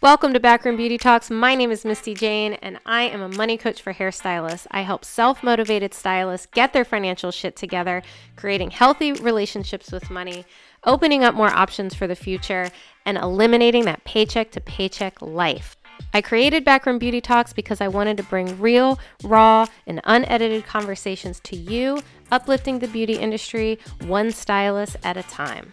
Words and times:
Welcome 0.00 0.32
to 0.34 0.38
Backroom 0.38 0.76
Beauty 0.76 0.96
Talks. 0.96 1.28
My 1.28 1.56
name 1.56 1.72
is 1.72 1.84
Misty 1.84 2.14
Jane, 2.14 2.52
and 2.52 2.78
I 2.86 3.02
am 3.02 3.20
a 3.20 3.28
money 3.28 3.56
coach 3.56 3.82
for 3.82 3.92
hairstylists. 3.92 4.68
I 4.70 4.82
help 4.82 5.04
self 5.04 5.42
motivated 5.42 5.92
stylists 5.92 6.46
get 6.46 6.72
their 6.72 6.84
financial 6.84 7.32
shit 7.32 7.56
together, 7.56 8.04
creating 8.36 8.70
healthy 8.70 9.10
relationships 9.10 9.90
with 9.90 10.08
money, 10.08 10.44
opening 10.84 11.24
up 11.24 11.34
more 11.34 11.50
options 11.50 11.96
for 11.96 12.06
the 12.06 12.14
future, 12.14 12.70
and 13.04 13.18
eliminating 13.18 13.86
that 13.86 14.04
paycheck 14.04 14.52
to 14.52 14.60
paycheck 14.60 15.20
life. 15.20 15.76
I 16.14 16.20
created 16.20 16.64
Backroom 16.64 17.00
Beauty 17.00 17.20
Talks 17.20 17.52
because 17.52 17.80
I 17.80 17.88
wanted 17.88 18.18
to 18.18 18.22
bring 18.22 18.60
real, 18.60 19.00
raw, 19.24 19.66
and 19.84 20.00
unedited 20.04 20.64
conversations 20.64 21.40
to 21.40 21.56
you, 21.56 21.98
uplifting 22.30 22.78
the 22.78 22.86
beauty 22.86 23.14
industry 23.14 23.80
one 24.02 24.30
stylist 24.30 24.96
at 25.02 25.16
a 25.16 25.24
time. 25.24 25.72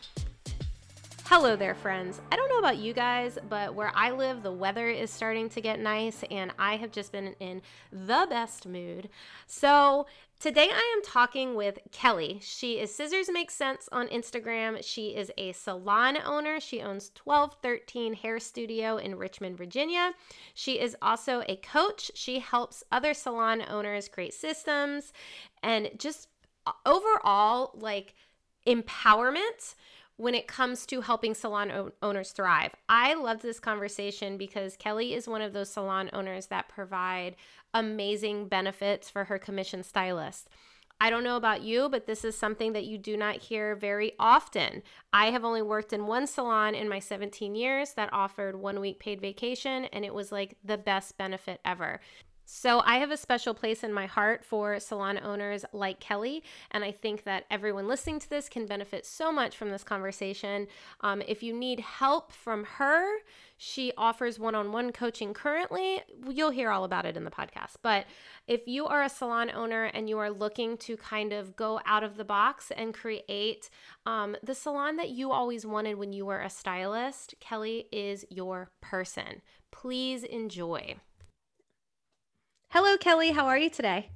Hello 1.28 1.56
there, 1.56 1.74
friends. 1.74 2.22
I 2.32 2.36
don't 2.36 2.50
know 2.50 2.60
about 2.60 2.78
you 2.78 2.94
guys, 2.94 3.40
but 3.50 3.74
where 3.74 3.92
I 3.96 4.12
live, 4.12 4.44
the 4.44 4.52
weather 4.52 4.90
is 4.90 5.10
starting 5.10 5.50
to 5.50 5.60
get 5.60 5.80
nice, 5.80 6.24
and 6.30 6.54
I 6.60 6.76
have 6.76 6.92
just 6.92 7.12
been 7.12 7.34
in 7.40 7.64
the 7.92 8.28
best 8.30 8.68
mood. 8.68 9.10
So, 9.48 10.06
today 10.40 10.70
I 10.72 10.94
am 10.96 11.04
talking 11.04 11.56
with 11.56 11.80
Kelly. 11.92 12.38
She 12.44 12.80
is 12.80 12.94
Scissors 12.94 13.28
Make 13.32 13.50
Cents 13.50 13.90
on 13.92 14.08
Instagram. 14.10 14.86
She 14.86 15.16
is 15.16 15.32
a 15.36 15.54
salon 15.54 16.20
owner. 16.24 16.60
She 16.60 16.80
owns 16.80 17.10
1213 17.24 18.14
Hair 18.14 18.40
Studio 18.40 18.98
in 18.98 19.16
Richmond, 19.16 19.58
Virginia. 19.58 20.12
She 20.54 20.80
is 20.80 20.96
also 21.02 21.42
a 21.50 21.56
coach. 21.56 22.12
She 22.14 22.38
helps 22.38 22.84
other 22.92 23.16
salon 23.16 23.64
owners 23.68 24.08
create 24.08 24.36
systems 24.36 25.12
and 25.64 25.90
just 25.98 26.28
uh, 26.68 26.74
overall, 26.86 27.72
like, 27.74 28.14
empowerment 28.68 29.74
when 30.18 30.36
it 30.36 30.48
comes 30.48 30.86
to 30.86 31.02
helping 31.02 31.34
salon 31.34 31.92
owners 32.02 32.32
thrive. 32.32 32.72
I 32.88 33.14
love 33.16 33.42
this 33.42 33.60
conversation 33.60 34.38
because 34.38 34.78
Kelly 34.78 35.14
is 35.14 35.28
one 35.28 35.42
of 35.42 35.54
those 35.54 35.70
salon 35.70 36.10
owners 36.14 36.48
that 36.48 36.70
provide 36.70 37.36
amazing 37.74 38.48
benefits 38.48 39.10
for 39.10 39.26
her 39.26 39.38
commission 39.38 39.84
stylist. 39.84 40.50
I 41.02 41.10
don't 41.10 41.26
know 41.26 41.36
about 41.36 41.62
you, 41.62 41.90
but 41.90 42.08
this 42.08 42.24
is 42.24 42.38
something 42.38 42.72
that 42.72 42.86
you 42.86 42.98
do 42.98 43.18
not 43.18 43.36
hear 43.36 43.76
very 43.76 44.14
often. 44.18 44.82
I 45.12 45.32
have 45.32 45.44
only 45.44 45.62
worked 45.62 45.92
in 45.92 46.08
one 46.08 46.26
salon 46.26 46.74
in 46.74 46.88
my 46.88 47.00
17 47.00 47.54
years 47.54 47.94
that 47.94 48.14
offered 48.14 48.56
one 48.56 48.80
week 48.80 49.00
paid 49.00 49.20
vacation, 49.20 49.86
and 49.86 50.06
it 50.06 50.14
was 50.14 50.32
like 50.32 50.58
the 50.64 50.78
best 50.78 51.18
benefit 51.18 51.60
ever. 51.66 52.00
So, 52.48 52.82
I 52.86 52.98
have 52.98 53.10
a 53.10 53.18
special 53.18 53.56
place 53.56 53.84
in 53.84 53.92
my 53.92 54.06
heart 54.06 54.46
for 54.46 54.80
salon 54.80 55.18
owners 55.18 55.66
like 55.74 56.00
Kelly, 56.00 56.44
and 56.70 56.84
I 56.84 56.92
think 56.92 57.24
that 57.24 57.46
everyone 57.50 57.88
listening 57.88 58.20
to 58.20 58.30
this 58.30 58.48
can 58.50 58.68
benefit 58.68 59.04
so 59.06 59.32
much 59.32 59.58
from 59.58 59.72
this 59.72 59.84
conversation. 59.84 60.68
Um, 61.02 61.24
if 61.28 61.42
you 61.42 61.54
need 61.54 61.80
help 61.80 62.32
from 62.32 62.64
her, 62.64 63.18
she 63.58 63.92
offers 63.98 64.38
one 64.38 64.54
on 64.54 64.72
one 64.72 64.92
coaching 64.92 65.34
currently. 65.34 66.02
You'll 66.30 66.52
hear 66.52 66.70
all 66.70 66.84
about 66.84 67.06
it 67.06 67.18
in 67.18 67.24
the 67.24 67.32
podcast. 67.32 67.78
But 67.82 68.06
if 68.48 68.68
you 68.68 68.86
are 68.86 69.02
a 69.02 69.10
salon 69.10 69.50
owner 69.50 69.86
and 69.86 70.08
you 70.08 70.20
are 70.20 70.30
looking 70.30 70.78
to 70.80 70.98
kind 70.98 71.34
of 71.34 71.56
go 71.56 71.80
out 71.86 72.04
of 72.04 72.16
the 72.16 72.26
box 72.26 72.72
and 72.76 72.94
create 72.94 73.70
um, 74.06 74.36
the 74.44 74.54
salon 74.54 74.98
that 74.98 75.10
you 75.10 75.32
always 75.32 75.66
wanted 75.66 75.96
when 75.96 76.14
you 76.14 76.26
were 76.26 76.42
a 76.42 76.50
stylist, 76.50 77.34
Kelly 77.40 77.88
is 77.92 78.26
your 78.30 78.70
person. 78.82 79.42
Please 79.72 80.24
enjoy. 80.24 80.96
Hello, 82.76 82.98
Kelly. 82.98 83.32
How 83.32 83.46
are 83.46 83.58
you 83.58 83.70
today? 83.70 84.10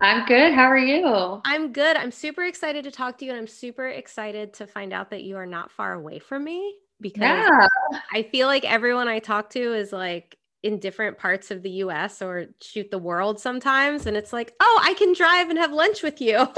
I'm 0.00 0.24
good. 0.24 0.54
How 0.54 0.64
are 0.70 0.78
you? 0.78 1.42
I'm 1.44 1.70
good. 1.70 1.98
I'm 1.98 2.10
super 2.10 2.44
excited 2.44 2.84
to 2.84 2.90
talk 2.90 3.18
to 3.18 3.26
you, 3.26 3.30
and 3.30 3.38
I'm 3.38 3.46
super 3.46 3.86
excited 3.86 4.54
to 4.54 4.66
find 4.66 4.94
out 4.94 5.10
that 5.10 5.22
you 5.22 5.36
are 5.36 5.44
not 5.44 5.70
far 5.70 5.92
away 5.92 6.18
from 6.18 6.42
me 6.42 6.76
because 6.98 7.20
yeah. 7.20 7.68
I 8.14 8.22
feel 8.22 8.46
like 8.46 8.64
everyone 8.64 9.06
I 9.06 9.18
talk 9.18 9.50
to 9.50 9.74
is 9.74 9.92
like 9.92 10.38
in 10.62 10.78
different 10.78 11.18
parts 11.18 11.50
of 11.50 11.62
the 11.62 11.68
US 11.70 12.22
or 12.22 12.46
shoot 12.62 12.90
the 12.90 12.98
world 12.98 13.38
sometimes. 13.38 14.06
And 14.06 14.16
it's 14.16 14.32
like, 14.32 14.54
oh, 14.60 14.80
I 14.82 14.94
can 14.94 15.12
drive 15.12 15.50
and 15.50 15.58
have 15.58 15.72
lunch 15.72 16.02
with 16.02 16.18
you. 16.18 16.48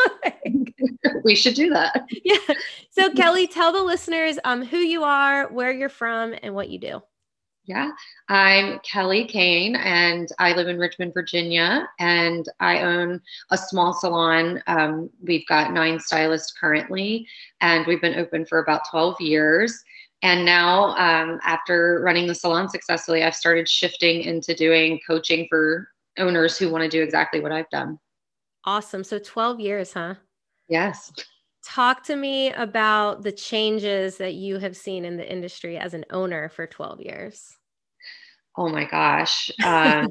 we 1.24 1.34
should 1.34 1.54
do 1.54 1.70
that. 1.70 2.06
Yeah. 2.24 2.54
So, 2.90 3.12
Kelly, 3.14 3.48
tell 3.48 3.72
the 3.72 3.82
listeners 3.82 4.38
um, 4.44 4.64
who 4.64 4.78
you 4.78 5.02
are, 5.02 5.48
where 5.52 5.72
you're 5.72 5.88
from, 5.88 6.36
and 6.40 6.54
what 6.54 6.68
you 6.68 6.78
do. 6.78 7.02
Yeah, 7.68 7.90
I'm 8.30 8.78
Kelly 8.78 9.26
Kane 9.26 9.76
and 9.76 10.26
I 10.38 10.54
live 10.54 10.68
in 10.68 10.78
Richmond, 10.78 11.12
Virginia, 11.12 11.86
and 11.98 12.48
I 12.60 12.80
own 12.80 13.20
a 13.50 13.58
small 13.58 13.92
salon. 13.92 14.62
Um, 14.66 15.10
we've 15.22 15.46
got 15.46 15.74
nine 15.74 16.00
stylists 16.00 16.54
currently, 16.58 17.26
and 17.60 17.86
we've 17.86 18.00
been 18.00 18.18
open 18.18 18.46
for 18.46 18.60
about 18.60 18.88
12 18.90 19.20
years. 19.20 19.84
And 20.22 20.46
now, 20.46 20.96
um, 20.96 21.40
after 21.44 22.00
running 22.02 22.26
the 22.26 22.34
salon 22.34 22.70
successfully, 22.70 23.22
I've 23.22 23.36
started 23.36 23.68
shifting 23.68 24.22
into 24.22 24.54
doing 24.54 24.98
coaching 25.06 25.46
for 25.50 25.90
owners 26.16 26.56
who 26.56 26.70
want 26.70 26.84
to 26.84 26.88
do 26.88 27.02
exactly 27.02 27.40
what 27.40 27.52
I've 27.52 27.68
done. 27.68 27.98
Awesome. 28.64 29.04
So 29.04 29.18
12 29.18 29.60
years, 29.60 29.92
huh? 29.92 30.14
Yes. 30.70 31.12
Talk 31.62 32.02
to 32.04 32.16
me 32.16 32.50
about 32.52 33.24
the 33.24 33.32
changes 33.32 34.16
that 34.16 34.32
you 34.32 34.56
have 34.56 34.74
seen 34.74 35.04
in 35.04 35.18
the 35.18 35.30
industry 35.30 35.76
as 35.76 35.92
an 35.92 36.06
owner 36.10 36.48
for 36.48 36.66
12 36.66 37.02
years. 37.02 37.57
Oh 38.58 38.68
my 38.68 38.84
gosh. 38.84 39.52
Um, 39.64 40.08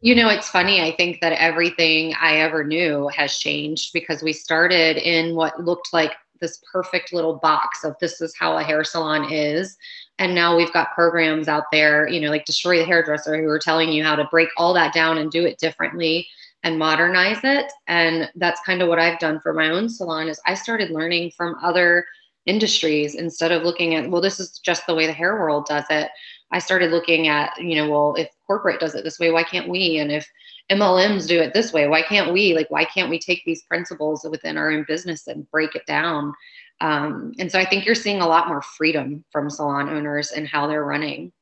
you 0.00 0.16
know, 0.16 0.28
it's 0.28 0.48
funny. 0.48 0.82
I 0.82 0.96
think 0.96 1.20
that 1.20 1.32
everything 1.32 2.12
I 2.20 2.38
ever 2.38 2.64
knew 2.64 3.08
has 3.16 3.38
changed 3.38 3.92
because 3.92 4.20
we 4.20 4.32
started 4.32 4.96
in 4.96 5.36
what 5.36 5.62
looked 5.62 5.92
like 5.92 6.10
this 6.40 6.60
perfect 6.72 7.12
little 7.12 7.36
box 7.36 7.84
of 7.84 7.94
this 8.00 8.20
is 8.20 8.34
how 8.36 8.58
a 8.58 8.64
hair 8.64 8.82
salon 8.82 9.32
is. 9.32 9.76
And 10.18 10.34
now 10.34 10.56
we've 10.56 10.72
got 10.72 10.92
programs 10.92 11.46
out 11.46 11.64
there, 11.70 12.08
you 12.08 12.20
know, 12.20 12.30
like 12.30 12.44
Destroy 12.46 12.78
the 12.78 12.84
Hairdresser, 12.84 13.40
who 13.40 13.48
are 13.48 13.60
telling 13.60 13.90
you 13.90 14.02
how 14.02 14.16
to 14.16 14.24
break 14.24 14.48
all 14.56 14.74
that 14.74 14.92
down 14.92 15.18
and 15.18 15.30
do 15.30 15.46
it 15.46 15.58
differently 15.58 16.26
and 16.64 16.78
modernize 16.78 17.40
it. 17.44 17.72
And 17.86 18.28
that's 18.34 18.60
kind 18.62 18.82
of 18.82 18.88
what 18.88 18.98
I've 18.98 19.20
done 19.20 19.38
for 19.38 19.54
my 19.54 19.70
own 19.70 19.88
salon 19.88 20.28
is 20.28 20.40
I 20.44 20.54
started 20.54 20.90
learning 20.90 21.30
from 21.36 21.54
other 21.62 22.04
industries 22.46 23.14
instead 23.14 23.52
of 23.52 23.62
looking 23.62 23.94
at, 23.94 24.10
well, 24.10 24.20
this 24.20 24.40
is 24.40 24.58
just 24.58 24.86
the 24.86 24.94
way 24.94 25.06
the 25.06 25.12
hair 25.12 25.36
world 25.36 25.66
does 25.66 25.84
it. 25.90 26.10
I 26.52 26.58
started 26.58 26.90
looking 26.92 27.28
at, 27.28 27.60
you 27.60 27.76
know, 27.76 27.90
well, 27.90 28.14
if 28.16 28.28
corporate 28.46 28.80
does 28.80 28.94
it 28.94 29.04
this 29.04 29.18
way, 29.18 29.30
why 29.30 29.42
can't 29.42 29.68
we? 29.68 29.98
And 29.98 30.12
if 30.12 30.28
MLMs 30.70 31.26
do 31.26 31.40
it 31.40 31.52
this 31.52 31.72
way, 31.72 31.88
why 31.88 32.02
can't 32.02 32.32
we? 32.32 32.54
Like, 32.54 32.70
why 32.70 32.84
can't 32.84 33.10
we 33.10 33.18
take 33.18 33.42
these 33.44 33.62
principles 33.64 34.26
within 34.30 34.56
our 34.56 34.70
own 34.70 34.84
business 34.86 35.26
and 35.26 35.50
break 35.50 35.74
it 35.74 35.86
down? 35.86 36.32
Um, 36.80 37.32
and 37.38 37.50
so 37.50 37.58
I 37.58 37.64
think 37.64 37.86
you're 37.86 37.94
seeing 37.94 38.20
a 38.20 38.26
lot 38.26 38.48
more 38.48 38.62
freedom 38.62 39.24
from 39.30 39.50
salon 39.50 39.88
owners 39.88 40.30
and 40.30 40.46
how 40.46 40.66
they're 40.66 40.84
running 40.84 41.32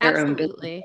their 0.00 0.12
Absolutely. 0.12 0.44
own 0.44 0.50
business. 0.50 0.84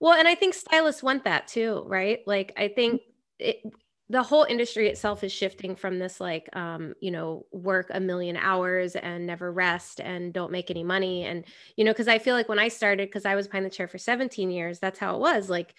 Well, 0.00 0.12
and 0.12 0.28
I 0.28 0.34
think 0.34 0.54
stylists 0.54 1.02
want 1.02 1.24
that 1.24 1.48
too, 1.48 1.84
right? 1.86 2.20
Like, 2.26 2.52
I 2.56 2.68
think 2.68 3.02
it, 3.38 3.62
the 4.08 4.22
whole 4.22 4.44
industry 4.44 4.88
itself 4.88 5.24
is 5.24 5.32
shifting 5.32 5.74
from 5.74 5.98
this 5.98 6.20
like 6.20 6.48
um 6.54 6.94
you 7.00 7.10
know 7.10 7.44
work 7.50 7.88
a 7.92 7.98
million 7.98 8.36
hours 8.36 8.94
and 8.94 9.26
never 9.26 9.52
rest 9.52 10.00
and 10.00 10.32
don't 10.32 10.52
make 10.52 10.70
any 10.70 10.84
money 10.84 11.24
and 11.24 11.44
you 11.76 11.84
know 11.84 11.92
because 11.92 12.06
i 12.06 12.18
feel 12.18 12.34
like 12.34 12.48
when 12.48 12.58
i 12.58 12.68
started 12.68 13.08
because 13.08 13.24
i 13.24 13.34
was 13.34 13.48
behind 13.48 13.66
the 13.66 13.70
chair 13.70 13.88
for 13.88 13.98
17 13.98 14.50
years 14.50 14.78
that's 14.78 15.00
how 15.00 15.16
it 15.16 15.20
was 15.20 15.50
like 15.50 15.74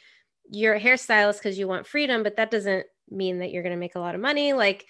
you're 0.50 0.76
a 0.76 0.82
hairstylist 0.82 1.38
because 1.38 1.58
you 1.58 1.68
want 1.68 1.88
freedom, 1.88 2.24
but 2.24 2.38
that 2.38 2.52
doesn't 2.52 2.86
mean 3.10 3.40
that 3.40 3.52
you're 3.52 3.64
going 3.64 3.76
to 3.76 3.80
make 3.80 3.96
a 3.96 4.00
lot 4.00 4.16
of 4.16 4.22
money. 4.22 4.54
Like, 4.54 4.86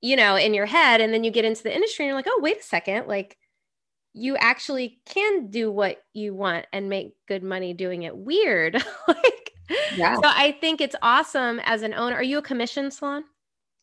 you 0.00 0.16
know, 0.16 0.36
in 0.36 0.54
your 0.54 0.66
head. 0.66 1.00
And 1.00 1.12
then 1.12 1.24
you 1.24 1.30
get 1.30 1.44
into 1.44 1.62
the 1.62 1.74
industry 1.74 2.04
and 2.04 2.08
you're 2.08 2.18
like, 2.18 2.26
oh, 2.28 2.40
wait 2.42 2.60
a 2.60 2.62
second. 2.62 3.06
Like, 3.06 3.36
you 4.14 4.36
actually 4.36 5.00
can 5.06 5.50
do 5.50 5.70
what 5.70 5.98
you 6.12 6.34
want 6.34 6.66
and 6.72 6.88
make 6.88 7.14
good 7.26 7.42
money 7.42 7.74
doing 7.74 8.02
it 8.02 8.16
weird. 8.16 8.74
like, 9.08 9.52
yeah. 9.96 10.16
So 10.16 10.22
I 10.24 10.56
think 10.60 10.80
it's 10.80 10.96
awesome 11.02 11.60
as 11.64 11.82
an 11.82 11.94
owner. 11.94 12.16
Are 12.16 12.22
you 12.22 12.38
a 12.38 12.42
commission 12.42 12.90
salon? 12.90 13.24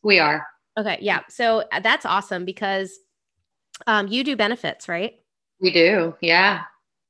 We 0.02 0.18
are. 0.18 0.46
Okay. 0.78 0.98
Yeah. 1.00 1.20
So 1.28 1.64
uh, 1.72 1.80
that's 1.80 2.04
awesome 2.04 2.44
because 2.44 2.98
um, 3.86 4.08
you 4.08 4.24
do 4.24 4.36
benefits, 4.36 4.88
right? 4.88 5.14
We 5.60 5.70
do. 5.70 6.14
Yeah. 6.20 6.62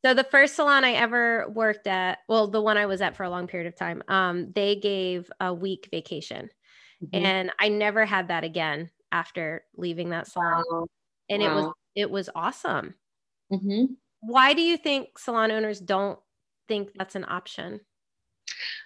So 0.04 0.14
the 0.14 0.24
first 0.24 0.54
salon 0.54 0.84
I 0.84 0.92
ever 0.92 1.48
worked 1.48 1.86
at, 1.86 2.18
well, 2.28 2.46
the 2.46 2.60
one 2.60 2.76
I 2.76 2.86
was 2.86 3.00
at 3.00 3.16
for 3.16 3.24
a 3.24 3.30
long 3.30 3.48
period 3.48 3.66
of 3.66 3.76
time, 3.76 4.02
um, 4.08 4.52
they 4.54 4.76
gave 4.76 5.30
a 5.40 5.52
week 5.52 5.88
vacation. 5.90 6.48
Mm-hmm. 7.02 7.24
And 7.24 7.52
I 7.58 7.68
never 7.68 8.04
had 8.04 8.28
that 8.28 8.44
again 8.44 8.90
after 9.10 9.64
leaving 9.76 10.10
that 10.10 10.28
salon. 10.28 10.62
Wow. 10.70 10.86
And 11.28 11.42
wow. 11.42 11.48
it 11.48 11.54
was 11.54 11.72
it 11.96 12.10
was 12.10 12.30
awesome. 12.34 12.94
Mm-hmm. 13.52 13.94
Why 14.20 14.54
do 14.54 14.62
you 14.62 14.76
think 14.76 15.18
salon 15.18 15.50
owners 15.50 15.80
don't 15.80 16.18
think 16.68 16.90
that's 16.96 17.14
an 17.14 17.24
option? 17.26 17.80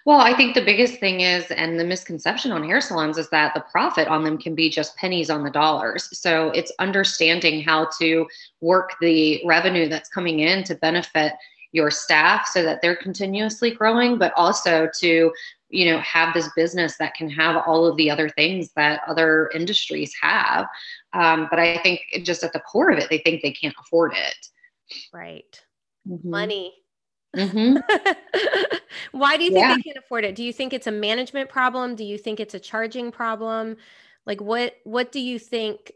Well, 0.05 0.19
I 0.19 0.35
think 0.35 0.55
the 0.55 0.65
biggest 0.65 0.99
thing 0.99 1.21
is, 1.21 1.45
and 1.51 1.79
the 1.79 1.83
misconception 1.83 2.51
on 2.51 2.63
hair 2.63 2.81
salons 2.81 3.17
is 3.17 3.29
that 3.29 3.53
the 3.53 3.63
profit 3.71 4.07
on 4.07 4.23
them 4.23 4.37
can 4.37 4.55
be 4.55 4.69
just 4.69 4.95
pennies 4.97 5.29
on 5.29 5.43
the 5.43 5.49
dollars. 5.49 6.09
So 6.17 6.49
it's 6.51 6.71
understanding 6.79 7.61
how 7.61 7.89
to 7.99 8.27
work 8.61 8.95
the 8.99 9.41
revenue 9.45 9.87
that's 9.87 10.09
coming 10.09 10.39
in 10.39 10.63
to 10.65 10.75
benefit 10.75 11.33
your 11.71 11.91
staff 11.91 12.47
so 12.47 12.63
that 12.63 12.81
they're 12.81 12.95
continuously 12.95 13.71
growing, 13.71 14.17
but 14.17 14.33
also 14.35 14.89
to 14.99 15.31
you 15.71 15.89
know 15.89 15.99
have 15.99 16.33
this 16.33 16.49
business 16.55 16.97
that 16.97 17.15
can 17.15 17.29
have 17.29 17.63
all 17.65 17.85
of 17.85 17.95
the 17.97 18.11
other 18.11 18.29
things 18.29 18.71
that 18.75 19.01
other 19.07 19.49
industries 19.55 20.13
have 20.21 20.67
um, 21.13 21.47
but 21.49 21.59
i 21.59 21.77
think 21.77 22.01
just 22.23 22.43
at 22.43 22.53
the 22.53 22.59
core 22.59 22.91
of 22.91 22.99
it 22.99 23.09
they 23.09 23.19
think 23.19 23.41
they 23.41 23.51
can't 23.51 23.75
afford 23.79 24.13
it 24.13 24.47
right 25.13 25.61
mm-hmm. 26.07 26.29
money 26.29 26.73
mm-hmm. 27.35 27.77
why 29.11 29.37
do 29.37 29.43
you 29.43 29.51
think 29.51 29.61
yeah. 29.61 29.75
they 29.75 29.81
can't 29.81 29.97
afford 29.97 30.25
it 30.25 30.35
do 30.35 30.43
you 30.43 30.51
think 30.51 30.73
it's 30.73 30.87
a 30.87 30.91
management 30.91 31.49
problem 31.49 31.95
do 31.95 32.03
you 32.03 32.17
think 32.17 32.39
it's 32.39 32.53
a 32.53 32.59
charging 32.59 33.11
problem 33.11 33.77
like 34.25 34.41
what 34.41 34.75
what 34.83 35.11
do 35.11 35.19
you 35.19 35.39
think 35.39 35.91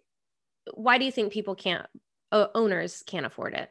why 0.74 0.98
do 0.98 1.06
you 1.06 1.12
think 1.12 1.32
people 1.32 1.56
can't 1.56 1.86
uh, 2.32 2.48
owners 2.56 3.04
can't 3.06 3.26
afford 3.26 3.54
it 3.54 3.70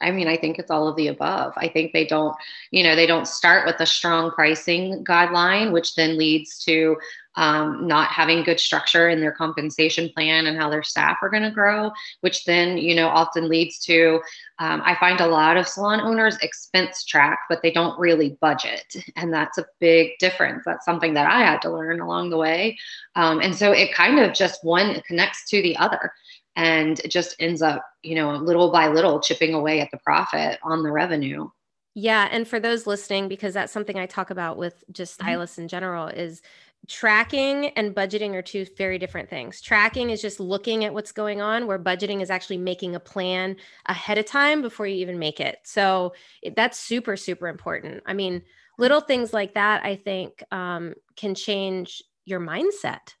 I 0.00 0.10
mean, 0.10 0.28
I 0.28 0.36
think 0.36 0.58
it's 0.58 0.70
all 0.70 0.88
of 0.88 0.96
the 0.96 1.08
above. 1.08 1.52
I 1.56 1.68
think 1.68 1.92
they 1.92 2.06
don't, 2.06 2.36
you 2.70 2.84
know, 2.84 2.94
they 2.94 3.06
don't 3.06 3.26
start 3.26 3.66
with 3.66 3.80
a 3.80 3.86
strong 3.86 4.30
pricing 4.30 5.04
guideline, 5.04 5.72
which 5.72 5.94
then 5.96 6.16
leads 6.16 6.58
to 6.64 6.96
um, 7.38 7.86
not 7.86 8.08
having 8.08 8.42
good 8.42 8.58
structure 8.58 9.08
in 9.08 9.20
their 9.20 9.30
compensation 9.30 10.08
plan 10.08 10.46
and 10.46 10.58
how 10.58 10.68
their 10.68 10.82
staff 10.82 11.18
are 11.22 11.28
going 11.28 11.44
to 11.44 11.52
grow, 11.52 11.92
which 12.20 12.44
then, 12.44 12.78
you 12.78 12.96
know, 12.96 13.06
often 13.08 13.48
leads 13.48 13.78
to, 13.84 14.20
um, 14.58 14.82
I 14.84 14.96
find 14.96 15.20
a 15.20 15.26
lot 15.26 15.56
of 15.56 15.68
salon 15.68 16.00
owners 16.00 16.36
expense 16.38 17.04
track, 17.04 17.38
but 17.48 17.62
they 17.62 17.70
don't 17.70 17.98
really 17.98 18.36
budget. 18.40 18.92
And 19.14 19.32
that's 19.32 19.56
a 19.56 19.66
big 19.78 20.18
difference. 20.18 20.64
That's 20.64 20.84
something 20.84 21.14
that 21.14 21.30
I 21.30 21.40
had 21.40 21.62
to 21.62 21.72
learn 21.72 22.00
along 22.00 22.30
the 22.30 22.38
way. 22.38 22.76
Um, 23.14 23.40
and 23.40 23.54
so 23.54 23.70
it 23.70 23.94
kind 23.94 24.18
of 24.18 24.34
just 24.34 24.64
one 24.64 25.00
connects 25.06 25.48
to 25.50 25.62
the 25.62 25.76
other 25.76 26.12
and 26.58 26.98
it 27.00 27.08
just 27.08 27.36
ends 27.38 27.62
up 27.62 27.82
you 28.02 28.14
know 28.14 28.32
little 28.36 28.70
by 28.70 28.88
little 28.88 29.20
chipping 29.20 29.54
away 29.54 29.80
at 29.80 29.90
the 29.90 29.98
profit 29.98 30.58
on 30.62 30.82
the 30.82 30.90
revenue 30.90 31.48
yeah 31.94 32.28
and 32.30 32.46
for 32.46 32.60
those 32.60 32.86
listening 32.86 33.28
because 33.28 33.54
that's 33.54 33.72
something 33.72 33.98
i 33.98 34.04
talk 34.04 34.30
about 34.30 34.58
with 34.58 34.84
just 34.92 35.18
mm-hmm. 35.18 35.28
stylists 35.28 35.54
mm-hmm. 35.54 35.62
in 35.62 35.68
general 35.68 36.08
is 36.08 36.42
tracking 36.86 37.66
and 37.70 37.94
budgeting 37.94 38.34
are 38.34 38.42
two 38.42 38.66
very 38.76 38.98
different 38.98 39.30
things 39.30 39.60
tracking 39.60 40.10
is 40.10 40.20
just 40.20 40.40
looking 40.40 40.84
at 40.84 40.92
what's 40.92 41.12
going 41.12 41.40
on 41.40 41.66
where 41.66 41.78
budgeting 41.78 42.20
is 42.20 42.30
actually 42.30 42.58
making 42.58 42.94
a 42.94 43.00
plan 43.00 43.56
ahead 43.86 44.18
of 44.18 44.26
time 44.26 44.60
before 44.60 44.86
you 44.86 44.96
even 44.96 45.18
make 45.18 45.40
it 45.40 45.58
so 45.64 46.12
it, 46.42 46.56
that's 46.56 46.78
super 46.78 47.16
super 47.16 47.48
important 47.48 48.02
i 48.06 48.12
mean 48.12 48.42
little 48.78 49.00
things 49.00 49.32
like 49.32 49.54
that 49.54 49.84
i 49.84 49.96
think 49.96 50.42
um, 50.50 50.94
can 51.16 51.34
change 51.34 52.02
your 52.24 52.40
mindset 52.40 53.14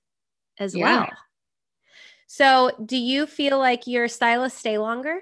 as 0.58 0.74
yeah. 0.74 1.00
well 1.00 1.08
so, 2.28 2.70
do 2.84 2.96
you 2.96 3.26
feel 3.26 3.58
like 3.58 3.86
your 3.86 4.06
stylists 4.06 4.60
stay 4.60 4.78
longer? 4.78 5.20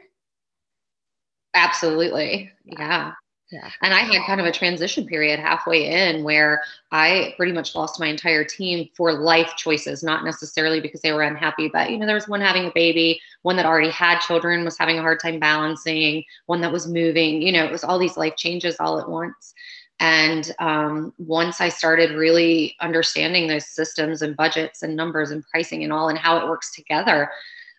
Absolutely. 1.55 2.51
Yeah. 2.65 3.13
Yeah. 3.53 3.71
And 3.81 3.95
I 3.95 4.01
had 4.01 4.27
kind 4.27 4.41
of 4.41 4.47
a 4.47 4.51
transition 4.51 5.07
period 5.07 5.39
halfway 5.39 5.87
in 5.87 6.25
where 6.25 6.63
I 6.91 7.33
pretty 7.37 7.53
much 7.53 7.77
lost 7.77 8.01
my 8.01 8.09
entire 8.09 8.43
team 8.43 8.89
for 8.97 9.13
life 9.13 9.53
choices, 9.57 10.03
not 10.03 10.25
necessarily 10.25 10.81
because 10.81 11.01
they 11.01 11.13
were 11.13 11.23
unhappy, 11.23 11.71
but 11.73 11.91
you 11.91 11.97
know, 11.97 12.07
there 12.07 12.17
was 12.17 12.27
one 12.27 12.41
having 12.41 12.67
a 12.67 12.73
baby, 12.75 13.21
one 13.43 13.55
that 13.55 13.65
already 13.65 13.91
had 13.91 14.19
children 14.19 14.65
was 14.65 14.77
having 14.77 14.99
a 14.99 15.01
hard 15.03 15.21
time 15.21 15.39
balancing, 15.39 16.25
one 16.47 16.61
that 16.61 16.73
was 16.73 16.89
moving, 16.89 17.41
you 17.41 17.53
know, 17.53 17.65
it 17.65 17.71
was 17.71 17.85
all 17.85 18.01
these 18.01 18.17
life 18.17 18.35
changes 18.35 18.77
all 18.81 18.99
at 18.99 19.09
once. 19.09 19.55
And 19.99 20.55
um, 20.59 21.15
once 21.19 21.61
I 21.61 21.71
started 21.71 22.11
really 22.11 22.77
understanding 22.81 23.47
those 23.47 23.67
systems 23.67 24.21
and 24.23 24.37
budgets 24.37 24.83
and 24.83 24.95
numbers 24.95 25.31
and 25.31 25.43
pricing 25.51 25.85
and 25.85 25.93
all 25.93 26.09
and 26.09 26.19
how 26.19 26.37
it 26.39 26.49
works 26.49 26.75
together, 26.75 27.31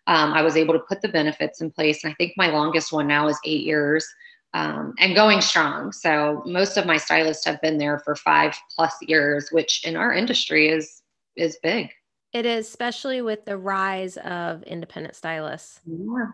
um, 0.07 0.33
I 0.33 0.41
was 0.41 0.57
able 0.57 0.73
to 0.73 0.79
put 0.79 1.01
the 1.01 1.09
benefits 1.09 1.61
in 1.61 1.69
place. 1.69 2.03
And 2.03 2.11
I 2.11 2.15
think 2.15 2.33
my 2.35 2.47
longest 2.47 2.91
one 2.91 3.07
now 3.07 3.27
is 3.27 3.37
eight 3.45 3.63
years 3.63 4.07
um, 4.53 4.93
and 4.99 5.13
going 5.13 5.41
strong. 5.41 5.91
So 5.91 6.41
most 6.45 6.77
of 6.77 6.85
my 6.85 6.97
stylists 6.97 7.45
have 7.45 7.61
been 7.61 7.77
there 7.77 7.99
for 7.99 8.15
five 8.15 8.57
plus 8.75 8.95
years, 9.01 9.49
which 9.51 9.85
in 9.85 9.95
our 9.95 10.13
industry 10.13 10.69
is 10.69 11.01
is 11.35 11.57
big. 11.61 11.91
It 12.33 12.45
is, 12.45 12.67
especially 12.67 13.21
with 13.21 13.45
the 13.45 13.57
rise 13.57 14.17
of 14.17 14.63
independent 14.63 15.15
stylists. 15.15 15.81
Yeah. 15.85 16.31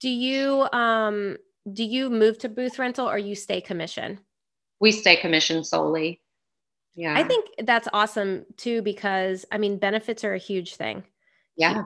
Do 0.00 0.08
you 0.08 0.68
um 0.72 1.38
do 1.72 1.82
you 1.82 2.10
move 2.10 2.38
to 2.38 2.48
booth 2.48 2.78
rental 2.78 3.08
or 3.08 3.18
you 3.18 3.34
stay 3.34 3.60
commission? 3.60 4.20
We 4.80 4.92
stay 4.92 5.16
commissioned 5.16 5.66
solely. 5.66 6.20
Yeah. 6.94 7.14
I 7.16 7.24
think 7.24 7.46
that's 7.64 7.88
awesome 7.92 8.46
too 8.56 8.82
because 8.82 9.44
I 9.52 9.58
mean 9.58 9.78
benefits 9.78 10.24
are 10.24 10.34
a 10.34 10.38
huge 10.38 10.76
thing. 10.76 11.04
Yeah. 11.56 11.84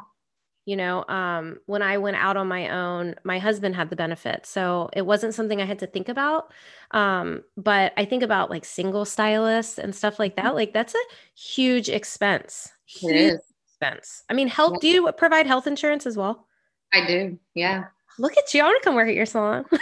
You 0.66 0.76
know, 0.76 1.04
um, 1.08 1.58
when 1.66 1.82
I 1.82 1.98
went 1.98 2.16
out 2.16 2.37
on 2.37 2.46
my 2.46 2.69
own, 2.69 3.16
my 3.25 3.38
husband 3.38 3.75
had 3.75 3.90
the 3.90 3.96
benefit. 3.96 4.46
So 4.46 4.88
it 4.92 5.04
wasn't 5.04 5.34
something 5.34 5.60
I 5.60 5.64
had 5.64 5.81
to 5.81 5.87
think 5.87 6.08
about. 6.08 6.52
Um, 6.92 7.42
but 7.56 7.92
I 7.96 8.04
think 8.04 8.22
about 8.22 8.50
like 8.50 8.64
single 8.64 9.04
stylists 9.04 9.78
and 9.78 9.94
stuff 9.94 10.19
like 10.19 10.36
that. 10.36 10.54
Like 10.54 10.72
that's 10.72 10.94
a 10.94 10.98
huge 11.34 11.88
expense. 11.88 12.70
Huge 12.84 13.40
expense. 13.66 14.22
I 14.29 14.34
mean, 14.34 14.48
health, 14.48 14.74
yeah. 14.74 14.81
do 14.81 14.88
you 14.88 15.12
provide 15.12 15.46
health 15.46 15.67
insurance 15.67 16.06
as 16.06 16.17
well? 16.17 16.46
I 16.93 17.06
do. 17.06 17.38
Yeah. 17.55 17.84
Look 18.19 18.36
at 18.36 18.53
you. 18.53 18.60
I 18.60 18.65
want 18.65 18.82
to 18.82 18.84
come 18.84 18.94
work 18.94 19.08
at 19.08 19.15
your 19.15 19.26
salon. 19.26 19.65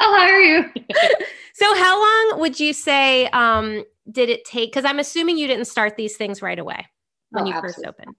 I'll 0.00 0.14
hire 0.14 0.40
you. 0.40 0.64
so 1.56 1.74
how 1.74 1.98
long 1.98 2.40
would 2.40 2.60
you 2.60 2.74
say 2.74 3.28
um, 3.28 3.82
did 4.10 4.28
it 4.28 4.44
take? 4.44 4.70
Because 4.70 4.84
I'm 4.84 4.98
assuming 4.98 5.38
you 5.38 5.46
didn't 5.46 5.64
start 5.64 5.96
these 5.96 6.14
things 6.14 6.42
right 6.42 6.58
away 6.58 6.86
when 7.30 7.44
oh, 7.44 7.46
you 7.46 7.54
absolutely. 7.54 7.84
first 7.84 7.86
opened. 7.86 8.16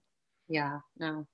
Yeah, 0.48 0.80
no. 0.98 1.24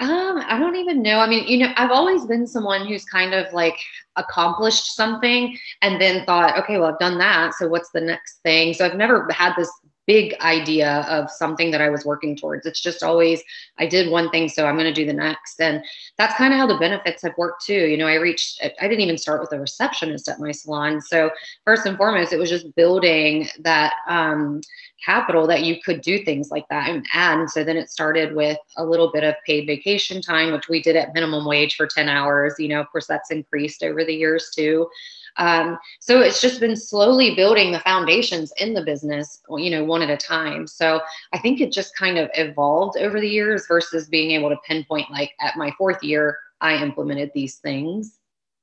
Um, 0.00 0.42
I 0.48 0.58
don't 0.58 0.74
even 0.74 1.00
know. 1.00 1.20
I 1.20 1.28
mean, 1.28 1.46
you 1.46 1.58
know, 1.58 1.72
I've 1.76 1.92
always 1.92 2.26
been 2.26 2.44
someone 2.44 2.88
who's 2.88 3.04
kind 3.04 3.34
of 3.34 3.52
like 3.52 3.76
accomplished 4.16 4.96
something 4.96 5.56
and 5.82 6.00
then 6.00 6.24
thought, 6.26 6.58
okay, 6.58 6.76
well, 6.76 6.90
I've 6.92 6.98
done 6.98 7.18
that. 7.18 7.54
So 7.54 7.68
what's 7.68 7.90
the 7.90 8.00
next 8.00 8.40
thing? 8.42 8.74
So 8.74 8.84
I've 8.84 8.96
never 8.96 9.28
had 9.30 9.54
this 9.56 9.70
big 10.06 10.34
idea 10.40 11.06
of 11.08 11.30
something 11.30 11.70
that 11.70 11.80
I 11.80 11.88
was 11.88 12.04
working 12.04 12.36
towards. 12.36 12.66
It's 12.66 12.80
just 12.80 13.02
always, 13.02 13.42
I 13.78 13.86
did 13.86 14.10
one 14.10 14.30
thing, 14.30 14.48
so 14.48 14.66
I'm 14.66 14.76
going 14.76 14.92
to 14.92 14.92
do 14.92 15.06
the 15.06 15.12
next. 15.12 15.60
And 15.60 15.82
that's 16.18 16.34
kind 16.34 16.52
of 16.52 16.58
how 16.58 16.66
the 16.66 16.78
benefits 16.78 17.22
have 17.22 17.34
worked 17.38 17.64
too. 17.64 17.86
You 17.86 17.96
know, 17.96 18.06
I 18.06 18.14
reached, 18.14 18.62
I 18.62 18.88
didn't 18.88 19.00
even 19.00 19.18
start 19.18 19.40
with 19.40 19.52
a 19.52 19.60
receptionist 19.60 20.28
at 20.28 20.40
my 20.40 20.52
salon. 20.52 21.00
So, 21.00 21.30
first 21.64 21.86
and 21.86 21.96
foremost, 21.96 22.32
it 22.32 22.38
was 22.38 22.50
just 22.50 22.74
building 22.74 23.48
that 23.60 23.94
um, 24.08 24.60
capital 25.04 25.46
that 25.46 25.62
you 25.62 25.80
could 25.82 26.00
do 26.00 26.24
things 26.24 26.50
like 26.50 26.66
that 26.68 26.88
and 26.88 27.06
add. 27.12 27.50
so 27.50 27.64
then 27.64 27.76
it 27.76 27.90
started 27.90 28.34
with 28.34 28.58
a 28.76 28.84
little 28.84 29.10
bit 29.12 29.24
of 29.24 29.34
paid 29.46 29.66
vacation 29.66 30.20
time, 30.20 30.52
which 30.52 30.68
we 30.68 30.82
did 30.82 30.96
at 30.96 31.14
minimum 31.14 31.44
wage 31.44 31.76
for 31.76 31.86
10 31.86 32.08
hours. 32.08 32.54
You 32.58 32.68
know, 32.68 32.80
of 32.80 32.90
course, 32.90 33.06
that's 33.06 33.30
increased 33.30 33.82
over 33.82 34.04
the 34.04 34.14
years 34.14 34.50
too. 34.54 34.88
Um, 35.36 35.78
so 36.00 36.20
it's 36.20 36.40
just 36.40 36.60
been 36.60 36.76
slowly 36.76 37.34
building 37.34 37.72
the 37.72 37.80
foundations 37.80 38.52
in 38.58 38.74
the 38.74 38.84
business, 38.84 39.40
you 39.50 39.70
know, 39.70 39.84
one 39.84 40.02
at 40.02 40.10
a 40.10 40.16
time. 40.16 40.66
So 40.66 41.00
I 41.32 41.38
think 41.38 41.60
it 41.60 41.72
just 41.72 41.96
kind 41.96 42.18
of 42.18 42.30
evolved 42.34 42.98
over 42.98 43.20
the 43.20 43.28
years 43.28 43.66
versus 43.66 44.08
being 44.08 44.32
able 44.32 44.50
to 44.50 44.56
pinpoint, 44.66 45.10
like 45.10 45.32
at 45.40 45.56
my 45.56 45.72
fourth 45.78 46.02
year, 46.02 46.38
I 46.60 46.76
implemented 46.82 47.30
these 47.34 47.56
things. 47.56 48.18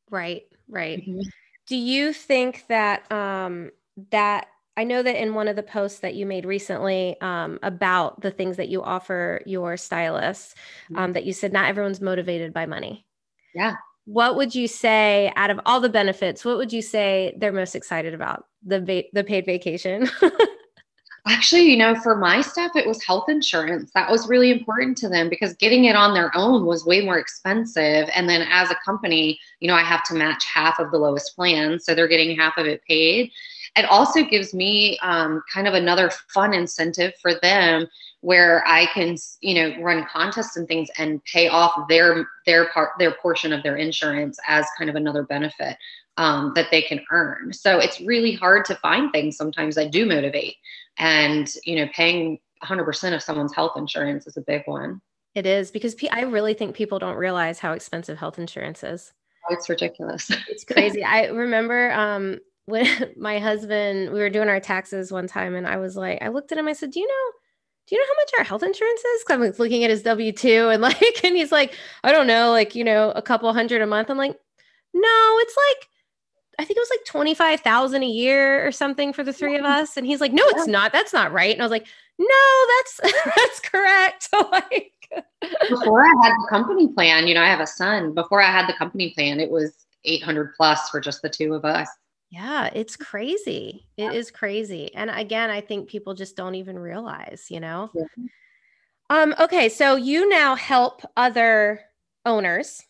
Right, 0.10 0.44
right. 0.68 1.00
Mm-hmm. 1.00 1.22
Do 1.68 1.76
you 1.76 2.14
think 2.14 2.66
that 2.68 3.12
um, 3.12 3.72
that 4.12 4.48
I 4.78 4.86
know 4.86 5.04
that 5.04 5.22
in 5.22 5.34
one 5.34 5.48
of 5.48 5.56
the 5.56 5.64
posts 5.64 6.00
that 6.00 6.16
you 6.16 6.26
made 6.26 6.46
recently 6.46 7.20
um, 7.22 7.60
about 7.62 8.22
the 8.22 8.32
things 8.32 8.58
that 8.58 8.70
you 8.70 8.82
offer 8.82 9.42
your 9.46 9.76
stylists, 9.76 10.56
mm-hmm. 10.86 10.98
um, 10.98 11.14
that 11.14 11.26
you 11.26 11.34
said 11.34 11.52
not 11.52 11.68
everyone's 11.68 12.02
motivated 12.02 12.54
by 12.54 12.66
money. 12.66 13.06
Yeah 13.54 13.76
what 14.10 14.36
would 14.36 14.56
you 14.56 14.68
say 14.68 15.32
out 15.36 15.52
of 15.52 15.60
all 15.68 15.80
the 15.80 15.88
benefits, 15.88 16.44
what 16.44 16.58
would 16.58 16.74
you 16.74 16.82
say 16.82 17.32
they're 17.38 17.54
most 17.54 17.76
excited 17.76 18.16
about? 18.16 18.46
The 18.66 18.80
va- 18.80 19.04
the 19.14 19.24
paid 19.24 19.46
vacation? 19.46 20.10
Actually, 21.28 21.70
you 21.70 21.78
know, 21.78 21.94
for 21.94 22.16
my 22.16 22.42
staff, 22.42 22.72
it 22.76 22.88
was 22.88 23.04
health 23.04 23.30
insurance. 23.30 23.92
That 23.94 24.10
was 24.10 24.28
really 24.28 24.50
important 24.50 24.98
to 25.00 25.10
them 25.10 25.30
because 25.30 25.54
getting 25.54 25.86
it 25.86 25.96
on 25.96 26.16
their 26.16 26.36
own 26.36 26.66
was 26.66 26.88
way 26.88 27.02
more 27.02 27.20
expensive. 27.20 28.10
And 28.16 28.28
then 28.28 28.48
as 28.50 28.72
a 28.72 28.78
company, 28.84 29.40
you 29.60 29.68
know, 29.68 29.76
I 29.76 29.84
have 29.84 30.04
to 30.06 30.16
match 30.16 30.44
half 30.46 30.80
of 30.80 30.90
the 30.90 30.98
lowest 30.98 31.36
plan. 31.36 31.80
So 31.80 31.94
they're 31.94 32.08
getting 32.08 32.36
half 32.36 32.58
of 32.58 32.66
it 32.66 32.82
paid. 32.88 33.32
It 33.76 33.86
also 33.86 34.24
gives 34.24 34.56
me 34.56 34.98
um, 35.04 35.44
kind 35.54 35.68
of 35.68 35.76
another 35.76 36.10
fun 36.10 36.56
incentive 36.56 37.14
for 37.22 37.36
them 37.44 37.88
where 38.22 38.68
I 38.68 38.86
can, 38.88 39.16
you 39.42 39.54
know, 39.54 39.82
run 39.82 40.06
contests 40.12 40.58
and 40.58 40.68
things 40.68 40.90
and 40.98 41.24
pay 41.26 41.48
off 41.48 41.88
their 41.88 42.28
their 42.46 42.70
part 42.70 42.92
their 43.00 43.12
portion 43.12 43.54
of 43.54 43.64
their 43.64 43.78
insurance 43.78 44.40
as 44.48 44.66
kind 44.78 44.90
of 44.90 44.96
another 44.96 45.24
benefit 45.24 45.78
um, 46.18 46.52
that 46.56 46.68
they 46.70 46.82
can 46.82 47.00
earn. 47.12 47.54
So 47.54 47.80
it's 47.80 48.02
really 48.02 48.34
hard 48.34 48.66
to 48.66 48.76
find 48.76 49.12
things 49.12 49.38
sometimes 49.38 49.76
that 49.76 49.92
do 49.92 50.06
motivate, 50.06 50.56
and 50.98 51.50
you 51.64 51.78
know, 51.78 51.88
paying 51.94 52.40
100% 52.64 53.16
of 53.16 53.24
someone's 53.24 53.54
health 53.54 53.78
insurance 53.78 54.28
is 54.28 54.36
a 54.36 54.42
big 54.42 54.64
one. 54.66 55.02
It 55.36 55.46
is 55.46 55.72
because 55.72 55.96
I 56.12 56.22
really 56.22 56.54
think 56.54 56.76
people 56.76 57.00
don't 57.00 57.16
realize 57.16 57.60
how 57.60 57.72
expensive 57.72 58.18
health 58.18 58.38
insurance 58.38 58.84
is. 58.84 59.14
Oh, 59.50 59.54
it's 59.54 59.70
ridiculous. 59.70 60.30
it's 60.50 60.66
crazy. 60.66 61.04
I 61.04 61.28
remember 61.28 61.92
um, 61.92 62.40
when 62.66 62.86
my 63.18 63.40
husband, 63.40 64.12
we 64.12 64.20
were 64.20 64.30
doing 64.30 64.50
our 64.50 64.60
taxes 64.60 65.12
one 65.12 65.28
time, 65.28 65.56
and 65.56 65.66
I 65.66 65.78
was 65.78 65.96
like, 65.96 66.22
I 66.22 66.30
looked 66.30 66.52
at 66.52 66.58
him, 66.58 66.68
I 66.68 66.74
said, 66.74 66.92
Do 66.92 67.00
you 67.00 67.08
know? 67.08 67.39
Do 67.90 67.96
you 67.96 68.02
know 68.02 68.08
how 68.08 68.22
much 68.22 68.32
our 68.38 68.44
health 68.46 68.62
insurance 68.62 69.02
is? 69.02 69.24
Cause 69.24 69.36
I'm 69.36 69.54
looking 69.58 69.84
at 69.84 69.90
his 69.90 70.04
W 70.04 70.32
2 70.32 70.70
and 70.70 70.82
like, 70.82 71.24
and 71.24 71.36
he's 71.36 71.52
like, 71.52 71.74
I 72.04 72.12
don't 72.12 72.28
know, 72.28 72.52
like, 72.52 72.76
you 72.76 72.84
know, 72.84 73.12
a 73.16 73.22
couple 73.22 73.52
hundred 73.52 73.82
a 73.82 73.88
month. 73.88 74.12
I'm 74.12 74.18
like, 74.18 74.38
no, 74.94 75.38
it's 75.40 75.56
like, 75.58 75.88
I 76.60 76.66
think 76.66 76.78
it 76.78 76.82
was 76.82 76.92
like 76.92 77.06
25,000 77.06 78.04
a 78.04 78.06
year 78.06 78.68
or 78.68 78.72
something 78.72 79.12
for 79.12 79.24
the 79.24 79.34
three 79.34 79.58
of 79.58 79.66
us. 79.66 79.98
And 79.98 80.06
he's 80.06 80.22
like, 80.22 80.34
no, 80.34 80.44
it's 80.50 80.68
not. 80.68 80.92
That's 80.92 81.14
not 81.14 81.32
right. 81.32 81.54
And 81.54 81.62
I 81.62 81.66
was 81.66 81.72
like, 81.72 81.88
no, 82.20 82.68
that's, 82.78 83.14
that's 83.36 83.60
correct. 83.62 84.28
So 84.30 84.48
like, 84.52 84.94
before 85.70 86.04
I 86.04 86.14
had 86.22 86.34
the 86.34 86.48
company 86.50 86.90
plan, 86.90 87.28
you 87.28 87.34
know, 87.34 87.42
I 87.42 87.48
have 87.48 87.62
a 87.62 87.68
son. 87.68 88.14
Before 88.14 88.42
I 88.42 88.52
had 88.52 88.68
the 88.68 88.74
company 88.74 89.12
plan, 89.16 89.40
it 89.40 89.50
was 89.50 89.74
800 90.06 90.54
plus 90.56 90.90
for 90.90 91.00
just 91.00 91.24
the 91.24 91.30
two 91.30 91.56
of 91.56 91.66
us. 91.66 91.90
Yeah, 92.30 92.70
it's 92.74 92.96
crazy. 92.96 93.88
It 93.98 94.14
is 94.14 94.30
crazy. 94.30 94.94
And 94.94 95.10
again, 95.10 95.50
I 95.50 95.62
think 95.62 95.90
people 95.90 96.14
just 96.14 96.36
don't 96.36 96.56
even 96.56 96.78
realize, 96.78 97.48
you 97.50 97.60
know. 97.60 97.90
Yeah. 97.94 98.04
Um 99.10 99.36
okay, 99.40 99.70
so 99.70 99.96
you 99.96 100.30
now 100.30 100.56
help 100.56 101.02
other 101.18 101.82
owners. 102.26 102.82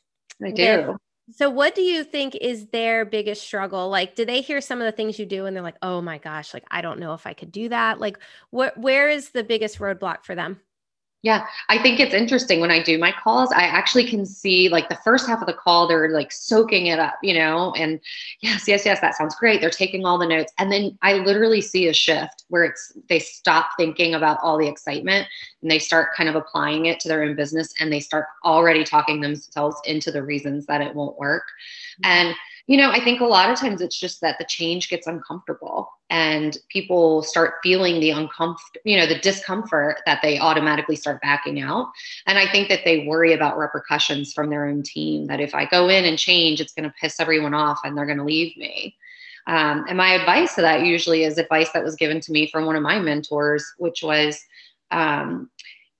I 0.44 0.52
do. 0.52 0.98
so 1.32 1.50
what 1.50 1.76
do 1.76 1.82
you 1.82 2.04
think 2.04 2.36
is 2.36 2.68
their 2.68 3.06
biggest 3.06 3.44
struggle? 3.44 3.88
Like 3.90 4.16
do 4.16 4.26
they 4.26 4.42
hear 4.42 4.60
some 4.60 4.80
of 4.82 4.86
the 4.86 4.92
things 4.92 5.18
you 5.18 5.26
do 5.26 5.46
and 5.46 5.56
they're 5.56 5.64
like, 5.64 5.78
"Oh 5.82 6.02
my 6.02 6.18
gosh, 6.18 6.54
like 6.54 6.66
I 6.70 6.82
don't 6.82 7.00
know 7.00 7.14
if 7.14 7.26
I 7.26 7.34
could 7.34 7.52
do 7.54 7.70
that." 7.70 8.00
Like 8.00 8.20
what 8.50 8.78
where 8.78 9.10
is 9.10 9.30
the 9.30 9.44
biggest 9.44 9.80
roadblock 9.80 10.26
for 10.26 10.36
them? 10.36 10.60
Yeah, 11.22 11.46
I 11.68 11.78
think 11.78 12.00
it's 12.00 12.14
interesting 12.14 12.62
when 12.62 12.72
I 12.72 12.82
do 12.82 12.98
my 12.98 13.12
calls. 13.12 13.52
I 13.52 13.64
actually 13.64 14.06
can 14.06 14.26
see 14.26 14.70
like 14.70 14.88
the 14.88 14.98
first 15.04 15.28
half 15.28 15.42
of 15.42 15.48
the 15.48 15.54
call, 15.54 15.86
they're 15.86 16.10
like 16.12 16.32
soaking 16.32 16.86
it 16.86 16.98
up, 16.98 17.16
you 17.22 17.34
know, 17.34 17.74
and 17.74 18.00
yes, 18.42 18.70
yes, 18.70 18.86
yes, 18.86 19.02
that 19.02 19.16
sounds 19.16 19.36
great. 19.36 19.60
They're 19.60 19.70
taking 19.70 20.06
all 20.06 20.18
the 20.18 20.26
notes. 20.26 20.54
And 20.58 20.72
then 20.72 20.98
I 21.02 21.16
literally 21.16 21.60
see 21.60 21.88
a 21.88 21.94
shift 21.94 22.46
where 22.48 22.64
it's 22.64 22.94
they 23.10 23.20
stop 23.20 23.72
thinking 23.76 24.14
about 24.14 24.40
all 24.42 24.58
the 24.58 24.68
excitement 24.68 25.28
and 25.62 25.70
they 25.70 25.80
start 25.80 26.16
kind 26.16 26.30
of 26.30 26.36
applying 26.36 26.86
it 26.86 27.02
to 27.02 27.10
their 27.10 27.24
own 27.24 27.36
business 27.36 27.74
and 27.82 27.92
they 27.92 28.00
start 28.00 28.26
already 28.46 28.86
talking 28.86 29.20
themselves 29.20 29.76
into 29.86 30.12
the 30.12 30.24
reasons 30.24 30.68
that 30.68 30.80
it 30.80 30.96
won't 30.96 31.18
work. 31.18 31.44
Mm-hmm. 32.04 32.12
And 32.12 32.36
you 32.68 32.78
know, 32.78 32.92
I 32.92 33.04
think 33.04 33.20
a 33.20 33.26
lot 33.26 33.50
of 33.50 33.58
times 33.58 33.82
it's 33.82 34.00
just 34.00 34.22
that 34.22 34.38
the 34.38 34.46
change 34.46 34.90
gets 34.90 35.08
uncomfortable 35.08 35.90
and 36.10 36.58
people 36.70 37.22
start 37.22 37.56
feeling 37.62 38.00
the 38.00 38.10
uncomfort, 38.10 38.58
you 38.84 38.98
know, 38.98 39.06
the 39.06 39.20
discomfort 39.20 40.00
that 40.06 40.22
they 40.22 40.40
automatically 40.40 40.96
start 40.96 41.22
backing 41.22 41.62
out. 41.62 41.88
And 42.26 42.38
I 42.38 42.52
think 42.52 42.68
that 42.70 42.84
they 42.84 43.06
worry 43.06 43.34
about 43.34 43.58
repercussions 43.58 44.34
from 44.34 44.50
their 44.50 44.66
own 44.66 44.82
team 44.82 45.28
that 45.28 45.40
if 45.40 45.54
I 45.54 45.66
go 45.66 45.88
in 45.88 46.06
and 46.06 46.18
change, 46.18 46.62
it's 46.62 46.74
going 46.74 46.90
to 46.90 46.96
piss 47.00 47.20
everyone 47.20 47.54
off 47.54 47.80
and 47.84 47.96
they're 47.96 48.08
going 48.08 48.18
to 48.18 48.24
leave 48.24 48.58
me. 48.58 48.96
Um, 49.48 49.86
and 49.88 49.98
my 49.98 50.14
advice 50.14 50.56
to 50.56 50.62
that 50.62 50.86
usually 50.86 51.24
is 51.24 51.38
advice 51.38 51.72
that 51.74 51.84
was 51.84 51.96
given 51.96 52.20
to 52.22 52.32
me 52.32 52.48
from 52.48 52.66
one 52.66 52.76
of 52.76 52.84
my 52.84 53.00
mentors, 53.00 53.66
which 53.78 54.02
was, 54.04 54.40
um, 54.92 55.50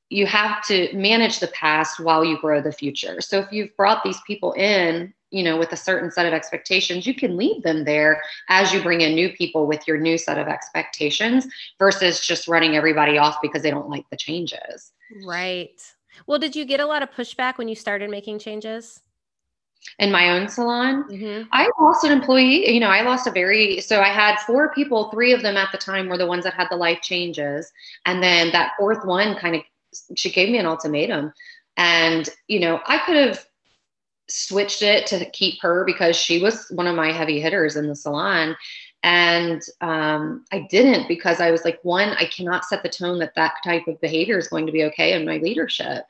you 0.10 0.26
have 0.26 0.64
to 0.66 0.92
manage 0.94 1.40
the 1.40 1.48
past 1.48 2.00
while 2.00 2.26
you 2.26 2.40
grow 2.40 2.62
the 2.62 2.72
future. 2.72 3.22
So 3.22 3.40
if 3.40 3.52
you've 3.52 3.76
brought 3.78 4.04
these 4.04 4.20
people 4.26 4.54
in 4.54 5.14
you 5.32 5.44
know 5.44 5.58
with 5.58 5.72
a 5.72 5.78
certain 5.78 6.12
set 6.12 6.26
of 6.26 6.34
expectations 6.34 7.06
you 7.06 7.14
can 7.14 7.38
leave 7.38 7.62
them 7.64 7.84
there 7.84 8.22
as 8.50 8.74
you 8.74 8.82
bring 8.82 9.02
in 9.02 9.14
new 9.14 9.30
people 9.34 9.68
with 9.68 9.88
your 9.88 9.98
new 9.98 10.18
set 10.18 10.38
of 10.38 10.48
expectations 10.48 11.48
versus 11.78 12.20
just 12.20 12.48
running 12.48 12.76
everybody 12.76 13.18
off 13.18 13.38
because 13.42 13.62
they 13.62 13.72
don't 13.72 13.90
like 13.90 14.10
the 14.10 14.18
changes. 14.18 14.92
Right. 15.26 15.82
Well 16.28 16.40
did 16.40 16.56
you 16.56 16.66
get 16.66 16.80
a 16.80 16.86
lot 16.86 17.04
of 17.04 17.12
pushback 17.12 17.58
when 17.58 17.68
you 17.68 17.76
started 17.76 18.10
making 18.10 18.40
changes? 18.40 19.02
In 19.98 20.12
my 20.12 20.32
own 20.32 20.50
salon? 20.50 21.06
Mm-hmm. 21.10 21.48
i 21.54 21.70
lost 21.80 22.04
an 22.04 22.12
employee 22.12 22.70
you 22.70 22.82
know 22.82 22.90
i 22.90 23.02
lost 23.02 23.28
a 23.28 23.32
very 23.32 23.80
so 23.80 24.02
i 24.02 24.10
had 24.10 24.38
four 24.40 24.74
people 24.74 25.10
three 25.10 25.32
of 25.32 25.42
them 25.42 25.56
at 25.56 25.72
the 25.72 25.78
time 25.78 26.10
were 26.10 26.18
the 26.18 26.28
ones 26.28 26.44
that 26.44 26.54
had 26.54 26.68
the 26.70 26.76
life 26.76 27.02
changes. 27.02 27.72
And 28.06 28.22
then 28.22 28.52
that 28.52 28.74
fourth 28.78 29.06
one 29.06 29.36
kind 29.38 29.56
of 29.56 29.62
she 30.16 30.32
gave 30.32 30.50
me 30.50 30.58
an 30.58 30.66
ultimatum. 30.66 31.34
And 31.78 32.28
you 32.48 32.60
know 32.60 32.82
i 32.88 32.98
could 32.98 33.16
have 33.16 33.46
switched 34.30 34.82
it 34.82 35.08
to 35.08 35.30
keep 35.32 35.62
her 35.62 35.84
because 35.86 36.16
she 36.16 36.42
was 36.42 36.68
one 36.70 36.88
of 36.88 36.96
my 36.96 37.12
heavy 37.12 37.40
hitters 37.40 37.76
in 37.76 37.88
the 37.88 37.96
salon. 37.96 38.56
And 39.02 39.62
um, 39.80 40.44
i 40.52 40.68
didn't 40.70 41.08
because 41.08 41.40
i 41.40 41.52
was 41.52 41.64
like 41.64 41.80
one 41.84 42.10
i 42.20 42.26
cannot 42.26 42.66
set 42.66 42.84
the 42.84 42.90
tone 42.90 43.20
that 43.20 43.34
that 43.36 43.54
type 43.64 43.88
of 43.88 44.02
behavior 44.02 44.38
is 44.38 44.50
going 44.50 44.66
to 44.66 44.74
be 44.74 44.84
okay 44.86 45.14
in 45.14 45.26
my 45.26 45.38
leadership. 45.38 46.04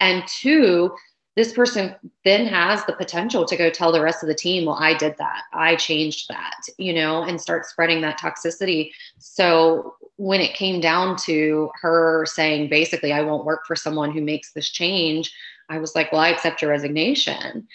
And 0.00 0.22
two 0.28 0.94
this 1.34 1.52
person 1.52 1.94
then 2.24 2.46
has 2.46 2.84
the 2.86 2.94
potential 2.94 3.44
to 3.44 3.56
go 3.56 3.68
tell 3.68 3.92
the 3.92 4.00
rest 4.00 4.22
of 4.22 4.28
the 4.28 4.34
team 4.34 4.66
well 4.66 4.78
i 4.78 4.94
did 4.94 5.16
that. 5.18 5.42
I 5.52 5.74
changed 5.74 6.28
that 6.28 6.60
you 6.78 6.92
know 6.92 7.24
and 7.24 7.40
start 7.40 7.66
spreading 7.66 8.00
that 8.02 8.20
toxicity. 8.20 8.92
So 9.18 9.96
when 10.16 10.40
it 10.40 10.54
came 10.54 10.80
down 10.80 11.16
to 11.16 11.68
her 11.82 12.24
saying 12.26 12.68
basically 12.70 13.12
i 13.12 13.22
won't 13.22 13.44
work 13.44 13.66
for 13.66 13.74
someone 13.74 14.12
who 14.12 14.20
makes 14.20 14.52
this 14.52 14.70
change 14.70 15.32
I 15.68 15.78
was 15.78 15.94
like, 15.94 16.12
well, 16.12 16.20
I 16.20 16.28
accept 16.28 16.62
your 16.62 16.70
resignation. 16.70 17.66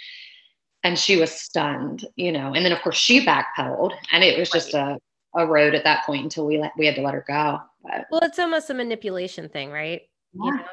And 0.84 0.98
she 0.98 1.18
was 1.18 1.32
stunned, 1.32 2.08
you 2.16 2.32
know. 2.32 2.54
And 2.54 2.66
then, 2.66 2.72
of 2.72 2.82
course, 2.82 2.98
she 2.98 3.24
backpedaled, 3.24 3.94
and 4.12 4.24
it 4.24 4.40
was 4.40 4.50
just 4.50 4.74
a, 4.74 4.98
a 5.36 5.46
road 5.46 5.76
at 5.76 5.84
that 5.84 6.06
point 6.06 6.24
until 6.24 6.48
we 6.48 6.58
let, 6.58 6.72
we 6.76 6.88
had 6.88 6.96
to 6.96 7.02
let 7.02 7.14
her 7.14 7.24
go. 7.28 7.60
But, 7.84 8.08
well, 8.10 8.22
it's 8.24 8.40
almost 8.40 8.70
a 8.70 8.74
manipulation 8.74 9.48
thing, 9.50 9.72
right? 9.72 10.02
Yeah. 10.34 10.46
You 10.46 10.58
know? 10.58 10.64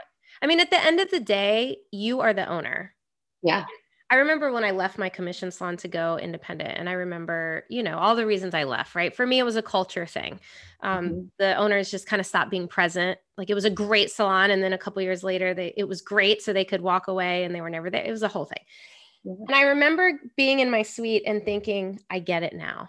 I 0.41 0.47
mean, 0.47 0.61
at 0.61 0.71
the 0.71 0.83
end 0.83 1.01
of 1.01 1.11
the 1.11 1.21
day, 1.21 1.79
you 1.91 2.21
are 2.21 2.33
the 2.33 2.49
owner. 2.49 2.95
Yeah. 3.43 3.67
I 4.11 4.17
remember 4.17 4.51
when 4.51 4.65
I 4.65 4.71
left 4.71 4.97
my 4.97 5.11
commission 5.11 5.51
salon 5.51 5.77
to 5.79 5.89
go 5.89 6.19
independent, 6.19 6.79
and 6.79 6.89
I 6.89 6.93
remember, 6.93 7.65
you 7.69 7.83
know, 7.83 7.99
all 7.99 8.17
the 8.17 8.27
reasons 8.27 8.55
I 8.55 8.65
left, 8.65 8.95
right? 8.95 9.15
For 9.15 9.27
me, 9.27 9.39
it 9.39 9.45
was 9.45 9.57
a 9.57 9.63
culture 9.63 10.07
thing. 10.07 10.41
Um, 10.83 11.09
mm-hmm. 11.09 11.21
The 11.39 11.57
owners 11.57 11.91
just 11.91 12.07
kind 12.07 12.19
of 12.19 12.27
stopped 12.27 12.51
being 12.51 12.69
present. 12.69 13.19
Like 13.37 13.51
it 13.51 13.55
was 13.55 13.67
a 13.67 13.71
great 13.71 14.11
salon, 14.11 14.51
and 14.51 14.63
then 14.63 14.73
a 14.73 14.79
couple 14.79 15.03
years 15.03 15.23
later, 15.23 15.53
they 15.53 15.75
it 15.77 15.85
was 15.85 16.01
great, 16.01 16.41
so 16.41 16.53
they 16.53 16.65
could 16.65 16.81
walk 16.81 17.09
away, 17.09 17.45
and 17.45 17.55
they 17.55 17.61
were 17.61 17.71
never 17.71 17.91
there. 17.91 18.05
It 18.05 18.11
was 18.11 18.23
a 18.23 18.29
whole 18.29 18.47
thing. 18.47 18.65
Mm-hmm. 19.27 19.43
And 19.49 19.55
I 19.55 19.63
remember 19.63 20.13
being 20.37 20.61
in 20.61 20.71
my 20.71 20.83
suite 20.83 21.25
and 21.27 21.45
thinking, 21.45 22.01
I 22.09 22.21
get 22.21 22.43
it 22.43 22.55
now. 22.55 22.89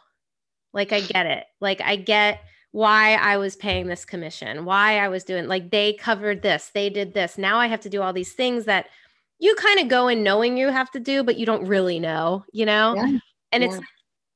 Like 0.73 0.93
I 0.93 1.01
get 1.01 1.25
it. 1.25 1.45
Like 1.59 1.81
I 1.81 1.95
get 1.95 2.41
why 2.71 3.15
I 3.15 3.38
was 3.38 3.55
paying 3.55 3.88
this 3.88 4.05
commission, 4.05 4.63
why 4.63 4.99
I 4.99 5.07
was 5.07 5.23
doing 5.23 5.47
like 5.47 5.71
they 5.71 5.93
covered 5.93 6.41
this, 6.41 6.69
they 6.73 6.89
did 6.89 7.13
this. 7.13 7.38
Now 7.38 7.57
I 7.57 7.67
have 7.67 7.81
to 7.81 7.89
do 7.89 8.01
all 8.01 8.13
these 8.13 8.33
things 8.33 8.65
that 8.65 8.88
you 9.39 9.55
kind 9.55 9.79
of 9.79 9.88
go 9.88 10.08
in 10.08 10.24
knowing 10.24 10.58
you 10.58 10.69
have 10.69 10.91
to 10.91 11.00
do, 11.00 11.24
but 11.24 11.38
you 11.38 11.46
don't 11.46 11.67
really 11.67 12.00
know, 12.00 12.46
you 12.51 12.65
know? 12.65 12.96
Yeah. 12.96 13.17
And 13.51 13.63
yeah. 13.63 13.69
it's, 13.69 13.79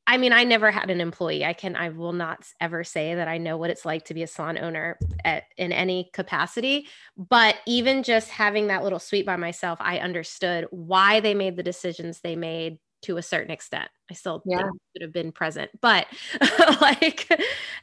I 0.08 0.18
mean, 0.18 0.34
I 0.34 0.44
never 0.44 0.72
had 0.72 0.90
an 0.90 1.00
employee. 1.00 1.46
I 1.46 1.54
can, 1.54 1.76
I 1.76 1.90
will 1.90 2.14
not 2.14 2.46
ever 2.60 2.84
say 2.84 3.16
that 3.16 3.28
I 3.28 3.38
know 3.38 3.58
what 3.58 3.70
it's 3.70 3.86
like 3.86 4.06
to 4.06 4.14
be 4.14 4.24
a 4.24 4.28
salon 4.28 4.58
owner 4.58 4.98
at, 5.24 5.44
in 5.58 5.72
any 5.72 6.10
capacity. 6.14 6.88
But 7.18 7.56
even 7.66 8.04
just 8.04 8.30
having 8.30 8.68
that 8.68 8.84
little 8.84 9.00
suite 9.00 9.26
by 9.26 9.36
myself, 9.36 9.80
I 9.82 10.00
understood 10.00 10.68
why 10.72 11.20
they 11.20 11.34
made 11.34 11.56
the 11.56 11.64
decisions 11.64 12.20
they 12.20 12.36
made 12.36 12.80
to 13.04 13.18
a 13.18 13.22
certain 13.22 13.52
extent. 13.52 13.90
I 14.10 14.14
still 14.14 14.42
yeah. 14.46 14.70
should 14.94 15.02
have 15.02 15.14
been 15.14 15.32
present, 15.32 15.72
but 15.82 16.08
like, 16.82 17.30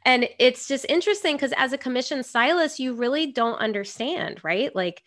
and 0.05 0.29
it's 0.39 0.67
just 0.67 0.87
interesting 0.89 1.37
because 1.37 1.53
as 1.57 1.73
a 1.73 1.79
commission 1.79 2.23
stylist, 2.23 2.79
you 2.79 2.95
really 2.95 3.33
don't 3.33 3.59
understand, 3.59 4.43
right? 4.43 4.75
Like, 4.75 5.03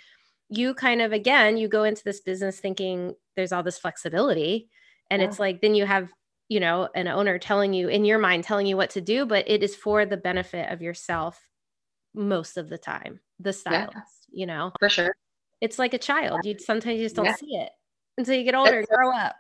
you 0.50 0.74
kind 0.74 1.02
of 1.02 1.12
again 1.12 1.58
you 1.58 1.68
go 1.68 1.84
into 1.84 2.04
this 2.04 2.22
business 2.22 2.60
thinking 2.60 3.16
there's 3.36 3.52
all 3.52 3.64
this 3.64 3.78
flexibility 3.78 4.70
and 5.10 5.22
yeah. 5.22 5.28
it's 5.28 5.40
like 5.40 5.62
then 5.62 5.76
you 5.76 5.86
have 5.86 6.12
you 6.50 6.60
know 6.60 6.90
an 6.96 7.08
owner 7.08 7.40
telling 7.40 7.74
you 7.74 7.88
in 7.88 8.06
your 8.06 8.20
mind 8.20 8.44
telling 8.44 8.68
you 8.68 8.78
what 8.78 8.90
to 8.90 9.02
do 9.02 9.26
but 9.26 9.50
it 9.50 9.64
is 9.64 9.76
for 9.76 10.06
the 10.06 10.18
benefit 10.18 10.72
of 10.72 10.82
yourself 10.82 11.48
most 12.14 12.58
of 12.58 12.70
the 12.70 12.78
time 12.78 13.20
the 13.40 13.54
stylist 13.54 13.96
yeah. 13.96 14.40
you 14.40 14.46
know 14.46 14.72
for 14.80 14.90
sure 14.90 15.16
it's 15.62 15.80
like 15.80 15.94
a 15.94 15.98
child 15.98 16.42
you 16.44 16.56
sometimes 16.60 16.98
you 16.98 17.06
just 17.06 17.16
don't 17.16 17.26
yeah. 17.26 17.36
see 17.36 17.56
it 17.56 17.70
until 18.18 18.36
you 18.36 18.44
get 18.44 18.56
older 18.56 18.84
grow 18.90 19.12
up 19.12 19.36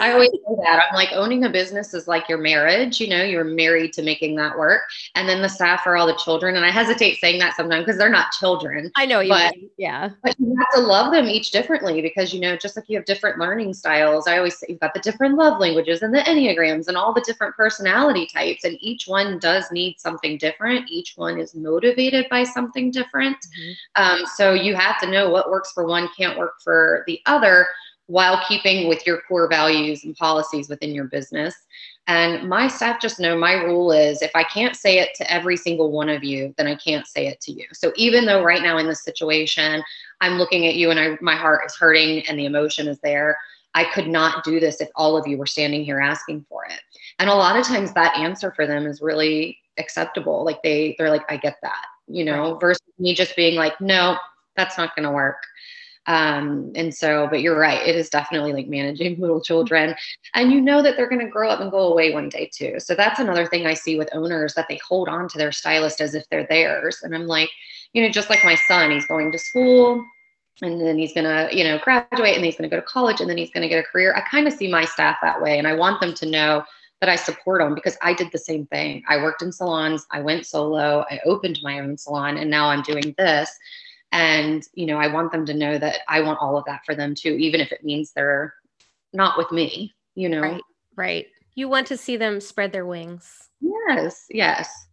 I 0.00 0.12
always 0.12 0.30
say 0.30 0.54
that. 0.62 0.86
I'm 0.88 0.94
like 0.94 1.12
owning 1.12 1.44
a 1.44 1.50
business 1.50 1.92
is 1.92 2.08
like 2.08 2.28
your 2.28 2.38
marriage, 2.38 3.00
you 3.00 3.08
know, 3.08 3.22
you're 3.22 3.44
married 3.44 3.92
to 3.94 4.02
making 4.02 4.36
that 4.36 4.56
work. 4.58 4.82
And 5.14 5.28
then 5.28 5.42
the 5.42 5.48
staff 5.48 5.86
are 5.86 5.96
all 5.96 6.06
the 6.06 6.16
children. 6.16 6.56
And 6.56 6.64
I 6.64 6.70
hesitate 6.70 7.18
saying 7.18 7.38
that 7.40 7.56
sometimes 7.56 7.84
because 7.84 7.98
they're 7.98 8.08
not 8.08 8.32
children. 8.32 8.90
I 8.96 9.04
know 9.06 9.20
you 9.20 9.30
but, 9.30 9.54
mean. 9.54 9.70
Yeah. 9.76 10.10
But 10.22 10.34
you 10.38 10.56
have 10.56 10.80
to 10.80 10.86
love 10.86 11.12
them 11.12 11.26
each 11.26 11.50
differently 11.50 12.00
because, 12.00 12.32
you 12.32 12.40
know, 12.40 12.56
just 12.56 12.76
like 12.76 12.86
you 12.88 12.96
have 12.96 13.04
different 13.04 13.38
learning 13.38 13.74
styles, 13.74 14.26
I 14.26 14.38
always 14.38 14.58
say 14.58 14.66
you've 14.70 14.80
got 14.80 14.94
the 14.94 15.00
different 15.00 15.36
love 15.36 15.60
languages 15.60 16.02
and 16.02 16.14
the 16.14 16.20
Enneagrams 16.20 16.88
and 16.88 16.96
all 16.96 17.12
the 17.12 17.24
different 17.26 17.54
personality 17.54 18.26
types. 18.26 18.64
And 18.64 18.78
each 18.80 19.06
one 19.06 19.38
does 19.38 19.70
need 19.70 20.00
something 20.00 20.38
different. 20.38 20.90
Each 20.90 21.14
one 21.16 21.38
is 21.38 21.54
motivated 21.54 22.26
by 22.30 22.44
something 22.44 22.90
different. 22.90 23.36
Mm-hmm. 23.36 24.02
Um, 24.02 24.26
so 24.36 24.54
you 24.54 24.74
have 24.74 24.98
to 25.00 25.10
know 25.10 25.28
what 25.28 25.50
works 25.50 25.72
for 25.72 25.86
one 25.86 26.08
can't 26.16 26.38
work 26.38 26.60
for 26.62 27.04
the 27.06 27.20
other 27.26 27.68
while 28.06 28.42
keeping 28.46 28.88
with 28.88 29.06
your 29.06 29.20
core 29.22 29.48
values 29.48 30.04
and 30.04 30.16
policies 30.16 30.68
within 30.68 30.94
your 30.94 31.06
business. 31.06 31.54
And 32.06 32.48
my 32.48 32.68
staff 32.68 33.00
just 33.00 33.18
know 33.18 33.36
my 33.36 33.54
rule 33.54 33.90
is 33.90 34.22
if 34.22 34.30
I 34.34 34.44
can't 34.44 34.76
say 34.76 35.00
it 35.00 35.10
to 35.16 35.32
every 35.32 35.56
single 35.56 35.90
one 35.90 36.08
of 36.08 36.22
you, 36.22 36.54
then 36.56 36.68
I 36.68 36.76
can't 36.76 37.06
say 37.06 37.26
it 37.26 37.40
to 37.42 37.52
you. 37.52 37.66
So 37.72 37.92
even 37.96 38.24
though 38.24 38.44
right 38.44 38.62
now 38.62 38.78
in 38.78 38.86
this 38.86 39.02
situation, 39.02 39.82
I'm 40.20 40.38
looking 40.38 40.66
at 40.68 40.76
you 40.76 40.90
and 40.90 41.00
I, 41.00 41.18
my 41.20 41.34
heart 41.34 41.62
is 41.66 41.74
hurting 41.74 42.24
and 42.28 42.38
the 42.38 42.46
emotion 42.46 42.86
is 42.86 43.00
there, 43.00 43.36
I 43.74 43.84
could 43.84 44.06
not 44.06 44.44
do 44.44 44.60
this 44.60 44.80
if 44.80 44.88
all 44.94 45.16
of 45.16 45.26
you 45.26 45.36
were 45.36 45.46
standing 45.46 45.84
here 45.84 46.00
asking 46.00 46.46
for 46.48 46.64
it. 46.64 46.80
And 47.18 47.28
a 47.28 47.34
lot 47.34 47.58
of 47.58 47.66
times 47.66 47.92
that 47.92 48.16
answer 48.16 48.52
for 48.52 48.66
them 48.66 48.86
is 48.86 49.02
really 49.02 49.58
acceptable. 49.78 50.44
Like 50.44 50.62
they 50.62 50.94
they're 50.98 51.10
like, 51.10 51.30
I 51.30 51.36
get 51.36 51.56
that, 51.62 51.84
you 52.06 52.24
know, 52.24 52.52
right. 52.52 52.60
versus 52.60 52.82
me 52.98 53.14
just 53.14 53.36
being 53.36 53.56
like, 53.56 53.78
no, 53.80 54.16
that's 54.56 54.78
not 54.78 54.96
gonna 54.96 55.12
work. 55.12 55.42
Um, 56.06 56.72
and 56.74 56.94
so, 56.94 57.26
but 57.28 57.40
you're 57.40 57.58
right, 57.58 57.86
it 57.86 57.96
is 57.96 58.08
definitely 58.08 58.52
like 58.52 58.68
managing 58.68 59.16
little 59.20 59.40
children. 59.40 59.94
And 60.34 60.52
you 60.52 60.60
know 60.60 60.82
that 60.82 60.96
they're 60.96 61.08
going 61.08 61.24
to 61.24 61.30
grow 61.30 61.50
up 61.50 61.60
and 61.60 61.70
go 61.70 61.92
away 61.92 62.12
one 62.12 62.28
day 62.28 62.50
too. 62.52 62.78
So 62.78 62.94
that's 62.94 63.20
another 63.20 63.46
thing 63.46 63.66
I 63.66 63.74
see 63.74 63.98
with 63.98 64.08
owners 64.12 64.54
that 64.54 64.66
they 64.68 64.80
hold 64.86 65.08
on 65.08 65.28
to 65.28 65.38
their 65.38 65.52
stylist 65.52 66.00
as 66.00 66.14
if 66.14 66.28
they're 66.30 66.46
theirs. 66.46 67.00
And 67.02 67.14
I'm 67.14 67.26
like, 67.26 67.50
you 67.92 68.02
know, 68.02 68.08
just 68.08 68.30
like 68.30 68.44
my 68.44 68.54
son, 68.54 68.90
he's 68.90 69.06
going 69.06 69.32
to 69.32 69.38
school 69.38 70.04
and 70.62 70.80
then 70.80 70.98
he's 70.98 71.12
going 71.12 71.24
to, 71.24 71.54
you 71.54 71.64
know, 71.64 71.78
graduate 71.78 72.36
and 72.36 72.44
he's 72.44 72.56
going 72.56 72.68
to 72.68 72.74
go 72.74 72.80
to 72.80 72.86
college 72.86 73.20
and 73.20 73.28
then 73.28 73.36
he's 73.36 73.50
going 73.50 73.62
to 73.62 73.68
get 73.68 73.84
a 73.84 73.88
career. 73.88 74.14
I 74.14 74.20
kind 74.22 74.46
of 74.46 74.52
see 74.52 74.70
my 74.70 74.84
staff 74.84 75.16
that 75.22 75.40
way. 75.42 75.58
And 75.58 75.66
I 75.66 75.74
want 75.74 76.00
them 76.00 76.14
to 76.14 76.26
know 76.26 76.64
that 77.00 77.10
I 77.10 77.16
support 77.16 77.60
them 77.60 77.74
because 77.74 77.96
I 78.00 78.14
did 78.14 78.30
the 78.32 78.38
same 78.38 78.66
thing. 78.66 79.02
I 79.08 79.18
worked 79.18 79.42
in 79.42 79.52
salons, 79.52 80.06
I 80.10 80.20
went 80.20 80.46
solo, 80.46 81.04
I 81.10 81.20
opened 81.26 81.58
my 81.62 81.80
own 81.80 81.98
salon, 81.98 82.38
and 82.38 82.50
now 82.50 82.70
I'm 82.70 82.82
doing 82.82 83.14
this 83.18 83.50
and 84.16 84.66
you 84.72 84.86
know 84.86 84.96
i 84.96 85.06
want 85.06 85.30
them 85.30 85.44
to 85.44 85.52
know 85.52 85.76
that 85.76 85.98
i 86.08 86.20
want 86.20 86.38
all 86.40 86.56
of 86.56 86.64
that 86.64 86.80
for 86.86 86.94
them 86.94 87.14
too 87.14 87.34
even 87.34 87.60
if 87.60 87.70
it 87.70 87.84
means 87.84 88.12
they're 88.12 88.54
not 89.12 89.36
with 89.36 89.52
me 89.52 89.94
you 90.14 90.28
know 90.28 90.40
right 90.40 90.62
right 90.96 91.26
you 91.54 91.68
want 91.68 91.86
to 91.86 91.96
see 91.96 92.16
them 92.16 92.40
spread 92.40 92.72
their 92.72 92.86
wings 92.86 93.50
yes 93.60 94.24
yes 94.30 94.86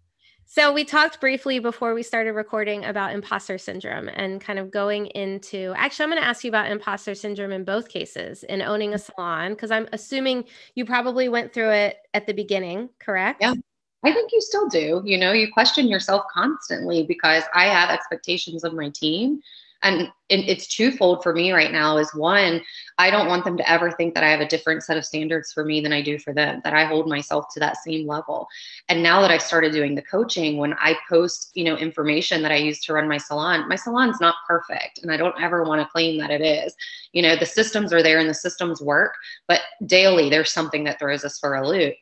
so 0.45 0.71
we 0.71 0.83
talked 0.83 1.19
briefly 1.19 1.57
before 1.57 1.95
we 1.95 2.03
started 2.03 2.33
recording 2.33 2.85
about 2.85 3.13
imposter 3.13 3.57
syndrome 3.57 4.07
and 4.09 4.39
kind 4.39 4.59
of 4.59 4.69
going 4.69 5.07
into 5.07 5.73
actually 5.75 6.03
I'm 6.03 6.09
going 6.11 6.21
to 6.21 6.27
ask 6.27 6.43
you 6.43 6.49
about 6.49 6.69
imposter 6.69 7.15
syndrome 7.15 7.51
in 7.51 7.63
both 7.63 7.89
cases 7.89 8.43
in 8.43 8.61
owning 8.61 8.93
a 8.93 8.99
salon 8.99 9.53
because 9.53 9.71
I'm 9.71 9.87
assuming 9.93 10.43
you 10.75 10.85
probably 10.85 11.27
went 11.27 11.53
through 11.53 11.71
it 11.71 11.97
at 12.13 12.27
the 12.27 12.33
beginning, 12.33 12.89
correct? 12.99 13.41
Yeah. 13.41 13.55
I 14.03 14.12
think 14.12 14.31
you 14.31 14.41
still 14.41 14.67
do. 14.67 15.01
You 15.05 15.17
know, 15.17 15.31
you 15.31 15.51
question 15.51 15.88
yourself 15.88 16.24
constantly 16.33 17.03
because 17.03 17.43
I 17.53 17.65
have 17.65 17.89
expectations 17.89 18.63
of 18.63 18.74
my 18.74 18.89
team. 18.89 19.41
And 19.86 20.13
it's 20.29 20.65
twofold 20.65 21.24
for 21.24 21.33
me 21.33 21.51
right 21.51 21.74
now 21.74 21.98
is 21.98 22.15
one, 22.15 22.62
I 22.98 23.10
don't 23.10 23.27
want 23.27 23.43
them 23.43 23.57
to 23.57 23.69
ever 23.69 23.91
think 23.91 24.15
that 24.15 24.24
I 24.24 24.29
have 24.29 24.39
a 24.39 24.48
different 24.48 24.81
set 24.81 24.95
of 24.95 25.03
standards 25.03 25.51
for 25.51 25.65
me 25.65 25.81
than 25.81 25.91
I 25.91 26.01
do 26.01 26.17
for 26.17 26.33
them, 26.33 26.62
that 26.63 26.74
I 26.74 26.86
hold 26.86 27.10
myself 27.10 27.48
to 27.53 27.60
that 27.60 27.75
same 27.83 28.07
level. 28.07 28.48
And 28.88 29.03
now 29.03 29.19
that 29.19 29.29
I've 29.29 29.41
started 29.41 29.74
doing 29.74 29.93
the 29.93 30.01
coaching, 30.01 30.55
when 30.55 30.74
I 30.75 30.95
post, 31.10 31.51
you 31.53 31.65
know, 31.65 31.75
information 31.75 32.41
that 32.43 32.51
I 32.53 32.55
use 32.55 32.79
to 32.86 32.93
run 32.93 33.10
my 33.10 33.17
salon, 33.17 33.67
my 33.67 33.75
salon's 33.75 34.22
not 34.22 34.36
perfect. 34.48 35.00
And 35.03 35.12
I 35.12 35.17
don't 35.17 35.36
ever 35.41 35.63
want 35.63 35.81
to 35.81 35.91
claim 35.91 36.17
that 36.19 36.31
it 36.31 36.41
is. 36.41 36.74
You 37.12 37.21
know, 37.21 37.36
the 37.36 37.45
systems 37.45 37.91
are 37.91 38.01
there 38.01 38.19
and 38.19 38.30
the 38.30 38.34
systems 38.34 38.82
work, 38.82 39.15
but 39.49 39.60
daily 39.86 40.30
there's 40.30 40.51
something 40.51 40.86
that 40.86 40.97
throws 40.97 41.25
us 41.25 41.39
for 41.39 41.56
a 41.56 41.67
loop. 41.67 41.93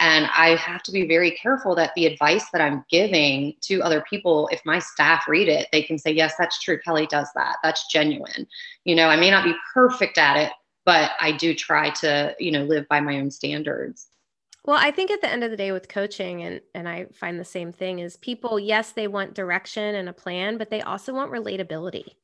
And 0.00 0.28
I 0.34 0.56
have 0.56 0.82
to 0.84 0.92
be 0.92 1.06
very 1.06 1.30
careful 1.32 1.74
that 1.74 1.92
the 1.94 2.06
advice 2.06 2.46
that 2.52 2.62
I'm 2.62 2.84
giving 2.90 3.54
to 3.62 3.82
other 3.82 4.02
people, 4.08 4.48
if 4.50 4.62
my 4.64 4.78
staff 4.78 5.28
read 5.28 5.46
it, 5.46 5.68
they 5.72 5.82
can 5.82 5.98
say, 5.98 6.10
yes, 6.10 6.34
that's 6.38 6.58
true. 6.58 6.80
Kelly 6.80 7.06
does 7.06 7.28
that. 7.36 7.58
That's 7.62 7.86
genuine. 7.86 8.46
You 8.84 8.94
know, 8.94 9.08
I 9.08 9.16
may 9.16 9.30
not 9.30 9.44
be 9.44 9.54
perfect 9.74 10.16
at 10.16 10.38
it, 10.38 10.52
but 10.86 11.10
I 11.20 11.32
do 11.32 11.54
try 11.54 11.90
to, 11.90 12.34
you 12.38 12.50
know, 12.50 12.64
live 12.64 12.88
by 12.88 13.00
my 13.00 13.18
own 13.18 13.30
standards. 13.30 14.06
Well, 14.64 14.78
I 14.78 14.90
think 14.90 15.10
at 15.10 15.20
the 15.20 15.30
end 15.30 15.44
of 15.44 15.50
the 15.50 15.56
day 15.56 15.72
with 15.72 15.88
coaching 15.88 16.42
and 16.42 16.60
and 16.74 16.88
I 16.88 17.06
find 17.12 17.38
the 17.38 17.44
same 17.44 17.72
thing 17.72 17.98
is 17.98 18.16
people 18.16 18.58
yes, 18.58 18.92
they 18.92 19.06
want 19.06 19.34
direction 19.34 19.94
and 19.94 20.08
a 20.08 20.12
plan, 20.14 20.56
but 20.58 20.70
they 20.70 20.80
also 20.80 21.12
want 21.12 21.30
relatability. 21.30 22.14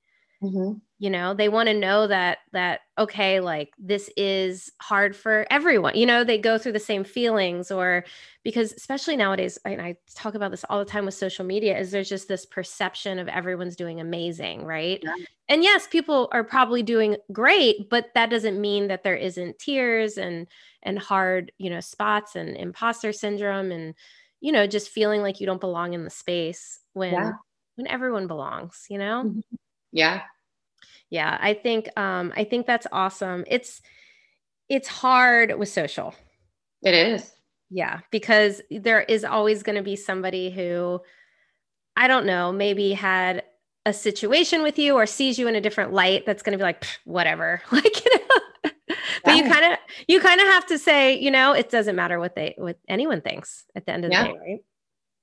Mm-hmm. 0.42 0.78
You 0.98 1.10
know, 1.10 1.34
they 1.34 1.48
want 1.48 1.68
to 1.68 1.74
know 1.74 2.06
that 2.06 2.38
that 2.52 2.80
okay, 2.98 3.40
like 3.40 3.72
this 3.78 4.10
is 4.16 4.70
hard 4.80 5.14
for 5.14 5.46
everyone. 5.50 5.94
You 5.96 6.06
know, 6.06 6.24
they 6.24 6.38
go 6.38 6.56
through 6.56 6.72
the 6.72 6.78
same 6.78 7.04
feelings, 7.04 7.70
or 7.70 8.04
because 8.44 8.72
especially 8.72 9.16
nowadays, 9.16 9.58
and 9.64 9.80
I 9.80 9.96
talk 10.14 10.34
about 10.34 10.50
this 10.50 10.64
all 10.68 10.78
the 10.78 10.90
time 10.90 11.04
with 11.04 11.14
social 11.14 11.44
media, 11.44 11.78
is 11.78 11.90
there's 11.90 12.08
just 12.08 12.28
this 12.28 12.46
perception 12.46 13.18
of 13.18 13.28
everyone's 13.28 13.76
doing 13.76 14.00
amazing, 14.00 14.64
right? 14.64 15.00
Yeah. 15.02 15.14
And 15.48 15.62
yes, 15.62 15.86
people 15.86 16.28
are 16.32 16.44
probably 16.44 16.82
doing 16.82 17.16
great, 17.32 17.90
but 17.90 18.06
that 18.14 18.30
doesn't 18.30 18.60
mean 18.60 18.88
that 18.88 19.02
there 19.02 19.16
isn't 19.16 19.58
tears 19.58 20.16
and 20.16 20.46
and 20.82 20.98
hard, 20.98 21.52
you 21.58 21.68
know, 21.68 21.80
spots 21.80 22.36
and 22.36 22.56
imposter 22.56 23.12
syndrome 23.12 23.70
and 23.70 23.94
you 24.40 24.52
know, 24.52 24.66
just 24.66 24.90
feeling 24.90 25.22
like 25.22 25.40
you 25.40 25.46
don't 25.46 25.60
belong 25.60 25.94
in 25.94 26.04
the 26.04 26.10
space 26.10 26.80
when 26.92 27.12
yeah. 27.12 27.32
when 27.76 27.86
everyone 27.86 28.26
belongs, 28.26 28.86
you 28.88 28.98
know? 28.98 29.24
Mm-hmm. 29.26 29.40
Yeah. 29.96 30.22
Yeah, 31.08 31.38
I 31.40 31.54
think 31.54 31.88
um 31.98 32.32
I 32.36 32.44
think 32.44 32.66
that's 32.66 32.86
awesome. 32.92 33.44
It's 33.46 33.80
it's 34.68 34.88
hard 34.88 35.56
with 35.58 35.68
social. 35.68 36.14
It 36.82 36.94
is. 36.94 37.32
Yeah, 37.70 38.00
because 38.10 38.60
there 38.70 39.00
is 39.00 39.24
always 39.24 39.62
going 39.62 39.76
to 39.76 39.82
be 39.82 39.96
somebody 39.96 40.50
who 40.50 41.00
I 41.96 42.08
don't 42.08 42.26
know, 42.26 42.52
maybe 42.52 42.92
had 42.92 43.42
a 43.86 43.92
situation 43.92 44.62
with 44.62 44.78
you 44.78 44.94
or 44.94 45.06
sees 45.06 45.38
you 45.38 45.48
in 45.48 45.54
a 45.54 45.60
different 45.60 45.92
light 45.92 46.26
that's 46.26 46.42
going 46.42 46.52
to 46.52 46.58
be 46.58 46.64
like 46.64 46.84
whatever. 47.04 47.62
Like, 47.72 48.04
you 48.04 48.18
know. 48.18 48.72
but 49.24 49.36
you 49.36 49.44
kind 49.50 49.72
of 49.72 49.78
you 50.06 50.20
kind 50.20 50.40
of 50.40 50.46
have 50.48 50.66
to 50.66 50.78
say, 50.78 51.18
you 51.18 51.30
know, 51.30 51.52
it 51.52 51.70
doesn't 51.70 51.96
matter 51.96 52.18
what 52.18 52.34
they 52.34 52.54
what 52.58 52.78
anyone 52.88 53.22
thinks 53.22 53.64
at 53.74 53.86
the 53.86 53.92
end 53.92 54.04
of 54.04 54.12
yeah. 54.12 54.24
the 54.24 54.28
day, 54.28 54.38
right? 54.38 54.64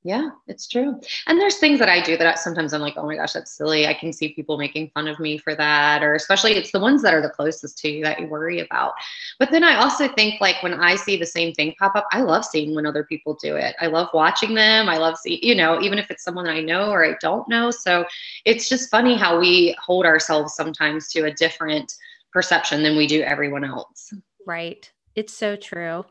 Yeah, 0.05 0.31
it's 0.47 0.67
true. 0.67 0.99
And 1.27 1.39
there's 1.39 1.59
things 1.59 1.79
that 1.79 1.87
I 1.87 2.01
do 2.01 2.17
that 2.17 2.37
sometimes 2.37 2.73
I'm 2.73 2.81
like, 2.81 2.95
oh 2.97 3.05
my 3.05 3.15
gosh, 3.15 3.31
that's 3.31 3.55
silly. 3.55 3.87
I 3.87 3.93
can 3.93 4.11
see 4.11 4.33
people 4.33 4.57
making 4.57 4.89
fun 4.89 5.07
of 5.07 5.17
me 5.17 5.37
for 5.37 5.55
that. 5.55 6.03
Or 6.03 6.15
especially 6.15 6.55
it's 6.55 6.73
the 6.73 6.79
ones 6.79 7.01
that 7.03 7.13
are 7.13 7.21
the 7.21 7.29
closest 7.29 7.77
to 7.79 7.89
you 7.89 8.03
that 8.03 8.19
you 8.19 8.27
worry 8.27 8.59
about. 8.59 8.93
But 9.39 9.49
then 9.49 9.63
I 9.63 9.75
also 9.75 10.09
think 10.09 10.41
like 10.41 10.61
when 10.61 10.73
I 10.73 10.95
see 10.95 11.15
the 11.15 11.25
same 11.25 11.53
thing 11.53 11.73
pop 11.79 11.95
up, 11.95 12.05
I 12.11 12.21
love 12.21 12.43
seeing 12.43 12.75
when 12.75 12.85
other 12.85 13.05
people 13.05 13.37
do 13.41 13.55
it. 13.55 13.75
I 13.79 13.87
love 13.87 14.09
watching 14.13 14.53
them. 14.53 14.89
I 14.89 14.97
love 14.97 15.17
see, 15.17 15.39
you 15.41 15.55
know, 15.55 15.81
even 15.81 15.97
if 15.97 16.11
it's 16.11 16.23
someone 16.23 16.47
I 16.47 16.59
know 16.59 16.89
or 16.89 17.05
I 17.05 17.15
don't 17.21 17.47
know. 17.47 17.71
So 17.71 18.05
it's 18.43 18.67
just 18.67 18.91
funny 18.91 19.15
how 19.15 19.39
we 19.39 19.73
hold 19.81 20.05
ourselves 20.05 20.53
sometimes 20.53 21.07
to 21.13 21.27
a 21.27 21.33
different 21.33 21.93
perception 22.33 22.83
than 22.83 22.97
we 22.97 23.07
do 23.07 23.21
everyone 23.21 23.63
else. 23.63 24.13
Right. 24.45 24.91
It's 25.15 25.33
so 25.33 25.55
true. 25.55 26.03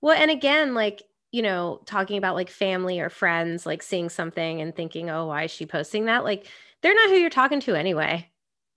Well, 0.00 0.16
and 0.16 0.30
again, 0.30 0.74
like 0.74 1.02
you 1.32 1.42
know, 1.42 1.80
talking 1.86 2.16
about 2.16 2.34
like 2.34 2.50
family 2.50 3.00
or 3.00 3.10
friends, 3.10 3.66
like 3.66 3.82
seeing 3.82 4.08
something 4.08 4.60
and 4.60 4.74
thinking, 4.74 5.10
oh, 5.10 5.26
why 5.26 5.44
is 5.44 5.50
she 5.50 5.66
posting 5.66 6.06
that? 6.06 6.24
Like, 6.24 6.46
they're 6.82 6.94
not 6.94 7.10
who 7.10 7.16
you're 7.16 7.30
talking 7.30 7.60
to 7.60 7.74
anyway. 7.74 8.28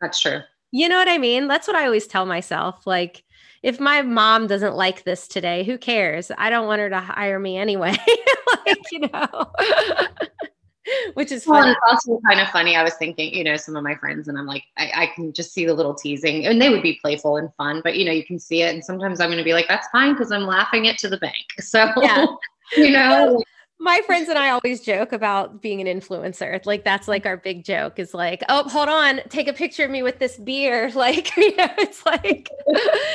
That's 0.01 0.19
true. 0.19 0.41
You 0.71 0.89
know 0.89 0.97
what 0.97 1.09
I 1.09 1.17
mean? 1.17 1.47
That's 1.47 1.67
what 1.67 1.75
I 1.75 1.85
always 1.85 2.07
tell 2.07 2.25
myself. 2.25 2.85
Like, 2.87 3.23
if 3.61 3.79
my 3.79 4.01
mom 4.01 4.47
doesn't 4.47 4.75
like 4.75 5.03
this 5.03 5.27
today, 5.27 5.63
who 5.63 5.77
cares? 5.77 6.31
I 6.37 6.49
don't 6.49 6.67
want 6.67 6.79
her 6.81 6.89
to 6.89 6.99
hire 6.99 7.39
me 7.39 7.57
anyway. 7.57 7.95
like, 8.65 8.79
you 8.91 8.99
know. 8.99 9.27
which 11.13 11.31
is 11.31 11.45
well, 11.45 11.67
it's 11.67 11.79
also 11.87 12.19
kind 12.27 12.39
of 12.39 12.47
funny. 12.49 12.75
I 12.75 12.83
was 12.83 12.93
thinking, 12.95 13.33
you 13.33 13.43
know, 13.43 13.57
some 13.57 13.75
of 13.75 13.83
my 13.83 13.95
friends, 13.95 14.27
and 14.27 14.37
I'm 14.37 14.45
like, 14.45 14.63
I, 14.77 14.91
I, 14.95 15.05
can 15.07 15.31
just 15.31 15.53
see 15.53 15.65
the 15.65 15.73
little 15.73 15.93
teasing, 15.93 16.45
and 16.45 16.61
they 16.61 16.69
would 16.69 16.81
be 16.81 16.99
playful 17.01 17.37
and 17.37 17.53
fun, 17.55 17.81
but 17.83 17.97
you 17.97 18.05
know, 18.05 18.11
you 18.11 18.25
can 18.25 18.39
see 18.39 18.63
it, 18.63 18.73
and 18.73 18.83
sometimes 18.83 19.19
I'm 19.19 19.27
going 19.29 19.37
to 19.37 19.43
be 19.43 19.53
like, 19.53 19.67
that's 19.67 19.87
fine 19.89 20.13
because 20.13 20.31
I'm 20.31 20.43
laughing 20.43 20.85
it 20.85 20.97
to 20.99 21.09
the 21.09 21.17
bank. 21.17 21.35
So, 21.61 21.89
yeah. 22.01 22.25
you 22.75 22.91
know. 22.91 23.41
my 23.79 24.01
friends 24.05 24.27
and 24.27 24.37
I 24.37 24.49
always 24.49 24.81
joke 24.81 25.13
about 25.13 25.61
being 25.61 25.79
an 25.79 25.87
influencer. 25.87 26.65
Like 26.65 26.83
that's 26.83 27.07
like 27.07 27.25
our 27.25 27.37
big 27.37 27.63
joke 27.63 27.97
is 27.97 28.13
like, 28.13 28.43
oh, 28.49 28.67
hold 28.67 28.89
on, 28.89 29.21
take 29.29 29.47
a 29.47 29.53
picture 29.53 29.85
of 29.85 29.91
me 29.91 30.03
with 30.03 30.19
this 30.19 30.37
beer. 30.37 30.91
Like, 30.95 31.35
you 31.37 31.55
know, 31.55 31.69
it's 31.77 32.05
like 32.05 32.49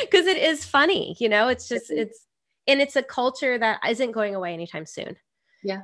because 0.00 0.26
it 0.26 0.38
is 0.38 0.64
funny, 0.64 1.16
you 1.18 1.28
know, 1.28 1.48
it's 1.48 1.68
just 1.68 1.90
it's 1.90 2.24
and 2.66 2.80
it's 2.80 2.96
a 2.96 3.02
culture 3.02 3.58
that 3.58 3.80
isn't 3.86 4.12
going 4.12 4.34
away 4.34 4.54
anytime 4.54 4.86
soon. 4.86 5.16
Yeah 5.62 5.82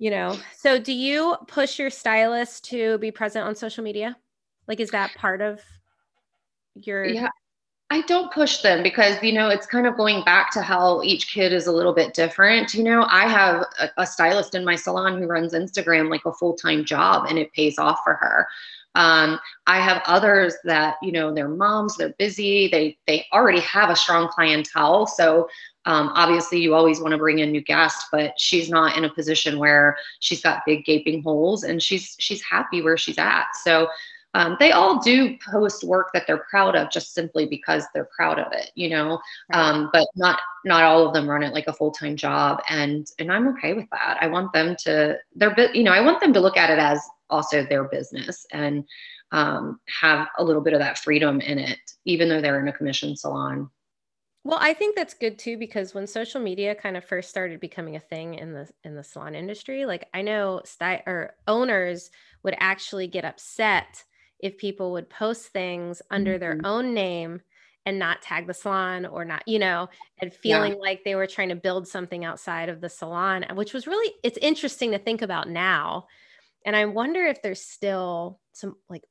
you 0.00 0.10
know 0.10 0.36
so 0.56 0.80
do 0.80 0.92
you 0.92 1.36
push 1.46 1.78
your 1.78 1.90
stylist 1.90 2.64
to 2.64 2.98
be 2.98 3.12
present 3.12 3.46
on 3.46 3.54
social 3.54 3.84
media 3.84 4.16
like 4.66 4.80
is 4.80 4.90
that 4.90 5.14
part 5.14 5.40
of 5.40 5.60
your 6.74 7.04
yeah 7.04 7.28
I 7.92 8.02
don't 8.02 8.32
push 8.32 8.58
them 8.58 8.84
because 8.84 9.20
you 9.20 9.32
know 9.32 9.48
it's 9.48 9.66
kind 9.66 9.84
of 9.84 9.96
going 9.96 10.22
back 10.22 10.52
to 10.52 10.62
how 10.62 11.02
each 11.02 11.32
kid 11.32 11.52
is 11.52 11.66
a 11.66 11.72
little 11.72 11.92
bit 11.92 12.14
different. 12.14 12.72
You 12.72 12.84
know, 12.84 13.04
I 13.10 13.26
have 13.26 13.66
a, 13.80 13.90
a 13.98 14.06
stylist 14.06 14.54
in 14.54 14.64
my 14.64 14.76
salon 14.76 15.18
who 15.18 15.26
runs 15.26 15.54
Instagram 15.54 16.08
like 16.08 16.24
a 16.24 16.32
full 16.32 16.54
time 16.54 16.84
job, 16.84 17.26
and 17.28 17.36
it 17.36 17.52
pays 17.52 17.78
off 17.78 17.98
for 18.04 18.14
her. 18.14 18.46
Um, 18.94 19.40
I 19.66 19.80
have 19.80 20.02
others 20.06 20.54
that 20.64 20.96
you 21.02 21.10
know 21.10 21.34
they're 21.34 21.48
moms, 21.48 21.96
they're 21.96 22.14
busy, 22.16 22.68
they 22.68 22.96
they 23.08 23.26
already 23.32 23.60
have 23.60 23.90
a 23.90 23.96
strong 23.96 24.28
clientele, 24.28 25.08
so 25.08 25.48
um, 25.86 26.10
obviously 26.14 26.60
you 26.60 26.74
always 26.74 27.00
want 27.00 27.12
to 27.12 27.18
bring 27.18 27.38
in 27.38 27.50
new 27.50 27.62
guests, 27.62 28.06
but 28.12 28.38
she's 28.38 28.68
not 28.68 28.96
in 28.96 29.04
a 29.04 29.12
position 29.12 29.58
where 29.58 29.96
she's 30.20 30.42
got 30.42 30.62
big 30.66 30.84
gaping 30.84 31.22
holes, 31.22 31.64
and 31.64 31.82
she's 31.82 32.16
she's 32.18 32.42
happy 32.42 32.82
where 32.82 32.96
she's 32.96 33.18
at. 33.18 33.46
So 33.62 33.88
um, 34.34 34.56
they 34.60 34.72
all 34.72 35.00
do 35.00 35.36
post 35.50 35.82
work 35.84 36.10
that 36.14 36.26
they're 36.26 36.44
proud 36.50 36.76
of 36.76 36.90
just 36.90 37.14
simply 37.14 37.46
because 37.46 37.84
they're 37.92 38.08
proud 38.16 38.38
of 38.38 38.52
it 38.52 38.70
you 38.74 38.88
know? 38.88 39.20
Um, 39.52 39.90
but 39.92 40.06
not 40.14 40.40
not 40.64 40.84
all 40.84 41.06
of 41.06 41.14
them 41.14 41.28
run 41.28 41.42
it 41.42 41.54
like 41.54 41.66
a 41.66 41.72
full-time 41.72 42.16
job 42.16 42.60
and 42.68 43.06
and 43.18 43.32
i'm 43.32 43.48
okay 43.48 43.72
with 43.72 43.88
that. 43.90 44.18
I 44.20 44.26
want 44.26 44.52
them 44.52 44.76
to 44.80 45.18
their 45.34 45.74
you 45.74 45.82
know 45.82 45.92
i 45.92 46.00
want 46.00 46.20
them 46.20 46.32
to 46.34 46.40
look 46.40 46.56
at 46.56 46.70
it 46.70 46.78
as 46.78 47.02
also 47.30 47.64
their 47.64 47.84
business 47.84 48.46
and 48.52 48.84
um, 49.32 49.78
have 49.86 50.26
a 50.38 50.44
little 50.44 50.60
bit 50.60 50.72
of 50.72 50.80
that 50.80 50.98
freedom 50.98 51.40
in 51.40 51.58
it 51.58 51.78
even 52.04 52.28
though 52.28 52.40
they're 52.40 52.60
in 52.60 52.68
a 52.68 52.72
commission 52.72 53.16
salon 53.16 53.70
well, 54.42 54.58
I 54.60 54.72
think 54.72 54.96
that's 54.96 55.14
good 55.14 55.38
too 55.38 55.58
because 55.58 55.94
when 55.94 56.06
social 56.06 56.40
media 56.40 56.74
kind 56.74 56.96
of 56.96 57.04
first 57.04 57.28
started 57.28 57.60
becoming 57.60 57.96
a 57.96 58.00
thing 58.00 58.34
in 58.34 58.52
the 58.52 58.68
in 58.84 58.94
the 58.94 59.04
salon 59.04 59.34
industry, 59.34 59.84
like 59.84 60.08
I 60.14 60.22
know 60.22 60.62
sty- 60.64 61.02
or 61.06 61.34
owners 61.46 62.10
would 62.42 62.54
actually 62.58 63.06
get 63.06 63.24
upset 63.24 64.02
if 64.38 64.56
people 64.56 64.92
would 64.92 65.10
post 65.10 65.48
things 65.48 66.00
under 66.10 66.32
mm-hmm. 66.32 66.40
their 66.40 66.60
own 66.64 66.94
name 66.94 67.42
and 67.86 67.98
not 67.98 68.22
tag 68.22 68.46
the 68.46 68.54
salon 68.54 69.06
or 69.06 69.24
not, 69.24 69.46
you 69.46 69.58
know, 69.58 69.88
and 70.20 70.32
feeling 70.32 70.72
yeah. 70.72 70.78
like 70.78 71.02
they 71.04 71.14
were 71.14 71.26
trying 71.26 71.48
to 71.48 71.56
build 71.56 71.86
something 71.88 72.24
outside 72.24 72.68
of 72.68 72.80
the 72.80 72.88
salon, 72.88 73.44
which 73.54 73.72
was 73.72 73.86
really, 73.86 74.14
it's 74.22 74.38
interesting 74.38 74.92
to 74.92 74.98
think 74.98 75.22
about 75.22 75.48
now. 75.48 76.06
And 76.64 76.76
I 76.76 76.86
wonder 76.86 77.24
if 77.24 77.42
there's 77.42 77.62
still 77.62 78.38
some 78.52 78.76
like 78.88 79.02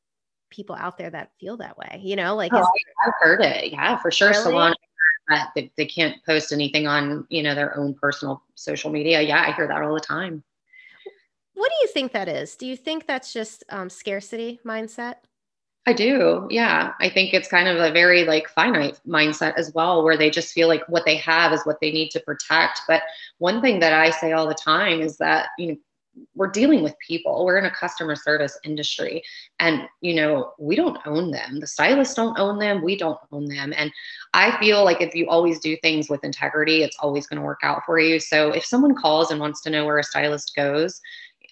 people 0.52 0.76
out 0.76 0.98
there 0.98 1.10
that 1.10 1.32
feel 1.40 1.58
that 1.58 1.78
way, 1.78 2.00
you 2.04 2.16
know, 2.16 2.36
like, 2.36 2.54
oh, 2.54 2.68
I've 3.06 3.14
heard 3.20 3.42
it. 3.42 3.72
Yeah, 3.72 3.98
for 3.98 4.12
sure. 4.12 4.30
Really? 4.30 4.44
Salon 4.44 4.74
that 5.30 5.50
they, 5.56 5.72
they 5.78 5.86
can't 5.86 6.24
post 6.26 6.52
anything 6.52 6.88
on, 6.88 7.26
you 7.30 7.44
know, 7.44 7.56
their 7.56 7.78
own 7.78 7.94
personal 7.94 8.44
social 8.56 8.92
media. 8.92 9.22
Yeah, 9.22 9.46
I 9.48 9.54
hear 9.54 9.68
that 9.68 9.82
all 9.82 9.94
the 9.94 10.00
time. 10.00 10.44
What 11.54 11.70
do 11.70 11.76
you 11.82 11.88
think 11.88 12.14
that 12.14 12.28
is? 12.28 12.56
Do 12.56 12.66
you 12.66 12.76
think 12.76 13.06
that's 13.06 13.34
just 13.34 13.64
um, 13.70 13.90
scarcity 13.90 14.60
mindset? 14.66 15.16
I 15.86 15.94
do. 15.94 16.48
Yeah. 16.50 16.94
I 17.00 17.10
think 17.10 17.34
it's 17.34 17.48
kind 17.48 17.68
of 17.68 17.78
a 17.78 17.92
very 17.92 18.24
like 18.24 18.48
finite 18.50 19.00
mindset 19.08 19.56
as 19.56 19.74
well, 19.74 20.04
where 20.04 20.18
they 20.18 20.30
just 20.30 20.54
feel 20.54 20.68
like 20.68 20.88
what 20.88 21.04
they 21.06 21.16
have 21.18 21.52
is 21.52 21.66
what 21.66 21.80
they 21.82 21.92
need 21.92 22.12
to 22.12 22.20
protect. 22.20 22.82
But 22.88 23.04
one 23.40 23.62
thing 23.62 23.80
that 23.80 23.94
I 23.94 24.12
say 24.12 24.34
all 24.34 24.48
the 24.48 24.54
time 24.54 25.02
is 25.02 25.18
that, 25.18 25.50
you 25.58 25.68
know, 25.70 25.78
we're 26.36 26.52
dealing 26.52 26.84
with 26.84 26.96
people. 27.06 27.46
We're 27.46 27.58
in 27.58 27.66
a 27.66 27.72
customer 27.72 28.16
service 28.16 28.58
industry 28.64 29.24
and 29.60 29.88
you 30.02 30.14
know, 30.14 30.54
we 30.58 30.76
don't 30.76 30.98
own 31.06 31.32
them. 31.32 31.60
The 31.60 31.68
stylists 31.68 32.16
don't 32.16 32.38
own 32.40 32.60
them, 32.60 32.84
we 32.84 32.98
don't 32.98 33.20
own 33.32 33.46
them. 33.46 33.74
And 33.76 33.92
I 34.34 34.58
feel 34.60 34.84
like 34.84 35.02
if 35.02 35.16
you 35.16 35.28
always 35.30 35.60
do 35.60 35.76
things 35.78 36.10
with 36.10 36.24
integrity, 36.24 36.84
it's 36.84 36.98
always 37.00 37.28
going 37.28 37.40
to 37.40 37.46
work 37.46 37.60
out 37.64 37.82
for 37.86 38.00
you. 38.00 38.20
So 38.20 38.52
if 38.52 38.66
someone 38.66 38.96
calls 38.96 39.32
and 39.32 39.40
wants 39.40 39.62
to 39.62 39.70
know 39.70 39.86
where 39.86 40.00
a 40.00 40.04
stylist 40.04 40.56
goes, 40.56 41.02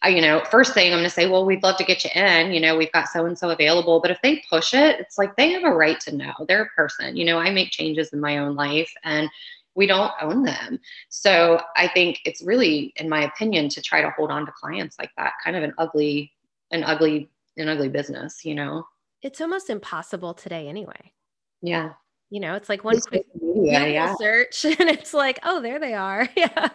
you 0.05 0.21
know, 0.21 0.43
first 0.51 0.73
thing 0.73 0.93
I'm 0.93 0.99
going 0.99 1.03
to 1.05 1.09
say, 1.09 1.27
well, 1.27 1.45
we'd 1.45 1.63
love 1.63 1.77
to 1.77 1.83
get 1.83 2.03
you 2.03 2.11
in. 2.13 2.51
You 2.51 2.59
know, 2.59 2.77
we've 2.77 2.91
got 2.91 3.07
so 3.07 3.25
and 3.25 3.37
so 3.37 3.49
available. 3.49 3.99
But 3.99 4.11
if 4.11 4.21
they 4.21 4.43
push 4.49 4.73
it, 4.73 4.99
it's 4.99 5.17
like 5.17 5.35
they 5.35 5.49
have 5.51 5.63
a 5.63 5.73
right 5.73 5.99
to 6.01 6.15
know. 6.15 6.33
They're 6.47 6.63
a 6.63 6.69
person. 6.75 7.17
You 7.17 7.25
know, 7.25 7.39
I 7.39 7.49
make 7.49 7.71
changes 7.71 8.13
in 8.13 8.19
my 8.19 8.37
own 8.37 8.55
life 8.55 8.91
and 9.03 9.29
we 9.77 9.85
don't 9.85 10.11
own 10.19 10.43
them. 10.43 10.79
So 11.09 11.61
I 11.75 11.87
think 11.87 12.19
it's 12.25 12.41
really, 12.41 12.93
in 12.95 13.07
my 13.07 13.25
opinion, 13.25 13.69
to 13.69 13.81
try 13.81 14.01
to 14.01 14.09
hold 14.17 14.31
on 14.31 14.45
to 14.47 14.51
clients 14.51 14.97
like 14.99 15.11
that, 15.17 15.33
kind 15.41 15.55
of 15.55 15.61
an 15.63 15.73
ugly, 15.77 16.33
an 16.71 16.83
ugly, 16.83 17.29
an 17.57 17.69
ugly 17.69 17.87
business, 17.87 18.43
you 18.43 18.55
know? 18.55 18.83
It's 19.21 19.39
almost 19.39 19.69
impossible 19.69 20.33
today 20.33 20.67
anyway. 20.67 21.13
Yeah. 21.61 21.91
You 22.31 22.39
know, 22.39 22.55
it's 22.55 22.69
like 22.69 22.83
one 22.83 22.99
quick 22.99 23.27
media, 23.39 23.87
yeah. 23.87 24.15
search 24.15 24.65
and 24.65 24.89
it's 24.89 25.13
like, 25.13 25.39
oh, 25.43 25.61
there 25.61 25.79
they 25.79 25.93
are. 25.93 26.27
Yeah. 26.35 26.69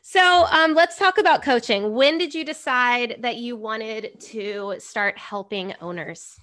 So 0.00 0.46
um, 0.50 0.72
let's 0.72 0.96
talk 0.96 1.18
about 1.18 1.42
coaching. 1.42 1.92
When 1.92 2.16
did 2.16 2.34
you 2.34 2.42
decide 2.42 3.16
that 3.18 3.36
you 3.36 3.56
wanted 3.56 4.18
to 4.20 4.76
start 4.78 5.18
helping 5.18 5.74
owners? 5.82 6.38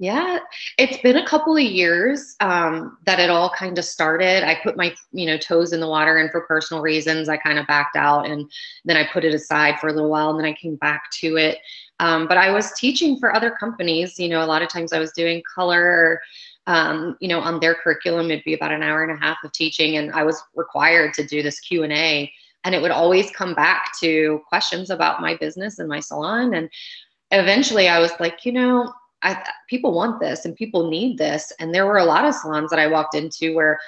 Yeah, 0.00 0.38
it's 0.78 0.98
been 0.98 1.16
a 1.16 1.26
couple 1.26 1.56
of 1.56 1.62
years 1.62 2.36
um, 2.38 2.98
that 3.04 3.18
it 3.18 3.30
all 3.30 3.50
kind 3.50 3.76
of 3.78 3.84
started. 3.84 4.46
I 4.48 4.54
put 4.62 4.76
my, 4.76 4.94
you 5.10 5.26
know, 5.26 5.36
toes 5.36 5.72
in 5.72 5.80
the 5.80 5.88
water, 5.88 6.18
and 6.18 6.30
for 6.30 6.42
personal 6.42 6.80
reasons, 6.80 7.28
I 7.28 7.36
kind 7.36 7.58
of 7.58 7.66
backed 7.66 7.96
out, 7.96 8.26
and 8.26 8.48
then 8.84 8.96
I 8.96 9.08
put 9.12 9.24
it 9.24 9.34
aside 9.34 9.80
for 9.80 9.88
a 9.88 9.92
little 9.92 10.08
while, 10.08 10.30
and 10.30 10.38
then 10.38 10.46
I 10.46 10.52
came 10.52 10.76
back 10.76 11.10
to 11.20 11.36
it. 11.36 11.58
Um, 11.98 12.28
but 12.28 12.38
I 12.38 12.52
was 12.52 12.72
teaching 12.74 13.18
for 13.18 13.34
other 13.34 13.50
companies. 13.50 14.20
You 14.20 14.28
know, 14.28 14.44
a 14.44 14.46
lot 14.46 14.62
of 14.62 14.68
times 14.68 14.92
I 14.92 15.00
was 15.00 15.10
doing 15.12 15.42
color. 15.52 16.20
Um, 16.68 17.16
you 17.20 17.26
know, 17.26 17.40
on 17.40 17.58
their 17.58 17.74
curriculum, 17.74 18.30
it'd 18.30 18.44
be 18.44 18.54
about 18.54 18.70
an 18.70 18.84
hour 18.84 19.02
and 19.02 19.10
a 19.10 19.20
half 19.20 19.38
of 19.42 19.50
teaching, 19.50 19.96
and 19.96 20.12
I 20.12 20.22
was 20.22 20.40
required 20.54 21.12
to 21.14 21.26
do 21.26 21.42
this 21.42 21.58
Q 21.58 21.82
and 21.82 21.92
A 21.92 22.32
and 22.64 22.74
it 22.74 22.82
would 22.82 22.90
always 22.90 23.30
come 23.30 23.54
back 23.54 23.92
to 24.00 24.42
questions 24.48 24.90
about 24.90 25.20
my 25.20 25.36
business 25.36 25.78
and 25.78 25.88
my 25.88 26.00
salon 26.00 26.54
and 26.54 26.68
eventually 27.30 27.88
i 27.88 28.00
was 28.00 28.10
like 28.18 28.44
you 28.44 28.50
know 28.50 28.92
I, 29.22 29.44
people 29.68 29.92
want 29.92 30.20
this 30.20 30.44
and 30.44 30.54
people 30.54 30.88
need 30.88 31.18
this 31.18 31.52
and 31.58 31.74
there 31.74 31.86
were 31.86 31.98
a 31.98 32.04
lot 32.04 32.24
of 32.24 32.34
salons 32.34 32.70
that 32.70 32.78
i 32.78 32.86
walked 32.86 33.14
into 33.14 33.54
where 33.54 33.80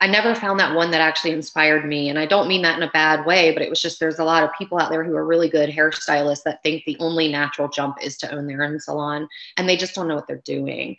I 0.00 0.06
never 0.06 0.34
found 0.34 0.60
that 0.60 0.74
one 0.74 0.90
that 0.90 1.00
actually 1.00 1.30
inspired 1.30 1.86
me. 1.86 2.10
And 2.10 2.18
I 2.18 2.26
don't 2.26 2.46
mean 2.46 2.60
that 2.60 2.76
in 2.76 2.82
a 2.82 2.90
bad 2.90 3.24
way, 3.24 3.52
but 3.52 3.62
it 3.62 3.70
was 3.70 3.80
just 3.80 4.00
there's 4.00 4.18
a 4.18 4.24
lot 4.24 4.42
of 4.42 4.50
people 4.58 4.78
out 4.78 4.90
there 4.90 5.02
who 5.02 5.14
are 5.14 5.24
really 5.24 5.48
good 5.48 5.70
hairstylists 5.70 6.42
that 6.42 6.62
think 6.62 6.84
the 6.84 6.98
only 7.00 7.32
natural 7.32 7.68
jump 7.68 7.96
is 8.02 8.18
to 8.18 8.30
own 8.30 8.46
their 8.46 8.62
own 8.62 8.78
salon 8.78 9.26
and 9.56 9.66
they 9.66 9.78
just 9.78 9.94
don't 9.94 10.06
know 10.06 10.14
what 10.14 10.26
they're 10.26 10.42
doing. 10.44 10.96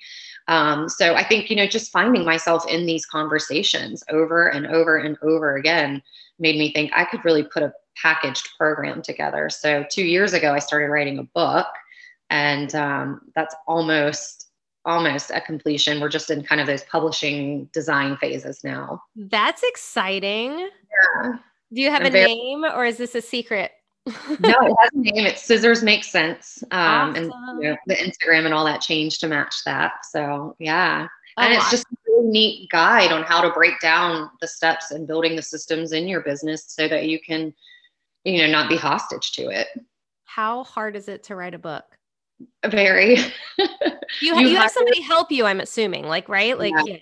Um, 0.47 0.89
so 0.89 1.13
I 1.13 1.23
think, 1.23 1.51
you 1.51 1.55
know, 1.55 1.67
just 1.67 1.91
finding 1.91 2.25
myself 2.25 2.65
in 2.67 2.87
these 2.87 3.05
conversations 3.05 4.03
over 4.09 4.47
and 4.47 4.65
over 4.65 4.97
and 4.97 5.17
over 5.21 5.55
again 5.57 6.01
made 6.39 6.57
me 6.57 6.71
think 6.73 6.91
I 6.95 7.05
could 7.05 7.23
really 7.25 7.43
put 7.43 7.61
a 7.61 7.73
packaged 8.01 8.49
program 8.57 9.03
together. 9.03 9.51
So 9.51 9.85
two 9.89 10.03
years 10.03 10.33
ago, 10.33 10.53
I 10.53 10.59
started 10.59 10.87
writing 10.87 11.19
a 11.19 11.23
book, 11.23 11.67
and 12.29 12.73
um, 12.75 13.21
that's 13.35 13.55
almost 13.67 14.49
almost 14.85 15.31
a 15.31 15.41
completion. 15.41 15.99
We're 15.99 16.09
just 16.09 16.29
in 16.29 16.43
kind 16.43 16.61
of 16.61 16.67
those 16.67 16.83
publishing 16.83 17.65
design 17.73 18.17
phases 18.17 18.63
now. 18.63 19.01
That's 19.15 19.63
exciting. 19.63 20.59
Yeah. 20.59 21.33
Do 21.73 21.81
you 21.81 21.89
have 21.89 22.01
I'm 22.01 22.07
a 22.07 22.11
very- 22.11 22.35
name, 22.35 22.63
or 22.63 22.85
is 22.85 22.97
this 22.97 23.15
a 23.15 23.21
secret? 23.21 23.71
no, 24.05 24.13
it 24.27 24.75
has 24.79 24.91
a 24.93 24.97
name. 24.99 25.25
It's 25.25 25.41
Scissors 25.41 25.81
Make 25.81 26.03
Cents. 26.03 26.63
Um, 26.69 26.79
awesome. 27.11 27.15
And 27.15 27.33
you 27.63 27.69
know, 27.71 27.77
the 27.87 27.95
Instagram 27.95 28.45
and 28.45 28.53
all 28.53 28.63
that 28.65 28.79
changed 28.81 29.19
to 29.21 29.27
match 29.27 29.55
that. 29.65 30.05
So, 30.05 30.55
yeah. 30.59 31.07
Oh, 31.37 31.41
and 31.43 31.53
it's 31.53 31.71
just 31.71 31.85
really 32.07 32.27
neat 32.29 32.69
guide 32.69 33.11
on 33.11 33.23
how 33.23 33.41
to 33.41 33.49
break 33.49 33.79
down 33.81 34.29
the 34.41 34.47
steps 34.47 34.91
and 34.91 35.07
building 35.07 35.35
the 35.35 35.41
systems 35.41 35.91
in 35.91 36.07
your 36.07 36.21
business 36.21 36.65
so 36.67 36.87
that 36.87 37.05
you 37.05 37.19
can, 37.19 37.51
you 38.23 38.37
know, 38.37 38.47
not 38.47 38.69
be 38.69 38.77
hostage 38.77 39.31
to 39.33 39.49
it. 39.49 39.67
How 40.25 40.63
hard 40.63 40.95
is 40.95 41.07
it 41.07 41.23
to 41.23 41.35
write 41.35 41.55
a 41.55 41.59
book? 41.59 41.83
Very. 42.65 43.15
you, 43.57 43.67
you, 44.21 44.47
you 44.47 44.55
have, 44.57 44.71
somebody 44.71 45.01
help 45.01 45.31
you, 45.31 45.45
I'm 45.45 45.59
assuming, 45.59 46.05
like, 46.05 46.27
right? 46.29 46.57
Like, 46.57 46.73
yeah. 46.85 46.93
yeah. 46.93 46.97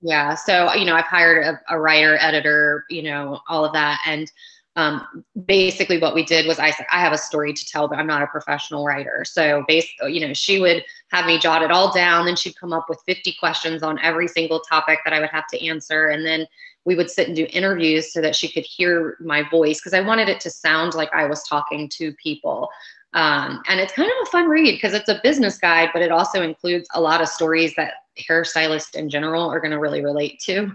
yeah. 0.00 0.34
So, 0.34 0.72
you 0.74 0.84
know, 0.84 0.94
I've 0.94 1.04
hired 1.04 1.44
a, 1.44 1.60
a 1.74 1.80
writer, 1.80 2.16
editor, 2.20 2.84
you 2.88 3.02
know, 3.02 3.40
all 3.48 3.64
of 3.64 3.72
that. 3.72 4.00
And, 4.06 4.30
um, 4.78 5.24
basically 5.46 5.98
what 5.98 6.14
we 6.14 6.24
did 6.24 6.46
was 6.46 6.60
I 6.60 6.70
said, 6.70 6.86
I 6.92 7.00
have 7.00 7.12
a 7.12 7.18
story 7.18 7.52
to 7.52 7.66
tell, 7.66 7.88
but 7.88 7.98
I'm 7.98 8.06
not 8.06 8.22
a 8.22 8.28
professional 8.28 8.84
writer. 8.84 9.24
So 9.26 9.64
basically, 9.66 10.12
you 10.12 10.24
know, 10.24 10.32
she 10.32 10.60
would 10.60 10.84
have 11.10 11.26
me 11.26 11.36
jot 11.36 11.62
it 11.62 11.72
all 11.72 11.92
down. 11.92 12.26
Then 12.26 12.36
she'd 12.36 12.56
come 12.56 12.72
up 12.72 12.86
with 12.88 13.00
50 13.04 13.34
questions 13.40 13.82
on 13.82 13.98
every 13.98 14.28
single 14.28 14.60
topic 14.60 15.00
that 15.04 15.12
I 15.12 15.18
would 15.18 15.30
have 15.30 15.48
to 15.48 15.66
answer. 15.66 16.06
And 16.06 16.24
then 16.24 16.46
we 16.84 16.94
would 16.94 17.10
sit 17.10 17.26
and 17.26 17.34
do 17.34 17.48
interviews 17.50 18.12
so 18.12 18.20
that 18.20 18.36
she 18.36 18.52
could 18.52 18.64
hear 18.64 19.16
my 19.18 19.42
voice 19.50 19.80
because 19.80 19.94
I 19.94 20.00
wanted 20.00 20.28
it 20.28 20.38
to 20.42 20.50
sound 20.50 20.94
like 20.94 21.12
I 21.12 21.26
was 21.26 21.42
talking 21.42 21.88
to 21.94 22.12
people. 22.12 22.68
Um, 23.14 23.62
and 23.68 23.80
it's 23.80 23.92
kind 23.92 24.08
of 24.08 24.28
a 24.28 24.30
fun 24.30 24.48
read 24.48 24.72
because 24.72 24.92
it's 24.92 25.08
a 25.08 25.20
business 25.22 25.58
guide, 25.58 25.90
but 25.92 26.02
it 26.02 26.12
also 26.12 26.42
includes 26.42 26.88
a 26.94 27.00
lot 27.00 27.22
of 27.22 27.28
stories 27.28 27.74
that 27.76 27.94
hairstylists 28.18 28.94
in 28.94 29.08
general 29.08 29.48
are 29.48 29.60
going 29.60 29.70
to 29.70 29.78
really 29.78 30.04
relate 30.04 30.38
to. 30.40 30.72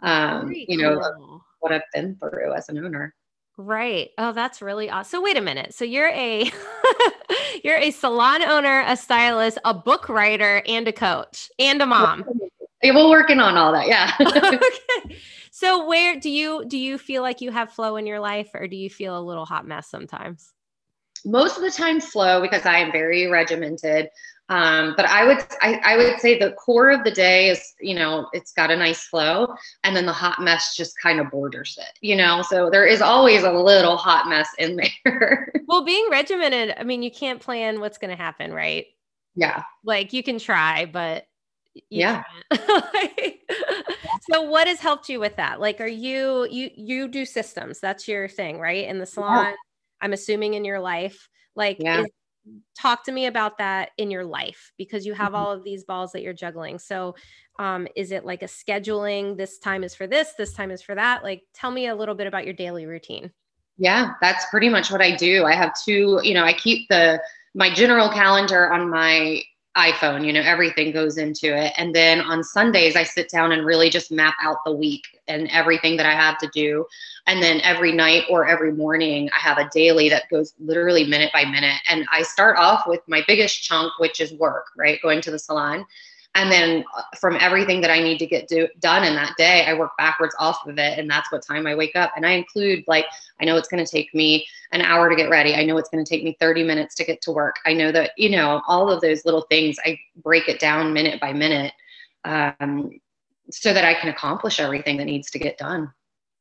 Um, 0.00 0.52
you 0.52 0.78
know, 0.78 1.00
cool. 1.16 1.44
what 1.60 1.72
I've 1.72 1.82
been 1.92 2.16
through 2.16 2.52
as 2.54 2.68
an 2.68 2.78
owner. 2.78 3.14
Right. 3.58 4.10
Oh, 4.18 4.32
that's 4.32 4.60
really 4.60 4.90
awesome. 4.90 5.18
So 5.18 5.22
wait 5.22 5.36
a 5.36 5.40
minute. 5.40 5.74
So 5.74 5.84
you're 5.84 6.10
a 6.10 6.50
you're 7.64 7.78
a 7.78 7.90
salon 7.90 8.42
owner, 8.42 8.84
a 8.86 8.96
stylist, 8.96 9.58
a 9.64 9.72
book 9.72 10.08
writer, 10.08 10.62
and 10.66 10.86
a 10.86 10.92
coach, 10.92 11.50
and 11.58 11.80
a 11.80 11.86
mom. 11.86 12.24
We're 12.84 13.08
working 13.08 13.40
on 13.40 13.56
all 13.56 13.72
that. 13.72 13.86
Yeah. 13.88 14.12
okay. 14.20 15.16
So 15.50 15.86
where 15.86 16.20
do 16.20 16.28
you 16.28 16.64
do 16.68 16.76
you 16.76 16.98
feel 16.98 17.22
like 17.22 17.40
you 17.40 17.50
have 17.50 17.72
flow 17.72 17.96
in 17.96 18.06
your 18.06 18.20
life, 18.20 18.50
or 18.52 18.68
do 18.68 18.76
you 18.76 18.90
feel 18.90 19.18
a 19.18 19.22
little 19.24 19.46
hot 19.46 19.66
mess 19.66 19.88
sometimes? 19.88 20.52
Most 21.26 21.56
of 21.56 21.62
the 21.62 21.70
time, 21.70 22.00
flow 22.00 22.40
because 22.40 22.64
I 22.64 22.78
am 22.78 22.92
very 22.92 23.26
regimented. 23.26 24.08
Um, 24.48 24.94
but 24.96 25.06
I 25.06 25.24
would 25.24 25.38
I, 25.60 25.80
I 25.84 25.96
would 25.96 26.20
say 26.20 26.38
the 26.38 26.52
core 26.52 26.90
of 26.90 27.02
the 27.02 27.10
day 27.10 27.50
is 27.50 27.74
you 27.80 27.96
know 27.96 28.28
it's 28.32 28.52
got 28.52 28.70
a 28.70 28.76
nice 28.76 29.04
flow, 29.04 29.52
and 29.82 29.96
then 29.96 30.06
the 30.06 30.12
hot 30.12 30.40
mess 30.40 30.76
just 30.76 30.94
kind 31.02 31.18
of 31.18 31.30
borders 31.30 31.76
it. 31.80 31.98
You 32.00 32.14
know, 32.16 32.42
so 32.42 32.70
there 32.70 32.86
is 32.86 33.02
always 33.02 33.42
a 33.42 33.52
little 33.52 33.96
hot 33.96 34.28
mess 34.28 34.48
in 34.58 34.76
there. 35.04 35.52
well, 35.66 35.84
being 35.84 36.06
regimented, 36.10 36.76
I 36.78 36.84
mean, 36.84 37.02
you 37.02 37.10
can't 37.10 37.40
plan 37.40 37.80
what's 37.80 37.98
going 37.98 38.16
to 38.16 38.22
happen, 38.22 38.52
right? 38.52 38.86
Yeah. 39.34 39.64
Like 39.84 40.12
you 40.12 40.22
can 40.22 40.38
try, 40.38 40.86
but 40.86 41.26
yeah. 41.90 42.22
so 44.30 44.42
what 44.42 44.66
has 44.66 44.80
helped 44.80 45.08
you 45.08 45.20
with 45.20 45.36
that? 45.36 45.60
Like, 45.60 45.80
are 45.80 45.86
you 45.86 46.46
you 46.50 46.70
you 46.76 47.08
do 47.08 47.24
systems? 47.24 47.80
That's 47.80 48.08
your 48.08 48.28
thing, 48.28 48.58
right? 48.58 48.86
In 48.86 48.98
the 48.98 49.06
salon, 49.06 49.46
yeah. 49.46 49.54
I'm 50.00 50.12
assuming 50.12 50.54
in 50.54 50.64
your 50.64 50.80
life. 50.80 51.28
Like, 51.54 51.78
yeah. 51.80 52.02
is, 52.02 52.06
talk 52.78 53.04
to 53.04 53.12
me 53.12 53.26
about 53.26 53.58
that 53.58 53.90
in 53.98 54.10
your 54.10 54.24
life 54.24 54.72
because 54.78 55.06
you 55.06 55.14
have 55.14 55.28
mm-hmm. 55.28 55.36
all 55.36 55.52
of 55.52 55.64
these 55.64 55.84
balls 55.84 56.12
that 56.12 56.22
you're 56.22 56.32
juggling. 56.32 56.78
So, 56.78 57.14
um, 57.58 57.88
is 57.96 58.12
it 58.12 58.24
like 58.24 58.42
a 58.42 58.46
scheduling? 58.46 59.36
This 59.36 59.58
time 59.58 59.82
is 59.82 59.94
for 59.94 60.06
this, 60.06 60.34
this 60.36 60.52
time 60.52 60.70
is 60.70 60.82
for 60.82 60.94
that. 60.94 61.22
Like, 61.22 61.42
tell 61.54 61.70
me 61.70 61.88
a 61.88 61.94
little 61.94 62.14
bit 62.14 62.26
about 62.26 62.44
your 62.44 62.54
daily 62.54 62.86
routine. 62.86 63.30
Yeah, 63.78 64.12
that's 64.20 64.46
pretty 64.50 64.68
much 64.68 64.90
what 64.90 65.02
I 65.02 65.14
do. 65.14 65.44
I 65.44 65.54
have 65.54 65.72
two, 65.84 66.20
you 66.22 66.34
know, 66.34 66.44
I 66.44 66.52
keep 66.52 66.88
the 66.88 67.20
my 67.54 67.72
general 67.72 68.10
calendar 68.10 68.70
on 68.72 68.90
my 68.90 69.42
iPhone, 69.76 70.26
you 70.26 70.32
know, 70.32 70.40
everything 70.40 70.90
goes 70.90 71.18
into 71.18 71.56
it. 71.56 71.72
And 71.76 71.94
then 71.94 72.20
on 72.20 72.42
Sundays, 72.42 72.96
I 72.96 73.02
sit 73.02 73.28
down 73.28 73.52
and 73.52 73.66
really 73.66 73.90
just 73.90 74.10
map 74.10 74.34
out 74.42 74.58
the 74.64 74.72
week 74.72 75.20
and 75.28 75.48
everything 75.50 75.96
that 75.98 76.06
I 76.06 76.12
have 76.12 76.38
to 76.38 76.48
do. 76.54 76.86
And 77.26 77.42
then 77.42 77.60
every 77.62 77.92
night 77.92 78.24
or 78.30 78.46
every 78.46 78.72
morning, 78.72 79.28
I 79.36 79.38
have 79.38 79.58
a 79.58 79.68
daily 79.72 80.08
that 80.08 80.30
goes 80.30 80.54
literally 80.58 81.04
minute 81.04 81.32
by 81.32 81.44
minute. 81.44 81.80
And 81.88 82.06
I 82.10 82.22
start 82.22 82.56
off 82.58 82.86
with 82.86 83.00
my 83.06 83.22
biggest 83.26 83.62
chunk, 83.62 83.92
which 83.98 84.20
is 84.20 84.32
work, 84.34 84.66
right? 84.76 85.00
Going 85.02 85.20
to 85.22 85.30
the 85.30 85.38
salon 85.38 85.84
and 86.36 86.52
then 86.52 86.84
uh, 86.96 87.02
from 87.18 87.36
everything 87.40 87.80
that 87.80 87.90
i 87.90 87.98
need 87.98 88.18
to 88.18 88.26
get 88.26 88.46
do, 88.46 88.68
done 88.78 89.02
in 89.02 89.14
that 89.14 89.34
day 89.36 89.64
i 89.66 89.74
work 89.74 89.90
backwards 89.98 90.34
off 90.38 90.64
of 90.66 90.78
it 90.78 90.98
and 90.98 91.10
that's 91.10 91.32
what 91.32 91.42
time 91.42 91.66
i 91.66 91.74
wake 91.74 91.96
up. 91.96 92.12
And 92.14 92.24
i 92.24 92.32
include 92.32 92.84
like 92.86 93.06
i 93.40 93.44
know 93.44 93.56
it's 93.56 93.68
going 93.68 93.84
to 93.84 93.90
take 93.90 94.14
me 94.14 94.46
an 94.72 94.82
hour 94.82 95.08
to 95.08 95.16
get 95.16 95.30
ready. 95.30 95.54
I 95.54 95.64
know 95.64 95.78
it's 95.78 95.88
going 95.88 96.04
to 96.04 96.08
take 96.08 96.24
me 96.24 96.36
30 96.38 96.64
minutes 96.64 96.94
to 96.96 97.04
get 97.04 97.20
to 97.22 97.30
work. 97.30 97.56
I 97.64 97.72
know 97.72 97.90
that 97.92 98.12
you 98.16 98.30
know 98.30 98.62
all 98.68 98.90
of 98.90 99.00
those 99.00 99.24
little 99.24 99.42
things 99.42 99.76
i 99.84 99.98
break 100.22 100.48
it 100.48 100.60
down 100.60 100.92
minute 100.92 101.20
by 101.20 101.32
minute 101.32 101.72
um, 102.24 102.90
so 103.50 103.72
that 103.72 103.84
i 103.84 103.94
can 103.94 104.10
accomplish 104.10 104.60
everything 104.60 104.98
that 104.98 105.04
needs 105.04 105.30
to 105.32 105.38
get 105.38 105.58
done. 105.58 105.92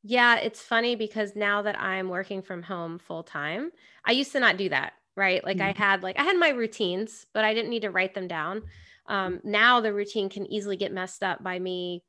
Yeah 0.04 0.36
it's 0.38 0.62
funny 0.62 0.96
because 0.96 1.36
now 1.36 1.62
that 1.64 1.80
i'm 1.80 2.10
working 2.10 2.42
from 2.42 2.62
home 2.64 3.00
full 3.00 3.24
time 3.24 3.72
i 4.06 4.12
used 4.12 4.32
to 4.34 4.40
not 4.40 4.58
do 4.58 4.70
that 4.70 4.94
right? 5.18 5.46
Like 5.46 5.58
mm-hmm. 5.58 5.80
i 5.82 5.86
had 5.86 6.04
like 6.04 6.20
i 6.20 6.24
had 6.24 6.38
my 6.38 6.50
routines 6.50 7.26
but 7.34 7.46
i 7.46 7.54
didn't 7.54 7.70
need 7.70 7.84
to 7.84 7.90
write 7.90 8.14
them 8.14 8.28
down 8.28 8.64
um, 9.08 9.40
now 9.44 9.82
the 9.82 9.94
routine 9.94 10.30
can 10.30 10.52
easily 10.52 10.78
get 10.78 10.92
messed 10.92 11.24
up 11.24 11.44
by 11.44 11.60
me 11.60 12.04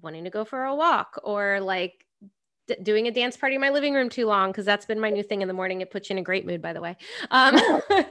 wanting 0.00 0.24
to 0.24 0.30
go 0.30 0.44
for 0.44 0.64
a 0.64 0.74
walk 0.74 1.20
or 1.24 1.60
like 1.60 2.04
d- 2.68 2.76
doing 2.82 3.08
a 3.08 3.10
dance 3.10 3.36
party 3.36 3.56
in 3.56 3.60
my 3.60 3.70
living 3.70 3.94
room 3.94 4.08
too 4.08 4.26
long 4.26 4.50
because 4.50 4.64
that's 4.64 4.86
been 4.86 5.00
my 5.00 5.10
new 5.10 5.22
thing 5.22 5.42
in 5.42 5.48
the 5.48 5.54
morning. 5.54 5.80
It 5.80 5.90
puts 5.90 6.08
you 6.08 6.14
in 6.14 6.18
a 6.18 6.22
great 6.22 6.46
mood 6.46 6.62
by 6.62 6.72
the 6.72 6.80
way. 6.80 6.96
Um, 7.30 7.58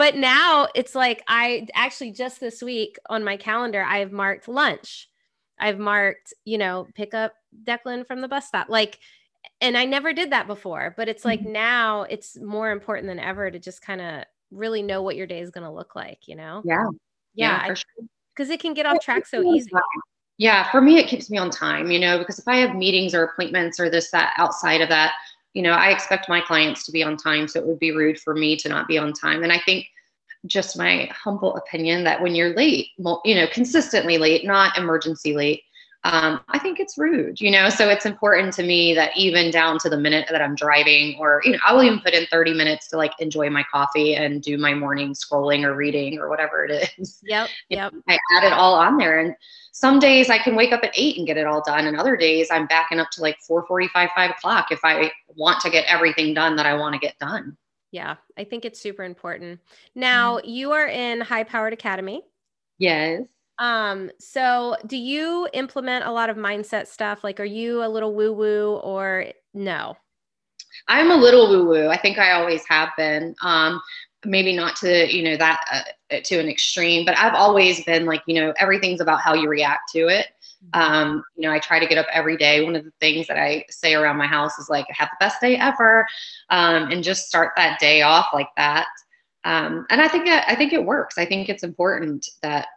but 0.00 0.16
now 0.16 0.66
it's 0.74 0.94
like 0.94 1.22
i 1.28 1.66
actually 1.74 2.10
just 2.10 2.40
this 2.40 2.62
week 2.62 2.96
on 3.10 3.22
my 3.22 3.36
calendar 3.36 3.82
i've 3.82 4.12
marked 4.12 4.48
lunch. 4.48 5.08
I've 5.58 5.78
marked 5.78 6.32
you 6.44 6.56
know 6.56 6.86
pick 6.94 7.12
up 7.12 7.34
declan 7.64 8.06
from 8.06 8.22
the 8.22 8.28
bus 8.28 8.46
stop 8.46 8.70
like 8.70 8.98
and 9.60 9.76
i 9.76 9.84
never 9.84 10.14
did 10.14 10.32
that 10.32 10.46
before 10.46 10.94
but 10.96 11.08
it's 11.08 11.24
like 11.24 11.40
mm-hmm. 11.40 11.52
now 11.52 12.02
it's 12.04 12.38
more 12.40 12.70
important 12.70 13.08
than 13.08 13.18
ever 13.18 13.50
to 13.50 13.58
just 13.58 13.82
kind 13.82 14.00
of 14.00 14.24
really 14.50 14.82
know 14.82 15.02
what 15.02 15.16
your 15.16 15.26
day 15.26 15.40
is 15.40 15.50
going 15.50 15.64
to 15.64 15.72
look 15.72 15.94
like 15.94 16.26
you 16.26 16.34
know? 16.34 16.62
Yeah 16.64 16.86
yeah, 17.34 17.68
because 17.68 18.48
sure. 18.48 18.52
it 18.52 18.60
can 18.60 18.74
get 18.74 18.86
off 18.86 19.00
track 19.00 19.26
so 19.26 19.42
easy. 19.42 19.70
Yeah, 20.38 20.70
for 20.70 20.80
me, 20.80 20.98
it 20.98 21.06
keeps 21.06 21.30
me 21.30 21.36
on 21.36 21.50
time, 21.50 21.90
you 21.90 21.98
know, 21.98 22.18
because 22.18 22.38
if 22.38 22.48
I 22.48 22.56
have 22.56 22.74
meetings 22.74 23.14
or 23.14 23.24
appointments 23.24 23.78
or 23.78 23.90
this, 23.90 24.10
that 24.12 24.32
outside 24.38 24.80
of 24.80 24.88
that, 24.88 25.12
you 25.52 25.62
know, 25.62 25.72
I 25.72 25.90
expect 25.90 26.28
my 26.28 26.40
clients 26.40 26.86
to 26.86 26.92
be 26.92 27.02
on 27.02 27.16
time. 27.16 27.46
So 27.46 27.60
it 27.60 27.66
would 27.66 27.78
be 27.78 27.92
rude 27.92 28.18
for 28.18 28.34
me 28.34 28.56
to 28.56 28.68
not 28.68 28.88
be 28.88 28.96
on 28.96 29.12
time. 29.12 29.42
And 29.42 29.52
I 29.52 29.60
think 29.66 29.86
just 30.46 30.78
my 30.78 31.10
humble 31.12 31.56
opinion 31.56 32.04
that 32.04 32.22
when 32.22 32.34
you're 32.34 32.54
late, 32.54 32.88
you 32.96 33.34
know, 33.34 33.46
consistently 33.52 34.16
late, 34.16 34.46
not 34.46 34.78
emergency 34.78 35.34
late, 35.34 35.62
um, 36.04 36.40
I 36.48 36.58
think 36.58 36.80
it's 36.80 36.96
rude, 36.96 37.40
you 37.40 37.50
know. 37.50 37.68
So 37.68 37.90
it's 37.90 38.06
important 38.06 38.54
to 38.54 38.62
me 38.62 38.94
that 38.94 39.14
even 39.16 39.50
down 39.50 39.78
to 39.80 39.90
the 39.90 39.98
minute 39.98 40.28
that 40.30 40.40
I'm 40.40 40.54
driving, 40.54 41.16
or 41.18 41.42
you 41.44 41.52
know, 41.52 41.58
I 41.66 41.74
will 41.74 41.82
even 41.82 42.00
put 42.00 42.14
in 42.14 42.26
30 42.26 42.54
minutes 42.54 42.88
to 42.88 42.96
like 42.96 43.12
enjoy 43.18 43.50
my 43.50 43.62
coffee 43.70 44.14
and 44.14 44.40
do 44.40 44.56
my 44.56 44.72
morning 44.72 45.12
scrolling 45.12 45.62
or 45.62 45.74
reading 45.74 46.18
or 46.18 46.30
whatever 46.30 46.64
it 46.64 46.90
is. 46.98 47.20
Yep. 47.24 47.48
Yep. 47.68 47.92
I 48.08 48.18
add 48.36 48.44
it 48.44 48.52
all 48.52 48.74
on 48.74 48.96
there, 48.96 49.20
and 49.20 49.34
some 49.72 49.98
days 49.98 50.30
I 50.30 50.38
can 50.38 50.56
wake 50.56 50.72
up 50.72 50.82
at 50.82 50.92
eight 50.94 51.18
and 51.18 51.26
get 51.26 51.36
it 51.36 51.46
all 51.46 51.62
done, 51.62 51.86
and 51.86 51.96
other 51.96 52.16
days 52.16 52.48
I'm 52.50 52.66
backing 52.66 52.98
up 52.98 53.10
to 53.12 53.20
like 53.20 53.38
4:45, 53.48 53.90
5 54.14 54.30
o'clock 54.30 54.72
if 54.72 54.80
I 54.82 55.12
want 55.36 55.60
to 55.60 55.70
get 55.70 55.84
everything 55.86 56.34
done 56.34 56.56
that 56.56 56.66
I 56.66 56.74
want 56.74 56.94
to 56.94 56.98
get 56.98 57.18
done. 57.18 57.56
Yeah, 57.92 58.16
I 58.38 58.44
think 58.44 58.64
it's 58.64 58.80
super 58.80 59.04
important. 59.04 59.60
Now 59.94 60.38
mm-hmm. 60.38 60.48
you 60.48 60.72
are 60.72 60.86
in 60.86 61.20
High 61.20 61.44
Powered 61.44 61.72
Academy. 61.72 62.22
Yes. 62.78 63.22
Um, 63.60 64.10
so 64.18 64.76
do 64.86 64.96
you 64.96 65.46
implement 65.52 66.06
a 66.06 66.10
lot 66.10 66.30
of 66.30 66.36
mindset 66.36 66.88
stuff? 66.88 67.22
Like, 67.22 67.38
are 67.38 67.44
you 67.44 67.84
a 67.84 67.88
little 67.88 68.14
woo 68.14 68.32
woo 68.32 68.76
or 68.82 69.26
no? 69.54 69.96
I'm 70.88 71.10
a 71.10 71.16
little 71.16 71.48
woo 71.48 71.66
woo. 71.66 71.88
I 71.88 71.98
think 71.98 72.18
I 72.18 72.32
always 72.32 72.64
have 72.68 72.88
been. 72.96 73.34
Um, 73.42 73.80
maybe 74.24 74.54
not 74.54 74.76
to 74.76 75.10
you 75.14 75.22
know 75.22 75.36
that 75.36 75.64
uh, 76.10 76.20
to 76.24 76.38
an 76.38 76.48
extreme, 76.48 77.04
but 77.04 77.16
I've 77.16 77.34
always 77.34 77.84
been 77.84 78.06
like 78.06 78.22
you 78.26 78.40
know 78.40 78.52
everything's 78.58 79.00
about 79.00 79.20
how 79.20 79.34
you 79.34 79.48
react 79.48 79.92
to 79.92 80.08
it. 80.08 80.26
Mm-hmm. 80.74 80.80
Um, 80.80 81.24
you 81.36 81.48
know, 81.48 81.54
I 81.54 81.58
try 81.58 81.78
to 81.78 81.86
get 81.86 81.98
up 81.98 82.06
every 82.12 82.36
day. 82.36 82.62
One 82.64 82.76
of 82.76 82.84
the 82.84 82.92
things 83.00 83.26
that 83.28 83.38
I 83.38 83.64
say 83.70 83.94
around 83.94 84.16
my 84.16 84.26
house 84.26 84.58
is 84.58 84.68
like, 84.68 84.86
have 84.90 85.08
the 85.08 85.24
best 85.24 85.40
day 85.40 85.56
ever, 85.56 86.06
um, 86.50 86.90
and 86.90 87.04
just 87.04 87.28
start 87.28 87.52
that 87.56 87.78
day 87.78 88.02
off 88.02 88.28
like 88.32 88.48
that. 88.56 88.86
Um, 89.44 89.86
and 89.90 90.02
I 90.02 90.08
think 90.08 90.26
that 90.26 90.44
I 90.48 90.54
think 90.54 90.72
it 90.72 90.84
works. 90.84 91.18
I 91.18 91.26
think 91.26 91.48
it's 91.48 91.62
important 91.62 92.26
that 92.42 92.68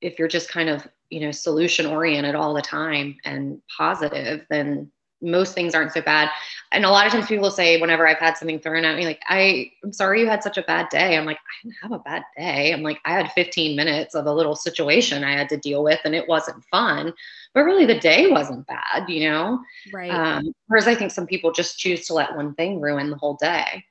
if 0.00 0.18
you're 0.18 0.28
just 0.28 0.48
kind 0.48 0.68
of 0.68 0.86
you 1.10 1.20
know 1.20 1.30
solution 1.30 1.86
oriented 1.86 2.34
all 2.34 2.54
the 2.54 2.62
time 2.62 3.16
and 3.24 3.60
positive 3.76 4.44
then 4.50 4.90
most 5.22 5.54
things 5.54 5.74
aren't 5.74 5.92
so 5.92 6.02
bad. 6.02 6.30
And 6.72 6.84
a 6.84 6.90
lot 6.90 7.06
of 7.06 7.12
times 7.12 7.26
people 7.26 7.50
say 7.50 7.80
whenever 7.80 8.06
i've 8.06 8.18
had 8.18 8.36
something 8.36 8.58
thrown 8.58 8.84
at 8.84 8.96
me 8.96 9.04
like 9.04 9.22
i 9.28 9.70
i'm 9.82 9.92
sorry 9.92 10.20
you 10.20 10.26
had 10.26 10.42
such 10.42 10.58
a 10.58 10.62
bad 10.62 10.88
day. 10.90 11.16
I'm 11.16 11.24
like 11.24 11.38
i 11.38 11.62
didn't 11.62 11.76
have 11.82 11.92
a 11.92 11.98
bad 12.00 12.22
day. 12.36 12.72
I'm 12.72 12.82
like 12.82 12.98
i 13.04 13.12
had 13.12 13.32
15 13.32 13.76
minutes 13.76 14.14
of 14.14 14.26
a 14.26 14.32
little 14.32 14.54
situation 14.54 15.24
i 15.24 15.32
had 15.32 15.48
to 15.50 15.56
deal 15.56 15.82
with 15.82 16.00
and 16.04 16.14
it 16.14 16.28
wasn't 16.28 16.64
fun. 16.64 17.12
But 17.54 17.62
really 17.62 17.86
the 17.86 17.98
day 17.98 18.30
wasn't 18.30 18.66
bad 18.66 19.08
you 19.08 19.28
know? 19.28 19.60
Right. 19.92 20.10
Um, 20.10 20.52
whereas 20.66 20.86
i 20.86 20.94
think 20.94 21.12
some 21.12 21.26
people 21.26 21.52
just 21.52 21.78
choose 21.78 22.06
to 22.06 22.14
let 22.14 22.36
one 22.36 22.54
thing 22.54 22.80
ruin 22.80 23.10
the 23.10 23.16
whole 23.16 23.38
day. 23.40 23.84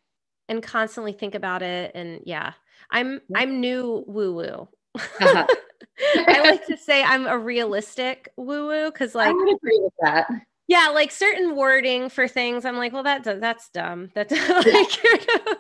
And 0.48 0.62
constantly 0.62 1.14
think 1.14 1.34
about 1.34 1.64
it 1.64 1.92
and 1.96 2.22
yeah. 2.26 2.54
I'm 2.92 3.22
i'm 3.36 3.60
new 3.62 4.04
woo 4.08 4.34
woo 4.34 4.68
uh-huh. 4.96 5.48
I 6.00 6.42
like 6.42 6.66
to 6.68 6.78
say 6.78 7.04
I'm 7.04 7.28
a 7.28 7.38
realistic 7.38 8.30
woo 8.38 8.68
woo 8.68 8.92
because, 8.92 9.16
like, 9.16 9.30
I 9.30 9.34
would 9.34 9.56
agree 9.56 9.80
with 9.82 9.94
that. 10.02 10.30
Yeah, 10.68 10.90
like 10.94 11.12
certain 11.12 11.56
wording 11.56 12.10
for 12.10 12.28
things, 12.28 12.66
I'm 12.66 12.78
like, 12.78 12.92
well, 12.92 13.04
that 13.04 13.24
that's 13.24 13.70
dumb. 13.70 14.10
That's 14.16 14.32
like, 14.50 15.04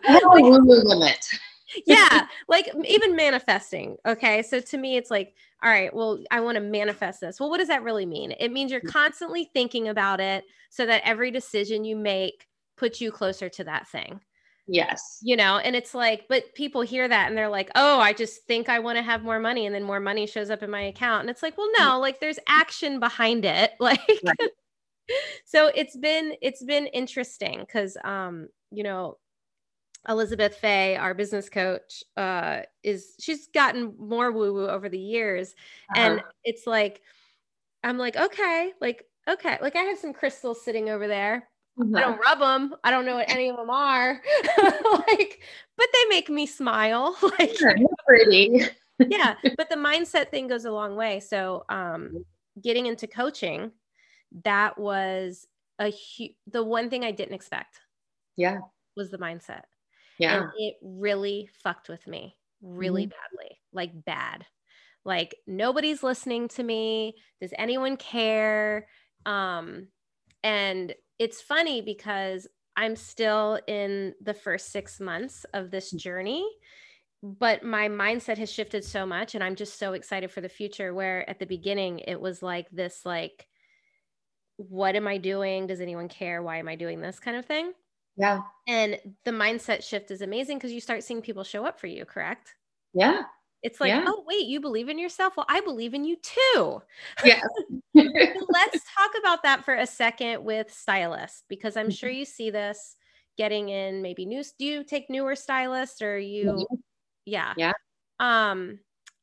like 0.07 0.43
woo 0.43 0.59
woo 0.65 0.81
limit. 0.83 1.25
yeah, 1.85 2.27
like 2.47 2.69
even 2.85 3.15
manifesting. 3.15 3.97
Okay, 4.05 4.41
so 4.41 4.59
to 4.59 4.77
me, 4.77 4.97
it's 4.97 5.11
like, 5.11 5.35
all 5.63 5.69
right, 5.69 5.93
well, 5.93 6.19
I 6.31 6.39
want 6.41 6.55
to 6.55 6.61
manifest 6.61 7.21
this. 7.21 7.39
Well, 7.39 7.49
what 7.49 7.59
does 7.59 7.67
that 7.67 7.83
really 7.83 8.05
mean? 8.05 8.33
It 8.39 8.51
means 8.51 8.71
you're 8.71 8.81
mm. 8.81 8.91
constantly 8.91 9.49
thinking 9.53 9.87
about 9.87 10.19
it, 10.19 10.43
so 10.69 10.85
that 10.85 11.03
every 11.05 11.31
decision 11.31 11.85
you 11.85 11.95
make 11.95 12.47
puts 12.75 12.99
you 12.99 13.11
closer 13.11 13.47
to 13.47 13.63
that 13.63 13.87
thing. 13.87 14.19
Yes. 14.67 15.19
You 15.21 15.36
know, 15.36 15.58
and 15.58 15.75
it's 15.75 15.93
like, 15.93 16.25
but 16.28 16.54
people 16.56 16.82
hear 16.82 17.08
that 17.08 17.28
and 17.28 17.38
they're 17.38 17.49
like, 17.49 17.69
oh, 17.75 17.99
I 17.99 18.13
just 18.13 18.43
think 18.45 18.67
I 18.67 18.80
want 18.80 18.97
to 18.97 19.04
have 19.04 19.23
more 19.23 19.39
money. 19.39 19.65
And 19.65 19.75
then 19.75 19.84
more 19.84 19.99
money 19.99 20.25
shows 20.25 20.49
up 20.49 20.63
in 20.63 20.71
my 20.71 20.82
account. 20.82 21.21
And 21.21 21.30
it's 21.30 21.43
like, 21.43 21.58
well, 21.58 21.69
no, 21.78 21.99
like 21.99 22.19
there's 22.19 22.39
action 22.47 22.99
behind 22.99 23.45
it. 23.45 23.71
Like, 23.80 23.99
right. 24.25 24.49
so 25.45 25.69
it's 25.75 25.95
been, 25.95 26.34
it's 26.41 26.63
been 26.63 26.88
interesting 26.88 27.60
because, 27.60 27.97
um, 28.04 28.47
you 28.71 28.82
know, 28.82 29.17
Elizabeth 30.10 30.56
Fay, 30.56 30.95
our 30.95 31.13
business 31.13 31.49
coach, 31.49 32.04
uh, 32.17 32.62
is 32.84 33.13
she's 33.19 33.47
gotten 33.47 33.93
more 33.99 34.32
woo 34.32 34.54
woo 34.54 34.67
over 34.67 34.89
the 34.89 34.99
years. 34.99 35.54
Uh-huh. 35.95 36.01
And 36.01 36.23
it's 36.43 36.65
like, 36.65 37.01
I'm 37.84 37.99
like, 37.99 38.15
okay, 38.17 38.71
like, 38.82 39.06
okay, 39.28 39.60
like 39.62 39.75
I 39.75 39.84
have 39.84 39.99
some 39.99 40.13
crystals 40.13 40.63
sitting 40.63 40.89
over 40.89 41.08
there 41.08 41.47
Mm-hmm. 41.79 41.95
I 41.95 42.01
don't 42.01 42.19
rub 42.19 42.39
them. 42.39 42.75
I 42.83 42.91
don't 42.91 43.05
know 43.05 43.15
what 43.15 43.29
any 43.29 43.49
of 43.49 43.57
them 43.57 43.69
are. 43.69 44.21
like, 44.63 45.41
but 45.77 45.88
they 45.93 46.05
make 46.09 46.29
me 46.29 46.45
smile. 46.45 47.17
like, 47.39 47.57
pretty. 48.05 48.61
yeah, 48.99 49.35
but 49.57 49.69
the 49.69 49.75
mindset 49.75 50.29
thing 50.29 50.47
goes 50.47 50.65
a 50.65 50.71
long 50.71 50.95
way. 50.95 51.19
So, 51.19 51.65
um, 51.69 52.23
getting 52.63 52.85
into 52.85 53.07
coaching, 53.07 53.71
that 54.43 54.77
was 54.77 55.45
a 55.79 55.91
hu- 55.91 56.33
the 56.47 56.63
one 56.63 56.89
thing 56.89 57.03
I 57.03 57.11
didn't 57.11 57.35
expect. 57.35 57.81
Yeah, 58.38 58.59
was 58.95 59.09
the 59.09 59.17
mindset. 59.17 59.63
Yeah, 60.17 60.43
and 60.43 60.49
it 60.57 60.75
really 60.81 61.49
fucked 61.61 61.89
with 61.89 62.07
me 62.07 62.38
really 62.65 63.03
mm-hmm. 63.03 63.11
badly 63.11 63.59
like 63.73 64.05
bad. 64.05 64.45
Like 65.03 65.35
nobody's 65.45 66.03
listening 66.03 66.47
to 66.49 66.63
me. 66.63 67.15
Does 67.41 67.53
anyone 67.57 67.97
care? 67.97 68.88
Um, 69.25 69.88
and 70.43 70.93
it's 71.19 71.41
funny 71.41 71.82
because 71.82 72.47
I'm 72.75 72.95
still 72.95 73.60
in 73.67 74.13
the 74.21 74.34
first 74.34 74.71
six 74.71 74.99
months 74.99 75.45
of 75.54 75.71
this 75.71 75.93
mm. 75.93 75.97
journey, 75.97 76.47
but 77.23 77.63
my 77.63 77.88
mindset 77.88 78.38
has 78.38 78.51
shifted 78.51 78.84
so 78.84 79.06
much. 79.06 79.36
And 79.36 79.43
I'm 79.43 79.56
just 79.56 79.80
so 79.80 79.93
excited 79.93 80.32
for 80.32 80.41
the 80.41 80.49
future. 80.49 80.93
Where 80.93 81.28
at 81.30 81.39
the 81.39 81.45
beginning, 81.45 81.99
it 81.99 82.19
was 82.19 82.43
like 82.43 82.69
this, 82.71 83.01
like, 83.06 83.47
what 84.58 84.95
am 84.95 85.08
I 85.08 85.17
doing? 85.17 85.67
Does 85.67 85.82
anyone 85.82 86.10
care? 86.10 86.41
Why 86.41 86.58
am 86.58 86.67
I 86.67 86.75
doing 86.75 87.01
this 87.01 87.19
kind 87.19 87.38
of 87.38 87.45
thing? 87.45 87.73
Yeah. 88.17 88.41
And 88.67 88.97
the 89.25 89.32
mindset 89.32 89.84
shift 89.84 90.12
is 90.12 90.21
amazing 90.21 90.58
because 90.58 90.71
you 90.71 90.80
start 90.80 91.04
seeing 91.04 91.21
people 91.21 91.43
show 91.43 91.65
up 91.65 91.80
for 91.80 91.88
you, 91.88 92.06
correct? 92.06 92.56
Yeah. 92.93 93.23
It's 93.65 93.82
like, 93.82 93.95
Yeah. 93.95 94.06
oh, 94.06 94.23
wait, 94.28 94.45
you 94.47 94.62
believe 94.62 94.89
in 94.89 94.99
yourself? 94.99 95.36
Well, 95.38 95.47
I 95.49 95.62
believe 95.62 95.93
in 95.95 96.06
you 96.06 96.17
too. 96.17 96.82
Yes. 97.21 97.41
Let's 98.54 98.84
talk 98.95 99.12
about 99.19 99.43
that 99.43 99.63
for 99.65 99.73
a 99.75 99.88
second 99.88 100.43
with 100.43 100.71
stylists 100.71 101.43
because 101.47 101.78
I'm 101.78 101.89
sure 101.89 102.10
you 102.10 102.25
see 102.25 102.49
this 102.49 102.95
getting 103.38 103.69
in 103.69 104.01
maybe 104.01 104.25
new 104.25 104.43
do 104.58 104.65
you 104.65 104.84
take 104.84 105.10
newer 105.10 105.36
stylists 105.36 106.01
or 106.01 106.17
you 106.17 106.67
yeah. 107.25 107.56
Yeah. 107.56 107.73
Um 108.19 108.80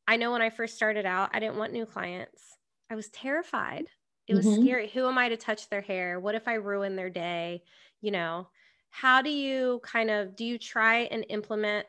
I 0.08 0.16
know 0.16 0.32
when 0.32 0.42
I 0.42 0.50
first 0.50 0.76
started 0.76 1.06
out, 1.06 1.30
I 1.34 1.40
didn't 1.40 1.58
want 1.58 1.72
new 1.72 1.86
clients. 1.86 2.58
I 2.90 2.96
was 2.96 3.10
terrified. 3.10 3.86
It 4.28 4.34
was 4.34 4.48
Mhm. 4.48 4.52
scary. 4.52 4.88
Who 4.90 5.06
am 5.08 5.18
I 5.18 5.28
to 5.30 5.36
touch 5.36 5.68
their 5.68 5.80
hair? 5.82 6.20
What 6.20 6.34
if 6.34 6.48
I 6.48 6.54
ruin 6.54 6.96
their 6.96 7.10
day? 7.10 7.64
You 8.00 8.10
know, 8.12 8.48
how 8.90 9.22
do 9.22 9.30
you 9.30 9.80
kind 9.84 10.10
of 10.10 10.36
do 10.36 10.44
you 10.44 10.58
try 10.58 11.00
and 11.02 11.24
implement 11.30 11.86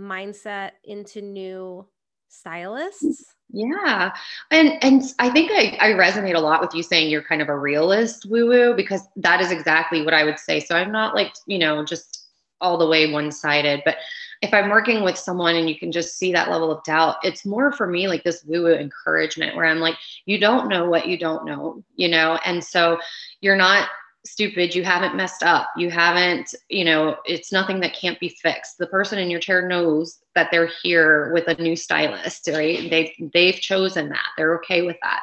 mindset 0.00 0.72
into 0.84 1.20
new 1.20 1.84
mm-hmm. 1.84 1.88
stylists? 2.28 3.34
Yeah. 3.52 4.12
And 4.50 4.82
and 4.82 5.02
I 5.18 5.30
think 5.30 5.50
I, 5.50 5.76
I 5.80 5.92
resonate 5.92 6.36
a 6.36 6.40
lot 6.40 6.60
with 6.60 6.74
you 6.74 6.82
saying 6.82 7.10
you're 7.10 7.22
kind 7.22 7.42
of 7.42 7.48
a 7.48 7.58
realist 7.58 8.26
woo 8.30 8.46
woo 8.46 8.74
because 8.74 9.08
that 9.16 9.40
is 9.40 9.50
exactly 9.50 10.04
what 10.04 10.14
I 10.14 10.24
would 10.24 10.38
say. 10.38 10.60
So 10.60 10.76
I'm 10.76 10.92
not 10.92 11.14
like, 11.14 11.34
you 11.46 11.58
know, 11.58 11.84
just 11.84 12.28
all 12.60 12.78
the 12.78 12.86
way 12.86 13.10
one 13.10 13.32
sided, 13.32 13.82
but 13.84 13.96
if 14.42 14.54
I'm 14.54 14.70
working 14.70 15.02
with 15.02 15.18
someone 15.18 15.56
and 15.56 15.68
you 15.68 15.78
can 15.78 15.92
just 15.92 16.16
see 16.16 16.32
that 16.32 16.50
level 16.50 16.70
of 16.70 16.82
doubt, 16.84 17.16
it's 17.22 17.44
more 17.44 17.72
for 17.72 17.86
me 17.86 18.08
like 18.08 18.22
this 18.22 18.44
woo 18.44 18.62
woo 18.62 18.74
encouragement 18.74 19.56
where 19.56 19.66
I'm 19.66 19.80
like, 19.80 19.96
you 20.24 20.38
don't 20.38 20.68
know 20.68 20.88
what 20.88 21.08
you 21.08 21.18
don't 21.18 21.44
know, 21.44 21.82
you 21.96 22.08
know? 22.08 22.38
And 22.44 22.62
so 22.62 22.98
you're 23.40 23.56
not 23.56 23.88
stupid. 24.24 24.74
You 24.74 24.84
haven't 24.84 25.16
messed 25.16 25.42
up. 25.42 25.70
You 25.76 25.90
haven't, 25.90 26.54
you 26.68 26.84
know, 26.84 27.16
it's 27.24 27.52
nothing 27.52 27.80
that 27.80 27.94
can't 27.94 28.20
be 28.20 28.28
fixed. 28.28 28.78
The 28.78 28.86
person 28.86 29.18
in 29.18 29.30
your 29.30 29.40
chair 29.40 29.66
knows 29.66 30.18
that 30.34 30.48
they're 30.50 30.70
here 30.82 31.32
with 31.32 31.48
a 31.48 31.60
new 31.60 31.76
stylist, 31.76 32.48
right? 32.52 32.90
They've, 32.90 33.30
they've 33.32 33.54
chosen 33.54 34.08
that. 34.10 34.26
They're 34.36 34.54
okay 34.56 34.82
with 34.82 34.96
that. 35.02 35.22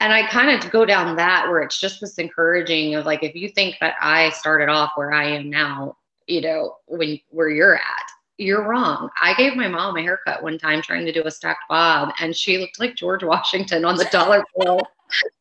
And 0.00 0.12
I 0.12 0.28
kind 0.28 0.50
of 0.50 0.70
go 0.70 0.84
down 0.84 1.16
that 1.16 1.48
where 1.48 1.62
it's 1.62 1.80
just 1.80 2.00
this 2.00 2.18
encouraging 2.18 2.94
of 2.94 3.06
like, 3.06 3.22
if 3.22 3.34
you 3.34 3.48
think 3.48 3.76
that 3.80 3.94
I 4.00 4.30
started 4.30 4.68
off 4.68 4.92
where 4.94 5.12
I 5.12 5.24
am 5.24 5.48
now, 5.48 5.96
you 6.26 6.42
know, 6.42 6.76
when 6.86 7.18
where 7.30 7.48
you're 7.48 7.76
at, 7.76 8.04
you're 8.36 8.68
wrong. 8.68 9.08
I 9.20 9.32
gave 9.34 9.56
my 9.56 9.68
mom 9.68 9.96
a 9.96 10.02
haircut 10.02 10.42
one 10.42 10.58
time 10.58 10.82
trying 10.82 11.06
to 11.06 11.12
do 11.12 11.22
a 11.24 11.30
stacked 11.30 11.62
bob, 11.70 12.12
and 12.20 12.36
she 12.36 12.58
looked 12.58 12.78
like 12.78 12.94
George 12.94 13.24
Washington 13.24 13.86
on 13.86 13.96
the 13.96 14.04
dollar 14.12 14.44
bill. 14.58 14.82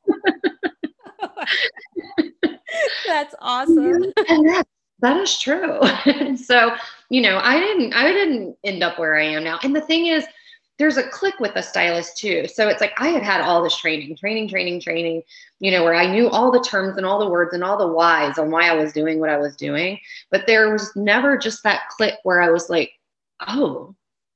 That's 3.08 3.36
awesome. 3.40 4.12
and 4.28 4.50
that, 4.50 4.68
that 5.00 5.18
is 5.18 5.40
true. 5.40 5.80
so, 6.38 6.76
you 7.10 7.22
know, 7.22 7.40
I 7.42 7.60
didn't 7.60 7.94
I 7.94 8.12
didn't 8.12 8.58
end 8.64 8.84
up 8.84 9.00
where 9.00 9.16
I 9.16 9.24
am 9.24 9.44
now. 9.44 9.60
And 9.64 9.76
the 9.76 9.82
thing 9.82 10.08
is, 10.08 10.26
there's 10.78 10.98
a 10.98 11.08
click 11.10 11.40
with 11.40 11.56
a 11.56 11.64
stylist 11.64 12.18
too. 12.18 12.48
So 12.48 12.68
it's 12.68 12.82
like 12.82 12.94
I 12.98 13.08
had 13.08 13.24
had 13.24 13.42
all 13.42 13.64
this 13.64 13.78
training, 13.78 14.16
training, 14.18 14.50
training, 14.50 14.82
training, 14.82 15.24
you 15.60 15.72
know, 15.72 15.84
where 15.84 15.96
I 15.96 16.12
knew 16.12 16.30
all 16.30 16.52
the 16.52 16.62
terms 16.62 16.98
and 16.98 17.06
all 17.06 17.20
the 17.20 17.30
words 17.30 17.54
and 17.54 17.64
all 17.64 17.78
the 17.78 17.88
whys 17.88 18.38
on 18.38 18.52
why 18.52 18.70
I 18.70 18.74
was 18.74 18.92
doing 18.92 19.20
what 19.20 19.30
I 19.30 19.38
was 19.38 19.56
doing. 19.56 20.00
But 20.32 20.48
there 20.48 20.72
was 20.72 20.94
never 20.96 21.38
just 21.38 21.64
that 21.64 21.88
click 21.90 22.16
where 22.24 22.42
I 22.42 22.50
was 22.50 22.70
like, 22.70 22.92
oh, 23.48 23.96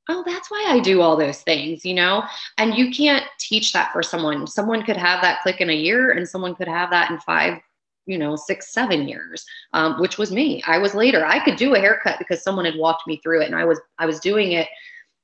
oh, 0.10 0.23
that's 0.25 0.49
why 0.49 0.65
I 0.67 0.80
do 0.80 1.02
all 1.02 1.15
those 1.15 1.41
things, 1.41 1.86
you 1.86 1.93
know? 1.93 2.23
And 2.58 2.75
you 2.75 2.91
can't 2.91 3.25
teach 3.39 3.73
that 3.73 3.93
for 3.93 4.02
someone. 4.02 4.47
Someone 4.47 4.84
could 4.84 4.97
have 4.97 5.21
that 5.21 5.41
click 5.41 5.62
in 5.62 5.69
a 5.69 5.75
year 5.75 6.12
and 6.12 6.28
someone 6.28 6.56
could 6.56 6.67
have 6.67 6.89
that 6.89 7.12
in 7.12 7.19
five, 7.19 7.60
you 8.09 8.17
know, 8.17 8.35
six, 8.35 8.73
seven 8.73 9.07
years, 9.07 9.45
um, 9.73 9.99
which 10.01 10.17
was 10.17 10.31
me. 10.31 10.63
I 10.67 10.79
was 10.79 10.95
later. 10.95 11.25
I 11.25 11.43
could 11.45 11.57
do 11.57 11.75
a 11.75 11.79
haircut 11.79 12.19
because 12.19 12.43
someone 12.43 12.65
had 12.65 12.77
walked 12.77 13.07
me 13.07 13.19
through 13.23 13.43
it 13.43 13.47
and 13.47 13.55
I 13.55 13.65
was, 13.65 13.79
I 13.99 14.07
was 14.07 14.19
doing 14.19 14.53
it 14.53 14.67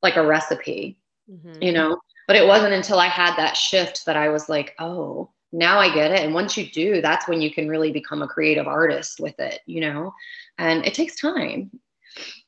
like 0.04 0.18
a 0.18 0.26
recipe, 0.28 1.00
Mhm. 1.28 1.68
you 1.68 1.74
know? 1.74 2.00
But 2.28 2.38
it 2.38 2.48
wasn't 2.48 2.74
until 2.74 3.00
I 3.00 3.08
had 3.08 3.36
that 3.38 3.58
shift 3.58 4.06
that 4.06 4.18
I 4.18 4.30
was 4.30 4.50
like, 4.50 4.76
oh, 4.80 5.32
now 5.54 5.80
I 5.80 5.94
get 5.94 6.12
it. 6.12 6.22
And 6.22 6.34
once 6.34 6.58
you 6.58 6.70
do, 6.72 7.02
that's 7.02 7.28
when 7.28 7.42
you 7.42 7.52
can 7.54 7.70
really 7.70 7.92
become 7.92 8.22
a 8.24 8.28
creative 8.28 8.68
artist 8.68 9.20
with 9.20 9.40
it, 9.40 9.62
you 9.68 9.82
know? 9.82 10.14
And 10.58 10.86
it 10.86 10.94
takes 10.96 11.20
time. 11.20 11.72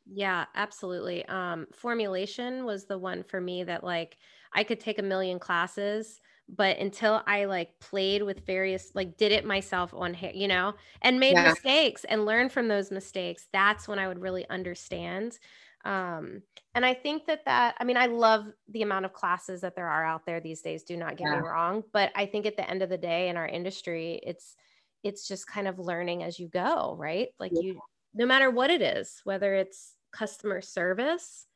Yeah, 0.05 0.45
absolutely. 0.55 1.25
Um, 1.25 1.67
formulation 1.73 2.65
was 2.65 2.85
the 2.85 2.97
one 2.97 3.23
for 3.23 3.41
me 3.41 3.63
that 3.63 3.83
like 3.83 4.17
I 4.53 4.63
could 4.63 4.79
take 4.79 4.99
a 4.99 5.03
million 5.03 5.39
classes, 5.39 6.21
but 6.49 6.77
until 6.77 7.23
I 7.27 7.45
like 7.45 7.79
played 7.79 8.23
with 8.23 8.45
various, 8.45 8.91
like 8.95 9.17
did 9.17 9.31
it 9.31 9.45
myself 9.45 9.93
on 9.93 10.13
hair, 10.13 10.31
you 10.33 10.47
know, 10.47 10.73
and 11.01 11.19
made 11.19 11.37
Yeah. 11.37 11.53
mistakes 11.53 12.03
and 12.05 12.25
learned 12.25 12.51
from 12.51 12.67
those 12.67 12.91
mistakes, 12.91 13.47
that's 13.51 13.87
when 13.87 13.99
I 13.99 14.07
would 14.07 14.19
really 14.19 14.47
understand. 14.49 15.39
Um, 15.85 16.43
and 16.75 16.85
I 16.85 16.93
think 16.93 17.25
that 17.25 17.45
that, 17.45 17.75
I 17.79 17.83
mean, 17.83 17.97
I 17.97 18.07
love 18.07 18.47
the 18.67 18.81
amount 18.81 19.05
of 19.05 19.13
classes 19.13 19.61
that 19.61 19.75
there 19.75 19.87
are 19.89 20.03
out 20.05 20.25
there 20.25 20.39
these 20.39 20.61
days. 20.61 20.83
Do 20.83 20.97
not 20.97 21.17
get 21.17 21.29
me 21.29 21.39
wrong, 21.39 21.83
but 21.93 22.11
I 22.15 22.25
think 22.25 22.45
at 22.45 22.57
the 22.57 22.69
end 22.69 22.81
of 22.81 22.89
the 22.89 22.97
day 22.97 23.29
in 23.29 23.37
our 23.37 23.47
industry, 23.47 24.19
it's 24.23 24.55
it's 25.03 25.27
just 25.27 25.47
kind 25.47 25.67
of 25.67 25.79
learning 25.79 26.23
as 26.23 26.39
you 26.39 26.47
go, 26.49 26.95
right? 26.97 27.29
Like 27.39 27.59
Yeah. 27.59 27.61
you 27.61 27.81
no 28.13 28.25
matter 28.25 28.49
what 28.49 28.71
it 28.71 28.81
is, 28.81 29.21
whether 29.23 29.53
it's 29.53 29.95
customer 30.11 30.61
service, 30.61 31.47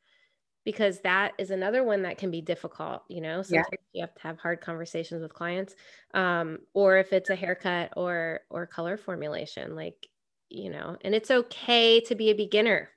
because 0.64 1.00
that 1.00 1.32
is 1.38 1.50
another 1.50 1.82
one 1.84 2.02
that 2.02 2.18
can 2.18 2.30
be 2.30 2.40
difficult, 2.40 3.02
you 3.08 3.20
know. 3.20 3.42
Yeah. 3.48 3.62
You 3.92 4.02
have 4.02 4.14
to 4.14 4.22
have 4.22 4.38
hard 4.38 4.60
conversations 4.60 5.22
with 5.22 5.34
clients. 5.34 5.74
Um, 6.14 6.58
or 6.72 6.98
if 6.98 7.12
it's 7.12 7.30
a 7.30 7.34
haircut 7.36 7.92
or 7.96 8.40
or 8.50 8.66
color 8.66 8.96
formulation, 8.96 9.74
like, 9.74 10.08
you 10.48 10.70
know, 10.70 10.96
and 11.02 11.14
it's 11.14 11.30
okay 11.30 12.00
to 12.00 12.14
be 12.14 12.30
a 12.30 12.34
beginner. 12.34 12.90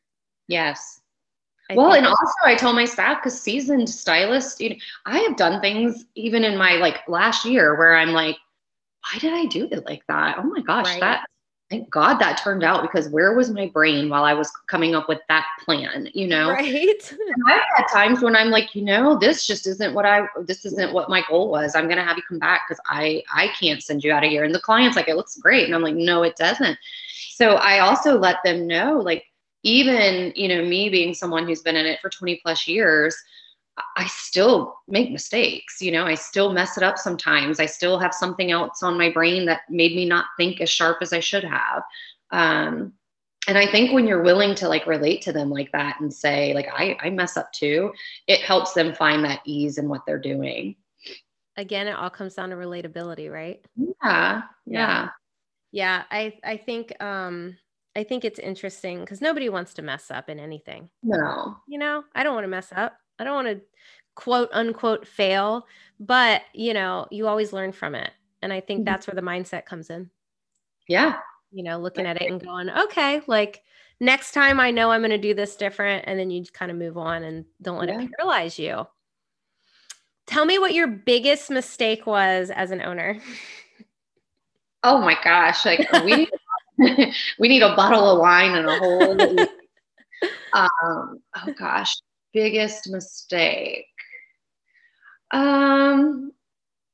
Yes. 0.47 1.01
I 1.69 1.75
well, 1.75 1.93
and 1.93 2.06
also 2.06 2.34
I 2.43 2.56
tell 2.56 2.73
my 2.73 2.86
staff 2.86 3.17
because 3.23 3.41
seasoned 3.41 3.89
stylists, 3.89 4.62
you 4.62 4.69
know, 4.69 4.75
I 5.08 5.19
have 5.19 5.36
done 5.36 5.62
things 5.62 6.06
even 6.13 6.43
in 6.43 6.58
my 6.58 6.73
like 6.73 6.97
last 7.08 7.43
year 7.45 7.75
where 7.75 7.95
I'm 7.95 8.12
like, 8.12 8.38
why 9.01 9.19
did 9.19 9.34
I 9.34 9.45
do 9.45 9.67
it 9.71 9.86
like 9.86 10.04
that? 10.08 10.38
Oh 10.38 10.43
my 10.43 10.62
gosh, 10.62 10.86
Right. 10.86 10.99
that 10.99 11.25
thank 11.69 11.89
God 11.89 12.19
that 12.19 12.38
turned 12.38 12.63
out 12.63 12.82
because 12.82 13.10
where 13.10 13.36
was 13.36 13.49
my 13.49 13.67
brain 13.67 14.10
while 14.10 14.23
I 14.23 14.34
was 14.34 14.51
coming 14.67 14.93
up 14.93 15.10
with 15.10 15.19
that 15.28 15.45
plan? 15.63 16.10
You 16.13 16.28
know, 16.28 16.49
right. 16.49 17.13
I've 17.47 17.62
had 17.75 17.88
times 17.91 18.21
when 18.21 18.36
I'm 18.36 18.49
like, 18.49 18.75
you 18.75 18.84
know, 18.84 19.17
this 19.17 19.47
just 19.47 19.65
isn't 19.67 19.93
what 19.93 20.06
I 20.06 20.28
this 20.45 20.65
isn't 20.65 20.93
what 20.93 21.10
my 21.10 21.23
goal 21.28 21.49
was. 21.49 21.75
I'm 21.75 21.88
gonna 21.88 22.04
have 22.04 22.17
you 22.17 22.23
come 22.28 22.39
back 22.39 22.62
because 22.67 22.82
I 22.88 23.23
I 23.34 23.49
can't 23.60 23.82
send 23.82 24.04
you 24.04 24.12
out 24.12 24.23
of 24.23 24.30
here. 24.30 24.43
And 24.43 24.54
the 24.54 24.60
client's 24.60 24.95
like, 24.95 25.08
it 25.08 25.15
looks 25.15 25.38
great. 25.38 25.65
And 25.65 25.73
I'm 25.73 25.82
like, 25.82 25.95
no, 25.95 26.23
it 26.23 26.36
doesn't. 26.36 26.78
So 27.32 27.56
I 27.56 27.80
also 27.80 28.17
let 28.17 28.38
them 28.45 28.65
know, 28.67 28.99
like, 28.99 29.25
even, 29.63 30.32
you 30.36 30.47
know, 30.47 30.63
me 30.63 30.89
being 30.89 31.13
someone 31.13 31.45
who's 31.45 31.62
been 31.62 31.75
in 31.75 31.86
it 31.86 31.99
for 31.99 32.10
20 32.10 32.39
plus 32.41 32.67
years, 32.67 33.15
I 33.97 34.07
still 34.07 34.77
make 34.88 35.11
mistakes. 35.11 35.81
You 35.81 35.91
know, 35.91 36.05
I 36.05 36.15
still 36.15 36.53
mess 36.53 36.77
it 36.77 36.83
up 36.83 36.97
sometimes. 36.97 37.59
I 37.59 37.65
still 37.65 37.99
have 37.99 38.13
something 38.13 38.51
else 38.51 38.81
on 38.83 38.97
my 38.97 39.09
brain 39.09 39.45
that 39.45 39.61
made 39.69 39.95
me 39.95 40.05
not 40.05 40.25
think 40.38 40.61
as 40.61 40.69
sharp 40.69 40.99
as 41.01 41.11
I 41.11 41.19
should 41.19 41.43
have. 41.43 41.83
Um, 42.31 42.93
and 43.47 43.57
I 43.57 43.67
think 43.67 43.91
when 43.91 44.07
you're 44.07 44.23
willing 44.23 44.55
to 44.55 44.69
like 44.69 44.88
relate 44.88 45.21
to 45.23 45.33
them 45.33 45.49
like 45.49 45.71
that 45.73 45.99
and 45.99 46.11
say, 46.11 46.53
like, 46.53 46.67
I, 46.73 46.97
I 47.01 47.09
mess 47.09 47.38
up 47.38 47.51
too, 47.51 47.91
it 48.27 48.39
helps 48.41 48.73
them 48.73 48.93
find 48.93 49.23
that 49.25 49.41
ease 49.45 49.77
in 49.77 49.89
what 49.89 50.01
they're 50.07 50.19
doing. 50.19 50.75
Again, 51.57 51.88
it 51.88 51.95
all 51.95 52.09
comes 52.09 52.33
down 52.33 52.49
to 52.49 52.55
relatability, 52.55 53.31
right? 53.31 53.63
Yeah. 54.03 54.43
Yeah. 54.65 55.09
Yeah, 55.71 56.03
I 56.09 56.38
I 56.43 56.57
think 56.57 57.01
um 57.03 57.57
I 57.95 58.03
think 58.03 58.26
it's 58.26 58.39
interesting 58.39 59.01
because 59.01 59.21
nobody 59.21 59.49
wants 59.49 59.73
to 59.76 59.82
mess 59.82 60.09
up 60.09 60.30
in 60.30 60.39
anything. 60.39 60.89
No. 61.03 61.57
You 61.67 61.80
know, 61.80 62.03
I 62.13 62.23
don't 62.23 62.34
want 62.34 62.45
to 62.45 62.49
mess 62.49 62.71
up. 62.76 62.97
I 63.20 63.24
don't 63.24 63.36
want 63.45 63.47
to 63.47 63.61
quote 64.16 64.49
unquote 64.51 65.07
fail, 65.07 65.68
but 65.99 66.41
you 66.53 66.74
know, 66.74 67.07
you 67.11 67.28
always 67.28 67.53
learn 67.53 67.72
from 67.72 67.95
it. 67.95 68.11
And 68.41 68.51
I 68.53 68.61
think 68.61 68.82
Mhm. 68.82 68.86
that's 68.86 69.07
where 69.07 69.16
the 69.16 69.22
mindset 69.22 69.66
comes 69.66 69.89
in. 69.89 70.09
Yeah. 70.88 71.20
You 71.51 71.63
know, 71.63 71.80
looking 71.80 72.05
at 72.05 72.22
it 72.22 72.30
and 72.30 72.43
going, 72.43 72.70
okay, 72.70 73.22
like 73.28 73.63
next 73.99 74.34
time 74.34 74.59
I 74.59 74.72
know 74.72 74.91
I'm 74.91 75.01
going 75.01 75.09
to 75.11 75.18
do 75.18 75.34
this 75.34 75.55
different. 75.55 76.03
And 76.07 76.20
then 76.20 76.30
you 76.30 76.43
kind 76.45 76.70
of 76.72 76.78
move 76.78 76.97
on 76.97 77.24
and 77.24 77.45
don't 77.61 77.80
let 77.80 77.89
Yeah. 77.89 78.01
it 78.01 78.09
paralyze 78.18 78.59
you. 78.59 78.88
Tell 80.28 80.45
me 80.45 80.57
what 80.59 80.74
your 80.74 80.88
biggest 80.88 81.49
mistake 81.49 82.05
was 82.05 82.49
as 82.49 82.72
an 82.72 82.82
owner. 82.82 83.20
Oh 84.84 84.99
my 84.99 85.18
gosh. 85.24 85.66
Like 85.66 85.88
we 86.03 86.30
we 87.39 87.47
need 87.47 87.61
a 87.63 87.76
bottle 87.76 88.09
of 88.09 88.20
wine 88.20 88.53
and 88.53 88.68
a 88.68 88.76
whole 88.78 89.11
um 90.53 91.20
oh 91.36 91.53
gosh, 91.57 91.95
biggest 92.36 92.89
mistake. 92.91 93.88
Um, 95.31 96.33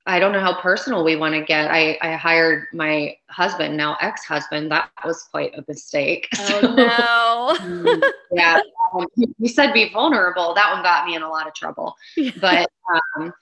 I 0.06 0.20
don't 0.20 0.32
know 0.32 0.40
how 0.40 0.62
personal 0.62 1.04
we 1.04 1.16
want 1.16 1.34
to 1.34 1.44
get. 1.44 1.70
I, 1.70 1.98
I 2.02 2.14
hired 2.14 2.68
my 2.74 3.16
husband, 3.30 3.76
now 3.76 3.98
ex-husband. 4.02 4.72
That 4.72 4.90
was 5.04 5.24
quite 5.24 5.58
a 5.58 5.64
mistake. 5.68 6.28
Oh 6.38 6.62
so, 6.62 7.96
no. 7.96 8.02
yeah. 8.32 8.62
Um, 8.94 9.06
he 9.40 9.48
said 9.48 9.74
be 9.74 9.90
vulnerable. 9.90 10.54
That 10.54 10.72
one 10.74 10.84
got 10.84 11.06
me 11.06 11.16
in 11.16 11.24
a 11.24 11.30
lot 11.30 11.48
of 11.48 11.54
trouble. 11.54 11.96
But 12.40 12.70
um, 13.18 13.34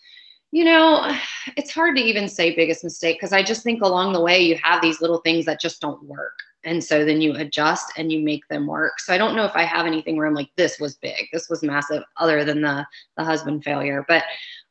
you 0.52 0.64
know, 0.64 1.16
it's 1.58 1.72
hard 1.72 1.96
to 1.98 2.02
even 2.02 2.28
say 2.28 2.56
biggest 2.56 2.84
mistake 2.84 3.18
because 3.18 3.34
I 3.34 3.44
just 3.44 3.64
think 3.64 3.82
along 3.82 4.14
the 4.14 4.22
way 4.22 4.40
you 4.40 4.58
have 4.64 4.82
these 4.82 5.02
little 5.02 5.20
things 5.20 5.46
that 5.46 5.62
just 5.62 5.82
don't 5.82 6.04
work. 6.04 6.38
And 6.64 6.84
so 6.84 7.06
then 7.06 7.22
you 7.22 7.36
adjust 7.36 7.94
and 7.98 8.12
you 8.12 8.20
make 8.20 8.48
them 8.50 8.68
work. 8.68 9.00
So 9.00 9.14
I 9.14 9.18
don't 9.18 9.36
know 9.36 9.46
if 9.46 9.56
I 9.56 9.64
have 9.64 9.86
anything 9.86 10.18
where 10.18 10.28
I'm 10.28 10.34
like, 10.34 10.50
this 10.58 10.80
was 10.80 10.96
big, 10.96 11.28
this 11.32 11.50
was 11.50 11.64
massive, 11.64 12.04
other 12.18 12.44
than 12.44 12.62
the 12.62 12.86
the 13.16 13.24
husband 13.24 13.64
failure. 13.64 14.06
But 14.08 14.24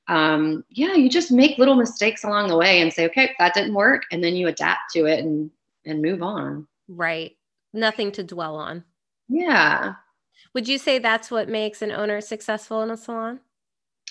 um, 0.06 0.64
yeah, 0.70 0.94
you 0.94 1.08
just 1.08 1.30
make 1.30 1.58
little 1.58 1.74
mistakes 1.74 2.24
along 2.24 2.48
the 2.48 2.56
way 2.56 2.80
and 2.80 2.92
say, 2.92 3.06
okay, 3.06 3.34
that 3.38 3.54
didn't 3.54 3.74
work, 3.74 4.04
and 4.10 4.22
then 4.22 4.36
you 4.36 4.48
adapt 4.48 4.92
to 4.92 5.06
it 5.06 5.20
and 5.20 5.50
and 5.86 6.02
move 6.02 6.22
on. 6.22 6.66
Right. 6.88 7.36
Nothing 7.72 8.12
to 8.12 8.22
dwell 8.22 8.56
on. 8.56 8.84
Yeah. 9.28 9.94
Would 10.54 10.68
you 10.68 10.78
say 10.78 10.98
that's 10.98 11.30
what 11.30 11.48
makes 11.48 11.82
an 11.82 11.92
owner 11.92 12.20
successful 12.20 12.82
in 12.82 12.90
a 12.90 12.96
salon? 12.96 13.40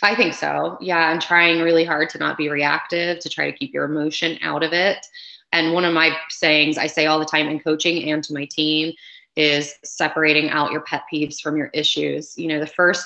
I 0.03 0.13
think 0.13 0.35
so. 0.35 0.77
Yeah, 0.79 1.09
I'm 1.09 1.19
trying 1.19 1.61
really 1.61 1.83
hard 1.83 2.09
to 2.11 2.19
not 2.19 2.37
be 2.37 2.49
reactive, 2.49 3.19
to 3.19 3.29
try 3.29 3.49
to 3.49 3.57
keep 3.57 3.73
your 3.73 3.85
emotion 3.85 4.37
out 4.41 4.63
of 4.63 4.73
it. 4.73 5.05
And 5.51 5.73
one 5.73 5.85
of 5.85 5.93
my 5.93 6.15
sayings 6.29 6.77
I 6.77 6.87
say 6.87 7.05
all 7.05 7.19
the 7.19 7.25
time 7.25 7.47
in 7.47 7.59
coaching 7.59 8.09
and 8.11 8.23
to 8.23 8.33
my 8.33 8.45
team 8.45 8.93
is 9.35 9.75
separating 9.83 10.49
out 10.49 10.71
your 10.71 10.81
pet 10.81 11.03
peeves 11.11 11.39
from 11.39 11.57
your 11.57 11.67
issues. 11.67 12.37
You 12.37 12.47
know, 12.47 12.59
the 12.59 12.67
first 12.67 13.05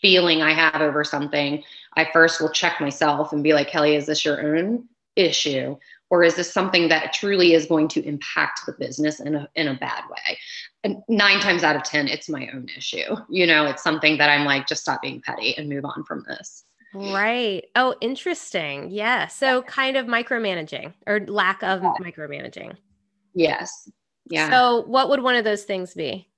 feeling 0.00 0.42
I 0.42 0.52
have 0.52 0.80
over 0.80 1.04
something, 1.04 1.62
I 1.96 2.08
first 2.12 2.40
will 2.40 2.50
check 2.50 2.80
myself 2.80 3.32
and 3.32 3.42
be 3.42 3.52
like, 3.52 3.68
Kelly, 3.68 3.96
is 3.96 4.06
this 4.06 4.24
your 4.24 4.56
own 4.56 4.88
issue? 5.16 5.76
Or 6.10 6.24
is 6.24 6.34
this 6.34 6.52
something 6.52 6.88
that 6.88 7.12
truly 7.12 7.54
is 7.54 7.66
going 7.66 7.88
to 7.88 8.04
impact 8.04 8.66
the 8.66 8.72
business 8.72 9.20
in 9.20 9.36
a, 9.36 9.48
in 9.54 9.68
a 9.68 9.74
bad 9.74 10.04
way? 10.10 10.38
And 10.82 11.02
nine 11.08 11.40
times 11.40 11.62
out 11.62 11.76
of 11.76 11.84
10, 11.84 12.08
it's 12.08 12.28
my 12.28 12.48
own 12.52 12.68
issue. 12.76 13.16
You 13.28 13.46
know, 13.46 13.66
it's 13.66 13.82
something 13.82 14.18
that 14.18 14.28
I'm 14.28 14.44
like, 14.44 14.66
just 14.66 14.82
stop 14.82 15.02
being 15.02 15.20
petty 15.20 15.56
and 15.56 15.68
move 15.68 15.84
on 15.84 16.04
from 16.04 16.24
this. 16.26 16.64
Right. 16.94 17.64
Oh, 17.76 17.94
interesting. 18.00 18.90
Yeah. 18.90 19.28
So 19.28 19.62
kind 19.62 19.96
of 19.96 20.06
micromanaging 20.06 20.92
or 21.06 21.20
lack 21.20 21.62
of 21.62 21.82
yeah. 21.82 21.92
micromanaging. 22.00 22.76
Yes. 23.34 23.88
Yeah. 24.28 24.50
So 24.50 24.82
what 24.86 25.08
would 25.08 25.22
one 25.22 25.36
of 25.36 25.44
those 25.44 25.64
things 25.64 25.94
be? 25.94 26.30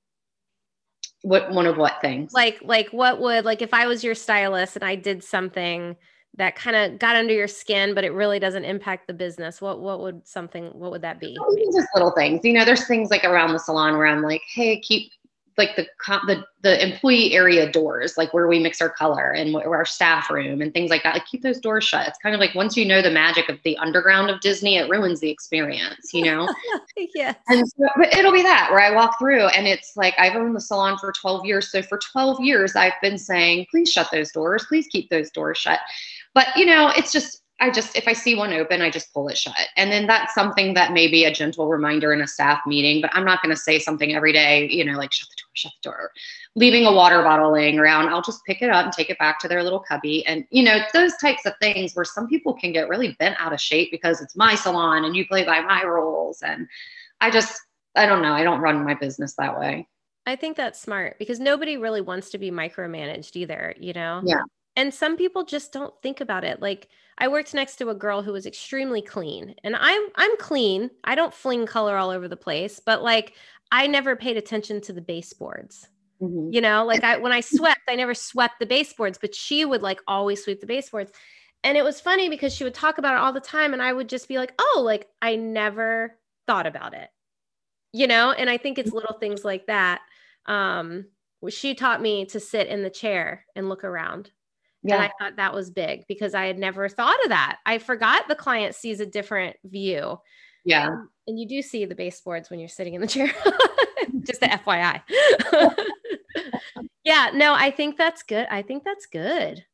what 1.23 1.51
one 1.51 1.67
of 1.67 1.77
what 1.77 2.01
things 2.01 2.33
like 2.33 2.59
like 2.63 2.89
what 2.89 3.21
would 3.21 3.45
like 3.45 3.63
if 3.63 3.73
i 3.73 3.87
was 3.87 4.03
your 4.03 4.15
stylist 4.15 4.77
and 4.77 4.85
i 4.85 4.95
did 4.95 5.23
something 5.23 5.97
that 6.37 6.57
kind 6.57 6.75
of 6.75 6.99
got 6.99 7.15
under 7.15 7.33
your 7.33 7.49
skin 7.49 7.95
but 7.95 8.05
it 8.05 8.13
really 8.13 8.39
doesn't 8.39 8.65
impact 8.65 9.07
the 9.07 9.15
business 9.15 9.61
what 9.61 9.81
what 9.81 10.01
would 10.01 10.27
something 10.27 10.67
what 10.75 10.91
would 10.91 11.03
that 11.03 11.21
be 11.21 11.37
just 11.73 11.89
little 11.95 12.11
things 12.11 12.41
you 12.45 12.53
know 12.53 12.65
there's 12.65 12.87
things 12.87 13.11
like 13.11 13.25
around 13.25 13.53
the 13.53 13.59
salon 13.59 13.97
where 13.97 14.07
i'm 14.07 14.23
like 14.23 14.43
hey 14.53 14.81
keep 14.81 15.13
like 15.59 15.77
the 15.77 15.87
the 16.27 16.45
the 16.63 16.83
employee 16.83 17.33
area 17.35 17.71
doors, 17.71 18.17
like 18.17 18.33
where 18.33 18.47
we 18.47 18.59
mix 18.59 18.81
our 18.81 18.89
color 18.89 19.33
and 19.33 19.53
where 19.53 19.75
our 19.75 19.85
staff 19.85 20.31
room 20.31 20.61
and 20.63 20.73
things 20.73 20.91
like 20.91 21.03
that. 21.03 21.15
Like 21.15 21.27
keep 21.27 21.43
those 21.43 21.61
doors 21.61 21.85
shut. 21.85 22.07
It's 22.07 22.19
kind 22.19 22.35
of 22.35 22.41
like 22.41 22.55
once 22.55 22.77
you 22.77 22.85
know 22.85 23.03
the 23.03 23.11
magic 23.11 23.49
of 23.49 23.59
the 23.65 23.77
underground 23.79 24.31
of 24.31 24.41
Disney, 24.41 24.77
it 24.77 24.89
ruins 24.89 25.21
the 25.21 25.31
experience, 25.31 26.13
you 26.15 26.25
know. 26.25 26.49
yes. 27.15 27.37
And 27.49 27.67
so, 27.69 27.89
but 27.97 28.15
it'll 28.15 28.33
be 28.33 28.43
that 28.43 28.71
where 28.71 28.81
I 28.81 28.95
walk 28.95 29.19
through 29.19 29.47
and 29.49 29.67
it's 29.67 29.97
like 29.97 30.15
I've 30.19 30.37
owned 30.37 30.55
the 30.55 30.61
salon 30.61 30.99
for 30.99 31.13
12 31.13 31.45
years. 31.45 31.71
So 31.71 31.83
for 31.83 31.99
12 31.99 32.41
years, 32.41 32.77
I've 32.77 33.01
been 33.03 33.19
saying, 33.19 33.67
please 33.71 33.91
shut 33.91 34.09
those 34.13 34.33
doors. 34.33 34.65
Please 34.67 34.87
keep 34.87 35.11
those 35.11 35.31
doors 35.31 35.59
shut. 35.59 35.81
But 36.35 36.47
you 36.57 36.67
know, 36.67 36.93
it's 36.97 37.13
just 37.13 37.42
I 37.63 37.71
just, 37.71 37.97
if 37.97 38.09
I 38.09 38.13
see 38.13 38.35
one 38.35 38.53
open, 38.53 38.83
I 38.83 38.91
just 38.91 39.15
pull 39.15 39.29
it 39.29 39.39
shut. 39.39 39.55
And 39.77 39.93
then 39.93 40.09
that's 40.09 40.35
something 40.35 40.75
that 40.75 40.93
may 40.93 41.07
be 41.07 41.25
a 41.25 41.33
gentle 41.33 41.69
reminder 41.69 42.13
in 42.13 42.21
a 42.21 42.27
staff 42.27 42.59
meeting, 42.67 43.01
but 43.01 43.11
I'm 43.15 43.25
not 43.25 43.41
going 43.41 43.55
to 43.55 43.61
say 43.61 43.79
something 43.79 44.13
every 44.17 44.33
day, 44.33 44.69
you 44.69 44.85
know, 44.85 44.99
like 44.99 45.13
shut 45.13 45.29
the 45.29 45.37
door, 45.41 45.51
shut 45.55 45.73
the 45.81 45.89
door. 45.89 46.11
Leaving 46.57 46.87
a 46.87 46.93
water 46.93 47.23
bottle 47.23 47.53
laying 47.53 47.79
around, 47.79 48.09
I'll 48.09 48.21
just 48.21 48.45
pick 48.47 48.63
it 48.63 48.71
up 48.71 48.87
and 48.87 48.93
take 48.93 49.11
it 49.11 49.19
back 49.21 49.39
to 49.39 49.49
their 49.49 49.63
little 49.63 49.79
cubby. 49.79 50.27
And, 50.27 50.45
you 50.51 50.65
know, 50.65 50.81
those 50.93 51.17
types 51.19 51.47
of 51.47 51.53
things 51.61 51.95
where 51.95 52.05
some 52.05 52.27
people 52.27 52.53
can 52.53 52.73
get 52.73 52.89
really 52.89 53.15
bent 53.21 53.37
out 53.39 53.53
of 53.53 53.61
shape 53.61 53.93
because 53.93 54.21
it's 54.21 54.35
my 54.35 54.57
salon 54.57 55.05
and 55.05 55.15
you 55.15 55.25
play 55.25 55.45
by 55.45 55.61
my 55.61 55.83
rules. 55.83 56.43
And 56.43 56.67
I 57.21 57.31
just, 57.31 57.61
I 57.95 58.07
don't 58.07 58.23
know. 58.23 58.33
I 58.33 58.43
don't 58.43 58.61
run 58.61 58.85
my 58.85 58.95
business 58.95 59.35
that 59.35 59.57
way. 59.57 59.87
I 60.27 60.35
think 60.35 60.57
that's 60.57 60.81
smart 60.81 61.17
because 61.21 61.39
nobody 61.39 61.77
really 61.77 62.01
wants 62.01 62.31
to 62.31 62.39
be 62.39 62.51
micromanaged 62.51 63.37
either, 63.37 63.77
you 63.79 63.93
know? 63.93 64.21
Yeah. 64.25 64.43
And 64.75 64.93
some 64.93 65.17
people 65.17 65.45
just 65.45 65.73
don't 65.73 65.95
think 66.03 66.21
about 66.21 66.43
it. 66.43 66.61
Like, 66.61 66.89
I 67.19 67.29
worked 67.29 67.55
next 67.55 67.77
to 67.77 67.91
a 67.91 67.95
girl 67.95 68.23
who 68.23 68.33
was 68.33 68.47
extremely 68.47 69.03
clean. 69.03 69.55
And 69.65 69.77
I'm 69.77 70.03
I'm 70.17 70.37
clean. 70.39 70.91
I 71.05 71.15
don't 71.15 71.35
fling 71.35 71.67
color 71.67 71.97
all 71.97 72.11
over 72.11 72.29
the 72.29 72.37
place, 72.37 72.81
but 72.81 73.03
like 73.03 73.35
I 73.71 73.87
never 73.87 74.17
paid 74.17 74.37
attention 74.37 74.81
to 74.83 74.93
the 74.93 75.01
baseboards. 75.01 75.89
Mm-hmm. 76.21 76.53
You 76.53 76.61
know, 76.61 76.85
like 76.85 77.05
I 77.05 77.17
when 77.19 77.33
I 77.33 77.41
swept, 77.41 77.81
I 77.89 77.97
never 77.97 78.15
swept 78.15 78.59
the 78.59 78.67
baseboards, 78.67 79.19
but 79.21 79.35
she 79.35 79.65
would 79.65 79.83
like 79.83 80.01
always 80.07 80.43
sweep 80.43 80.61
the 80.61 80.67
baseboards. 80.67 81.13
And 81.65 81.77
it 81.77 81.85
was 81.85 82.01
funny 82.01 82.29
because 82.29 82.53
she 82.53 82.65
would 82.65 82.75
talk 82.75 82.99
about 82.99 83.15
it 83.15 83.21
all 83.21 83.33
the 83.33 83.41
time 83.41 83.73
and 83.73 83.83
I 83.83 83.93
would 83.93 84.09
just 84.09 84.29
be 84.29 84.39
like, 84.39 84.53
"Oh, 84.59 84.83
like 84.85 85.09
I 85.21 85.37
never 85.37 86.19
thought 86.47 86.67
about 86.67 86.95
it." 86.95 87.09
You 87.93 88.07
know, 88.07 88.33
and 88.33 88.49
I 88.49 88.57
think 88.57 88.79
it's 88.79 88.93
little 88.93 89.19
things 89.19 89.45
like 89.45 89.67
that. 89.67 90.01
Um 90.47 91.07
she 91.49 91.75
taught 91.75 92.01
me 92.01 92.25
to 92.27 92.39
sit 92.39 92.69
in 92.69 92.83
the 92.83 92.91
chair 92.91 93.45
and 93.57 93.69
look 93.69 93.83
around 93.85 94.31
yeah. 94.83 94.97
And 94.97 95.05
I 95.05 95.11
thought 95.19 95.37
that 95.37 95.55
was 95.55 95.71
big 95.71 96.05
because 96.09 96.35
I 96.35 96.47
had 96.47 96.59
never 96.59 96.89
thought 96.89 97.23
of 97.25 97.29
that. 97.29 97.59
I 97.65 97.79
forgot 97.79 98.27
the 98.29 98.35
client 98.35 98.75
sees 98.75 99.01
a 99.01 99.07
different 99.07 99.57
view. 99.65 100.19
Yeah. 100.65 100.89
Um, 100.89 101.09
and 101.27 101.39
you 101.39 101.47
do 101.47 101.63
see 101.63 101.85
the 101.85 101.95
baseboards 101.95 102.51
when 102.51 102.59
you're 102.59 102.69
sitting 102.69 102.95
in 102.95 103.01
the 103.01 103.07
chair. 103.07 103.29
Just 104.25 104.41
the 104.41 104.47
FYI. 104.47 105.03
yeah, 107.05 107.31
no, 107.33 107.55
I 107.55 107.71
think 107.71 107.97
that's 107.97 108.23
good. 108.23 108.47
I 108.51 108.63
think 108.63 108.85
that's 108.85 109.07
good. 109.07 109.65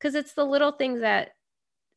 Cuz 0.00 0.14
it's 0.14 0.34
the 0.34 0.44
little 0.44 0.72
things 0.72 1.00
that 1.00 1.30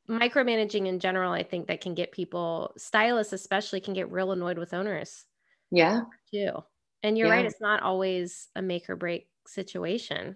micromanaging 0.09 0.87
in 0.87 0.99
general 0.99 1.31
I 1.31 1.43
think 1.43 1.67
that 1.67 1.81
can 1.81 1.93
get 1.93 2.11
people 2.11 2.73
stylists 2.77 3.33
especially 3.33 3.79
can 3.79 3.93
get 3.93 4.11
real 4.11 4.31
annoyed 4.31 4.57
with 4.57 4.73
owners. 4.73 5.25
Yeah. 5.71 6.01
Too. 6.31 6.51
And 7.03 7.17
you're 7.17 7.27
yeah. 7.27 7.33
right, 7.33 7.45
it's 7.45 7.61
not 7.61 7.81
always 7.81 8.47
a 8.55 8.61
make 8.61 8.89
or 8.89 8.95
break 8.95 9.27
situation. 9.47 10.35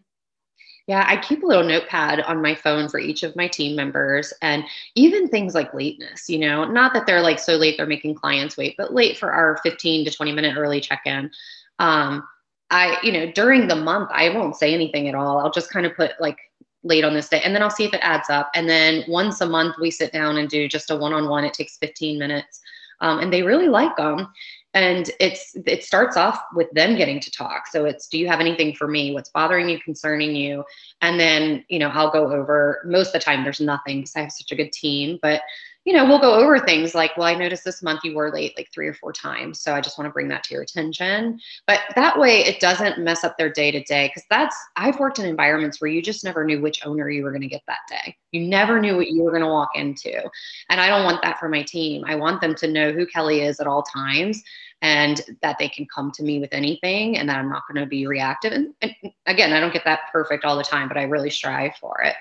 Yeah, 0.88 1.06
I 1.08 1.18
keep 1.18 1.44
a 1.44 1.46
little 1.46 1.64
notepad 1.64 2.20
on 2.22 2.42
my 2.42 2.54
phone 2.54 2.90
for 2.90 3.00
each 3.00 3.24
of 3.24 3.36
my 3.38 3.48
team 3.48 3.76
members 3.76 4.34
and 4.42 4.66
even 4.96 5.30
things 5.30 5.56
like 5.56 5.74
lateness, 5.74 6.28
you 6.28 6.38
know, 6.38 6.66
not 6.66 6.94
that 6.94 7.06
they're 7.06 7.22
like 7.22 7.40
so 7.40 7.56
late 7.56 7.78
they're 7.78 7.86
making 7.86 8.16
clients 8.16 8.58
wait, 8.58 8.76
but 8.78 8.94
late 8.94 9.18
for 9.18 9.32
our 9.32 9.58
15 9.64 10.04
to 10.06 10.12
20 10.12 10.34
minute 10.34 10.58
early 10.58 10.82
check-in. 10.82 11.32
Um, 11.80 12.28
I, 12.70 12.98
you 13.02 13.14
know, 13.14 13.32
during 13.32 13.68
the 13.68 13.76
month, 13.76 14.10
I 14.12 14.30
won't 14.30 14.58
say 14.58 14.74
anything 14.74 15.08
at 15.08 15.16
all. 15.16 15.38
I'll 15.38 15.52
just 15.52 15.72
kind 15.72 15.86
of 15.86 15.96
put 15.96 16.20
like 16.20 16.38
late 16.84 17.06
on 17.06 17.14
this 17.14 17.30
day 17.30 17.42
and 17.42 17.56
then 17.56 17.64
I'll 17.64 17.70
see 17.70 17.86
if 17.86 17.94
it 17.94 18.02
adds 18.04 18.30
up. 18.30 18.52
And 18.54 18.68
then 18.68 19.06
once 19.08 19.40
a 19.40 19.48
month, 19.48 19.76
we 19.80 19.90
sit 19.90 20.12
down 20.12 20.36
and 20.38 20.50
do 20.50 20.68
just 20.68 20.92
a 20.92 20.98
one 20.98 21.14
on 21.14 21.30
one. 21.30 21.46
It 21.46 21.54
takes 21.54 21.78
15 21.78 22.20
minutes. 22.20 22.60
Um, 23.00 23.20
and 23.20 23.32
they 23.32 23.44
really 23.44 23.70
like 23.70 23.96
them 23.96 24.28
and 24.74 25.10
it's 25.20 25.56
it 25.66 25.84
starts 25.84 26.18
off 26.18 26.42
with 26.54 26.72
them 26.72 26.96
getting 26.96 27.20
to 27.20 27.32
talk. 27.32 27.68
So 27.68 27.86
it's 27.86 28.08
do 28.08 28.18
you 28.18 28.28
have 28.28 28.40
anything 28.40 28.74
for 28.74 28.88
me? 28.88 29.14
What's 29.14 29.30
bothering 29.30 29.70
you 29.70 29.80
concerning 29.80 30.36
you? 30.36 30.64
And 31.02 31.20
then 31.20 31.64
you 31.70 31.80
know 31.80 31.90
i'll 31.90 32.12
go 32.12 32.32
over 32.32 32.82
most 32.86 33.08
of 33.08 33.14
the 33.14 33.20
time 33.20 33.44
there's 33.44 33.60
nothing 33.60 34.02
because 34.02 34.16
i 34.16 34.22
have 34.22 34.32
such 34.32 34.52
a 34.52 34.56
good 34.56 34.72
team 34.72 35.20
but 35.22 35.42
you 35.86 35.92
know, 35.92 36.06
we'll 36.06 36.20
go 36.20 36.34
over 36.34 36.60
things 36.60 36.96
like, 36.96 37.16
well, 37.18 37.28
I 37.28 37.36
noticed 37.36 37.66
this 37.66 37.84
month 37.84 38.02
you 38.04 38.16
were 38.16 38.32
late 38.32 38.54
like 38.56 38.72
three 38.74 38.88
or 38.88 38.94
four 38.94 39.12
times. 39.12 39.60
So 39.60 39.74
I 39.74 39.82
just 39.82 39.98
want 39.98 40.08
to 40.08 40.14
bring 40.14 40.30
that 40.30 40.44
to 40.46 40.54
your 40.54 40.64
attention. 40.64 41.40
But 41.68 41.82
that 41.96 42.18
way 42.18 42.40
it 42.40 42.62
doesn't 42.62 43.00
mess 43.00 43.24
up 43.26 43.38
their 43.38 43.52
day 43.52 43.70
to 43.72 43.84
day. 43.84 44.10
Cause 44.14 44.24
that's, 44.30 44.56
I've 44.78 45.00
worked 45.00 45.20
in 45.20 45.26
environments 45.26 45.82
where 45.82 45.90
you 45.90 46.02
just 46.02 46.24
never 46.24 46.46
knew 46.46 46.62
which 46.62 46.86
owner 46.86 47.10
you 47.10 47.24
were 47.24 47.32
going 47.32 47.42
to 47.42 47.48
get 47.48 47.64
that 47.68 47.80
day. 47.90 48.16
You 48.32 48.48
never 48.48 48.80
knew 48.80 48.96
what 48.96 49.10
you 49.10 49.24
were 49.24 49.32
going 49.32 49.44
to 49.44 49.48
walk 49.48 49.72
into. 49.76 50.22
And 50.70 50.80
I 50.80 50.88
don't 50.88 51.04
want 51.04 51.22
that 51.22 51.40
for 51.40 51.50
my 51.50 51.64
team. 51.64 52.04
I 52.08 52.16
want 52.16 52.40
them 52.40 52.56
to 52.56 52.68
know 52.68 52.94
who 52.94 53.06
Kelly 53.06 53.42
is 53.42 53.60
at 53.60 53.68
all 53.68 53.84
times 53.84 54.42
and 54.82 55.22
that 55.42 55.58
they 55.60 55.68
can 55.68 55.86
come 55.94 56.12
to 56.12 56.24
me 56.24 56.40
with 56.40 56.54
anything 56.54 57.18
and 57.18 57.28
that 57.28 57.38
I'm 57.38 57.50
not 57.50 57.64
going 57.68 57.84
to 57.84 57.90
be 57.90 58.08
reactive. 58.08 58.54
And, 58.54 58.74
and, 58.82 58.94
again, 59.26 59.52
I 59.52 59.60
don't 59.60 59.74
get 59.74 59.86
that 59.86 60.12
perfect 60.12 60.46
all 60.46 60.58
the 60.58 60.64
time, 60.64 60.88
but 60.88 60.98
I 60.98 61.04
really 61.04 61.30
strive 61.30 61.76
for 61.76 62.02
it. 62.02 62.16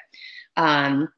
Um, 0.56 1.08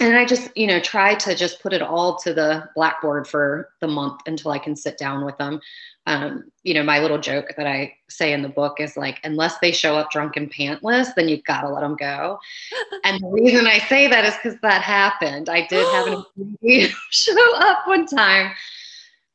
and 0.00 0.16
I 0.16 0.24
just, 0.24 0.56
you 0.56 0.66
know, 0.66 0.80
try 0.80 1.14
to 1.16 1.34
just 1.34 1.60
put 1.60 1.72
it 1.72 1.82
all 1.82 2.16
to 2.18 2.32
the 2.32 2.68
blackboard 2.74 3.26
for 3.26 3.70
the 3.80 3.88
month 3.88 4.20
until 4.26 4.52
I 4.52 4.58
can 4.58 4.76
sit 4.76 4.96
down 4.96 5.24
with 5.24 5.36
them. 5.38 5.60
Um, 6.06 6.50
you 6.62 6.72
know, 6.72 6.82
my 6.82 7.00
little 7.00 7.18
joke 7.18 7.52
that 7.56 7.66
I 7.66 7.94
say 8.08 8.32
in 8.32 8.42
the 8.42 8.48
book 8.48 8.80
is 8.80 8.96
like, 8.96 9.20
unless 9.24 9.58
they 9.58 9.72
show 9.72 9.96
up 9.96 10.10
drunk 10.10 10.36
and 10.36 10.52
pantless, 10.52 11.14
then 11.14 11.28
you've 11.28 11.44
got 11.44 11.62
to 11.62 11.68
let 11.68 11.80
them 11.80 11.96
go. 11.96 12.38
and 13.04 13.20
the 13.20 13.28
reason 13.28 13.66
I 13.66 13.78
say 13.78 14.06
that 14.06 14.24
is 14.24 14.34
because 14.36 14.58
that 14.62 14.82
happened. 14.82 15.48
I 15.48 15.66
did 15.66 15.86
have 15.86 16.06
an 16.06 16.24
employee 16.38 16.94
show 17.10 17.56
up 17.56 17.86
one 17.86 18.06
time 18.06 18.52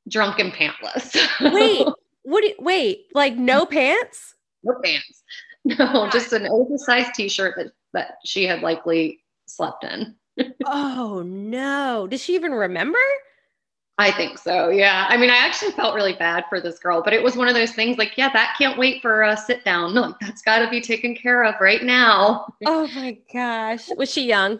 drunk 0.07 0.39
and 0.39 0.53
pantless. 0.53 1.15
wait, 1.53 1.85
what? 2.23 2.41
Do 2.41 2.47
you, 2.47 2.55
wait, 2.59 3.07
like 3.13 3.35
no 3.35 3.65
pants? 3.65 4.35
No 4.63 4.75
pants. 4.83 5.23
No, 5.65 6.09
just 6.09 6.33
an 6.33 6.47
oversized 6.47 7.13
T-shirt 7.13 7.55
that 7.57 7.71
that 7.93 8.15
she 8.25 8.45
had 8.45 8.61
likely 8.61 9.19
slept 9.45 9.83
in. 9.83 10.15
Oh 10.65 11.23
no. 11.25 12.07
Does 12.07 12.21
she 12.21 12.35
even 12.35 12.51
remember? 12.51 12.99
I 13.99 14.11
think 14.11 14.39
so. 14.39 14.69
Yeah. 14.69 15.05
I 15.07 15.17
mean, 15.17 15.29
I 15.29 15.37
actually 15.37 15.71
felt 15.71 15.93
really 15.93 16.13
bad 16.13 16.45
for 16.49 16.59
this 16.59 16.79
girl, 16.79 17.03
but 17.03 17.13
it 17.13 17.21
was 17.21 17.35
one 17.35 17.47
of 17.47 17.53
those 17.53 17.73
things 17.73 17.97
like, 17.97 18.17
yeah, 18.17 18.31
that 18.33 18.55
can't 18.57 18.77
wait 18.77 19.01
for 19.01 19.21
a 19.21 19.37
sit 19.37 19.63
down. 19.63 19.93
Like, 20.03 20.19
that's 20.19 20.41
got 20.41 20.59
to 20.59 20.69
be 20.69 20.81
taken 20.81 21.15
care 21.15 21.43
of 21.43 21.55
right 21.61 21.83
now. 21.83 22.53
Oh 22.65 22.87
my 22.95 23.17
gosh. 23.31 23.87
Was 23.95 24.11
she 24.11 24.25
young? 24.25 24.59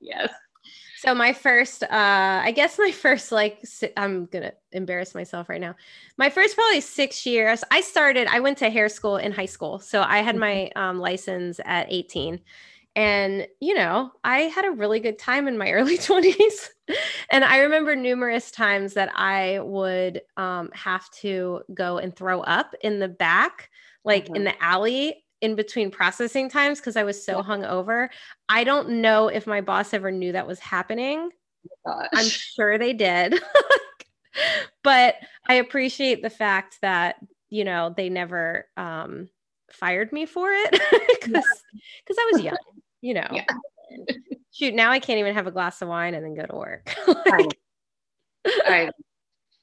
yes. 0.00 0.32
So 0.98 1.14
my 1.14 1.32
first, 1.32 1.82
uh, 1.82 1.88
I 1.90 2.52
guess 2.52 2.78
my 2.78 2.90
first, 2.90 3.30
like, 3.30 3.64
I'm 3.96 4.26
gonna 4.26 4.52
embarrass 4.72 5.14
myself 5.14 5.48
right 5.48 5.60
now. 5.60 5.76
My 6.16 6.30
first 6.30 6.56
probably 6.56 6.80
six 6.80 7.26
years. 7.26 7.62
I 7.70 7.80
started. 7.80 8.26
I 8.28 8.40
went 8.40 8.58
to 8.58 8.70
hair 8.70 8.88
school 8.88 9.16
in 9.16 9.30
high 9.30 9.46
school, 9.46 9.78
so 9.78 10.02
I 10.02 10.18
had 10.18 10.36
my 10.36 10.70
mm-hmm. 10.74 10.78
um, 10.78 10.98
license 10.98 11.60
at 11.64 11.86
18, 11.90 12.40
and, 12.96 13.46
you 13.60 13.74
know, 13.74 14.10
I 14.24 14.42
had 14.42 14.64
a 14.64 14.70
really 14.70 15.00
good 15.00 15.18
time 15.18 15.46
in 15.46 15.58
my 15.58 15.70
early 15.72 15.98
20s. 15.98 16.70
and 17.30 17.44
I 17.44 17.58
remember 17.58 17.94
numerous 17.94 18.50
times 18.50 18.94
that 18.94 19.12
I 19.14 19.60
would 19.60 20.22
um, 20.38 20.70
have 20.72 21.08
to 21.20 21.60
go 21.72 21.98
and 21.98 22.16
throw 22.16 22.40
up 22.40 22.74
in 22.80 22.98
the 22.98 23.08
back, 23.08 23.68
like 24.04 24.24
mm-hmm. 24.24 24.36
in 24.36 24.44
the 24.44 24.62
alley 24.64 25.22
in 25.42 25.54
between 25.54 25.90
processing 25.90 26.48
times 26.48 26.80
because 26.80 26.96
I 26.96 27.04
was 27.04 27.22
so 27.22 27.38
yeah. 27.38 27.42
hungover. 27.42 28.08
I 28.48 28.64
don't 28.64 29.02
know 29.02 29.28
if 29.28 29.46
my 29.46 29.60
boss 29.60 29.92
ever 29.92 30.10
knew 30.10 30.32
that 30.32 30.46
was 30.46 30.58
happening. 30.58 31.28
Oh 31.86 32.02
I'm 32.14 32.26
sure 32.26 32.78
they 32.78 32.94
did. 32.94 33.38
but 34.82 35.16
I 35.46 35.54
appreciate 35.54 36.22
the 36.22 36.30
fact 36.30 36.78
that, 36.80 37.16
you 37.50 37.64
know, 37.64 37.92
they 37.94 38.08
never 38.08 38.66
um, 38.78 39.28
fired 39.70 40.12
me 40.12 40.24
for 40.24 40.48
it 40.50 40.70
because 41.20 41.44
because 42.06 42.16
I 42.18 42.30
was 42.32 42.42
young 42.42 42.56
you 43.06 43.14
know. 43.14 43.28
Yeah. 43.30 43.44
Shoot, 44.52 44.74
now 44.74 44.90
I 44.90 44.98
can't 44.98 45.18
even 45.18 45.34
have 45.34 45.46
a 45.46 45.52
glass 45.52 45.80
of 45.80 45.88
wine 45.88 46.14
and 46.14 46.24
then 46.24 46.34
go 46.34 46.44
to 46.46 46.56
work. 46.56 46.94
like, 47.26 47.58
I, 48.46 48.90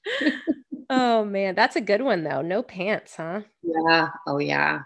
oh 0.89 1.25
man, 1.25 1.55
that's 1.55 1.75
a 1.75 1.81
good 1.81 2.01
one 2.01 2.23
though. 2.23 2.41
No 2.41 2.63
pants, 2.63 3.15
huh? 3.15 3.41
Yeah. 3.61 4.09
Oh 4.27 4.37
yeah. 4.37 4.81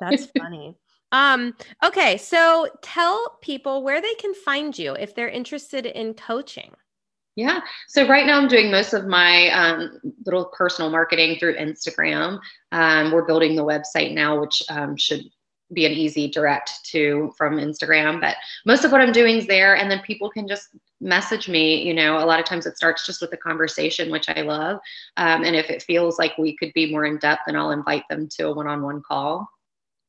that's 0.00 0.26
funny. 0.38 0.76
Um, 1.12 1.54
okay, 1.84 2.16
so 2.16 2.68
tell 2.82 3.38
people 3.42 3.82
where 3.82 4.00
they 4.00 4.14
can 4.14 4.34
find 4.34 4.76
you 4.76 4.94
if 4.94 5.14
they're 5.14 5.28
interested 5.28 5.86
in 5.86 6.14
coaching. 6.14 6.72
Yeah. 7.36 7.60
So 7.88 8.08
right 8.08 8.26
now 8.26 8.40
I'm 8.40 8.48
doing 8.48 8.70
most 8.70 8.94
of 8.94 9.06
my 9.06 9.48
um, 9.50 10.00
little 10.24 10.46
personal 10.46 10.90
marketing 10.90 11.38
through 11.38 11.56
Instagram. 11.56 12.38
Um, 12.72 13.12
we're 13.12 13.26
building 13.26 13.54
the 13.54 13.64
website 13.64 14.14
now, 14.14 14.40
which 14.40 14.62
um, 14.70 14.96
should 14.96 15.22
be 15.72 15.86
an 15.86 15.92
easy 15.92 16.28
direct 16.28 16.84
to 16.86 17.32
from 17.36 17.56
Instagram. 17.56 18.20
But 18.20 18.36
most 18.64 18.84
of 18.84 18.92
what 18.92 19.00
I'm 19.00 19.12
doing 19.12 19.36
is 19.36 19.46
there. 19.46 19.76
And 19.76 19.90
then 19.90 20.00
people 20.00 20.30
can 20.30 20.46
just 20.46 20.68
message 21.00 21.48
me. 21.48 21.82
You 21.82 21.94
know, 21.94 22.18
a 22.18 22.24
lot 22.24 22.40
of 22.40 22.46
times 22.46 22.66
it 22.66 22.76
starts 22.76 23.04
just 23.04 23.20
with 23.20 23.32
a 23.32 23.36
conversation, 23.36 24.10
which 24.10 24.28
I 24.28 24.42
love. 24.42 24.78
Um, 25.16 25.44
and 25.44 25.56
if 25.56 25.70
it 25.70 25.82
feels 25.82 26.18
like 26.18 26.38
we 26.38 26.56
could 26.56 26.72
be 26.72 26.90
more 26.90 27.04
in 27.04 27.18
depth, 27.18 27.42
then 27.46 27.56
I'll 27.56 27.70
invite 27.70 28.04
them 28.08 28.28
to 28.36 28.48
a 28.48 28.52
one 28.52 28.66
on 28.66 28.82
one 28.82 29.02
call. 29.02 29.48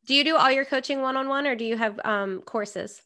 Do 0.05 0.14
you 0.16 0.24
do 0.24 0.38
all 0.38 0.51
your 0.51 0.66
coaching 0.66 1.01
one 1.01 1.18
on 1.18 1.28
one 1.28 1.45
or 1.45 1.55
do 1.55 1.66
you 1.66 1.76
have 1.76 1.99
um, 2.05 2.41
courses? 2.41 3.01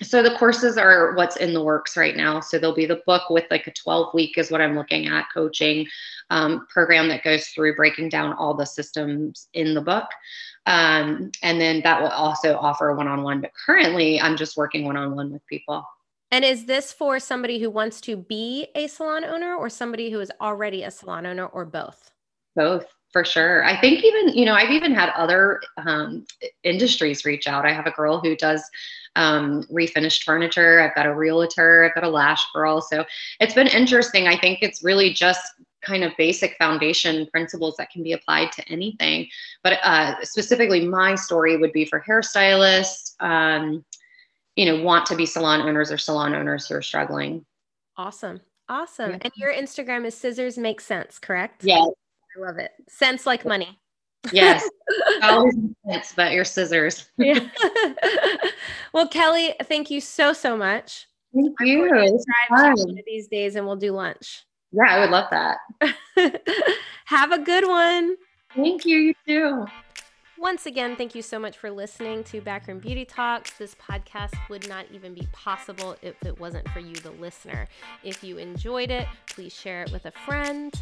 So 0.00 0.22
the 0.22 0.36
courses 0.36 0.78
are 0.78 1.14
what's 1.14 1.36
in 1.36 1.52
the 1.52 1.62
works 1.62 1.96
right 1.96 2.16
now. 2.16 2.40
So 2.40 2.58
there'll 2.58 2.74
be 2.74 2.86
the 2.86 3.02
book 3.06 3.28
with 3.30 3.44
like 3.50 3.66
a 3.66 3.72
12 3.72 4.14
week 4.14 4.38
is 4.38 4.50
what 4.50 4.60
I'm 4.60 4.74
looking 4.74 5.06
at 5.06 5.26
coaching 5.32 5.86
um, 6.30 6.66
program 6.68 7.08
that 7.08 7.22
goes 7.22 7.48
through 7.48 7.76
breaking 7.76 8.08
down 8.08 8.32
all 8.32 8.54
the 8.54 8.64
systems 8.64 9.48
in 9.52 9.74
the 9.74 9.80
book. 9.80 10.06
Um, 10.66 11.30
and 11.42 11.60
then 11.60 11.82
that 11.82 12.00
will 12.00 12.08
also 12.08 12.56
offer 12.56 12.94
one 12.94 13.08
on 13.08 13.22
one. 13.22 13.40
But 13.40 13.52
currently, 13.66 14.20
I'm 14.20 14.36
just 14.36 14.56
working 14.56 14.84
one 14.84 14.96
on 14.96 15.14
one 15.14 15.30
with 15.32 15.46
people. 15.46 15.84
And 16.30 16.44
is 16.44 16.64
this 16.64 16.92
for 16.92 17.18
somebody 17.18 17.58
who 17.58 17.68
wants 17.68 18.00
to 18.02 18.16
be 18.16 18.68
a 18.74 18.86
salon 18.86 19.24
owner 19.24 19.54
or 19.54 19.68
somebody 19.68 20.10
who 20.10 20.20
is 20.20 20.32
already 20.40 20.82
a 20.82 20.90
salon 20.90 21.26
owner 21.26 21.46
or 21.46 21.66
both? 21.66 22.10
Both 22.56 22.86
for 23.12 23.24
sure. 23.24 23.64
I 23.64 23.78
think 23.78 24.02
even, 24.02 24.34
you 24.34 24.46
know, 24.46 24.54
I've 24.54 24.70
even 24.70 24.94
had 24.94 25.10
other 25.10 25.60
um, 25.76 26.24
industries 26.64 27.26
reach 27.26 27.46
out. 27.46 27.66
I 27.66 27.72
have 27.72 27.86
a 27.86 27.90
girl 27.90 28.18
who 28.20 28.34
does 28.34 28.62
um, 29.16 29.64
refinished 29.64 30.24
furniture. 30.24 30.80
I've 30.80 30.94
got 30.94 31.06
a 31.06 31.14
realtor. 31.14 31.84
I've 31.84 31.94
got 31.94 32.04
a 32.04 32.08
lash 32.08 32.44
girl. 32.52 32.80
So 32.80 33.04
it's 33.40 33.54
been 33.54 33.66
interesting. 33.68 34.28
I 34.28 34.38
think 34.38 34.60
it's 34.62 34.82
really 34.82 35.12
just 35.12 35.42
kind 35.82 36.04
of 36.04 36.12
basic 36.16 36.56
foundation 36.58 37.26
principles 37.26 37.76
that 37.76 37.90
can 37.90 38.02
be 38.02 38.12
applied 38.12 38.52
to 38.52 38.68
anything. 38.68 39.28
But 39.62 39.78
uh, 39.82 40.24
specifically, 40.24 40.86
my 40.86 41.14
story 41.14 41.56
would 41.56 41.72
be 41.72 41.84
for 41.84 42.02
hairstylists, 42.08 43.14
um, 43.20 43.84
you 44.56 44.66
know, 44.66 44.82
want 44.82 45.06
to 45.06 45.16
be 45.16 45.26
salon 45.26 45.62
owners 45.62 45.90
or 45.90 45.98
salon 45.98 46.34
owners 46.34 46.66
who 46.66 46.76
are 46.76 46.82
struggling. 46.82 47.44
Awesome. 47.96 48.40
Awesome. 48.68 49.10
Yeah. 49.10 49.18
And 49.22 49.32
your 49.36 49.52
Instagram 49.52 50.06
is 50.06 50.14
Scissors 50.14 50.56
Make 50.56 50.80
Cents, 50.80 51.18
correct? 51.18 51.64
Yeah. 51.64 51.84
I 51.84 52.40
love 52.40 52.58
it. 52.58 52.70
Cents 52.88 53.26
like 53.26 53.44
money. 53.44 53.78
Yes. 54.30 54.68
Always 55.22 55.54
sense, 55.88 56.12
but 56.14 56.32
your 56.32 56.44
scissors. 56.44 57.10
yeah. 57.16 57.40
well, 58.92 59.08
Kelly, 59.08 59.54
thank 59.64 59.90
you 59.90 60.00
so, 60.00 60.32
so 60.32 60.56
much. 60.56 61.06
Thank 61.34 61.54
you. 61.60 62.20
These 63.06 63.28
days 63.28 63.56
and 63.56 63.66
we'll 63.66 63.76
do 63.76 63.92
lunch. 63.92 64.44
Yeah, 64.70 64.84
I 64.88 65.00
would 65.00 65.10
love 65.10 65.28
that. 65.30 65.58
Have 67.06 67.32
a 67.32 67.38
good 67.38 67.66
one. 67.66 68.16
Thank 68.54 68.84
you. 68.84 68.98
You 68.98 69.14
too. 69.26 69.66
Once 70.38 70.66
again, 70.66 70.96
thank 70.96 71.14
you 71.14 71.22
so 71.22 71.38
much 71.38 71.56
for 71.56 71.70
listening 71.70 72.24
to 72.24 72.40
Backroom 72.40 72.80
Beauty 72.80 73.04
Talks. 73.04 73.52
This 73.52 73.76
podcast 73.76 74.34
would 74.48 74.68
not 74.68 74.86
even 74.90 75.14
be 75.14 75.28
possible 75.32 75.94
if 76.02 76.16
it 76.24 76.40
wasn't 76.40 76.68
for 76.70 76.80
you, 76.80 76.94
the 76.96 77.12
listener. 77.12 77.68
If 78.02 78.24
you 78.24 78.38
enjoyed 78.38 78.90
it, 78.90 79.06
please 79.28 79.54
share 79.54 79.82
it 79.82 79.92
with 79.92 80.04
a 80.06 80.10
friend. 80.10 80.74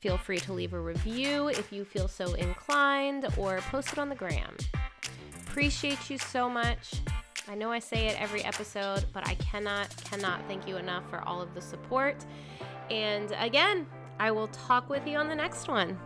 Feel 0.00 0.16
free 0.16 0.38
to 0.38 0.52
leave 0.52 0.74
a 0.74 0.80
review 0.80 1.48
if 1.48 1.72
you 1.72 1.84
feel 1.84 2.06
so 2.06 2.34
inclined 2.34 3.26
or 3.36 3.58
post 3.70 3.92
it 3.92 3.98
on 3.98 4.08
the 4.08 4.14
gram. 4.14 4.56
Appreciate 5.46 6.08
you 6.08 6.18
so 6.18 6.48
much. 6.48 6.92
I 7.48 7.54
know 7.56 7.72
I 7.72 7.80
say 7.80 8.06
it 8.06 8.20
every 8.20 8.44
episode, 8.44 9.04
but 9.12 9.26
I 9.26 9.34
cannot, 9.34 9.88
cannot 10.04 10.40
thank 10.46 10.68
you 10.68 10.76
enough 10.76 11.08
for 11.10 11.20
all 11.22 11.40
of 11.40 11.52
the 11.54 11.60
support. 11.60 12.16
And 12.90 13.34
again, 13.38 13.86
I 14.20 14.30
will 14.30 14.48
talk 14.48 14.88
with 14.88 15.06
you 15.06 15.16
on 15.16 15.28
the 15.28 15.34
next 15.34 15.66
one. 15.66 15.98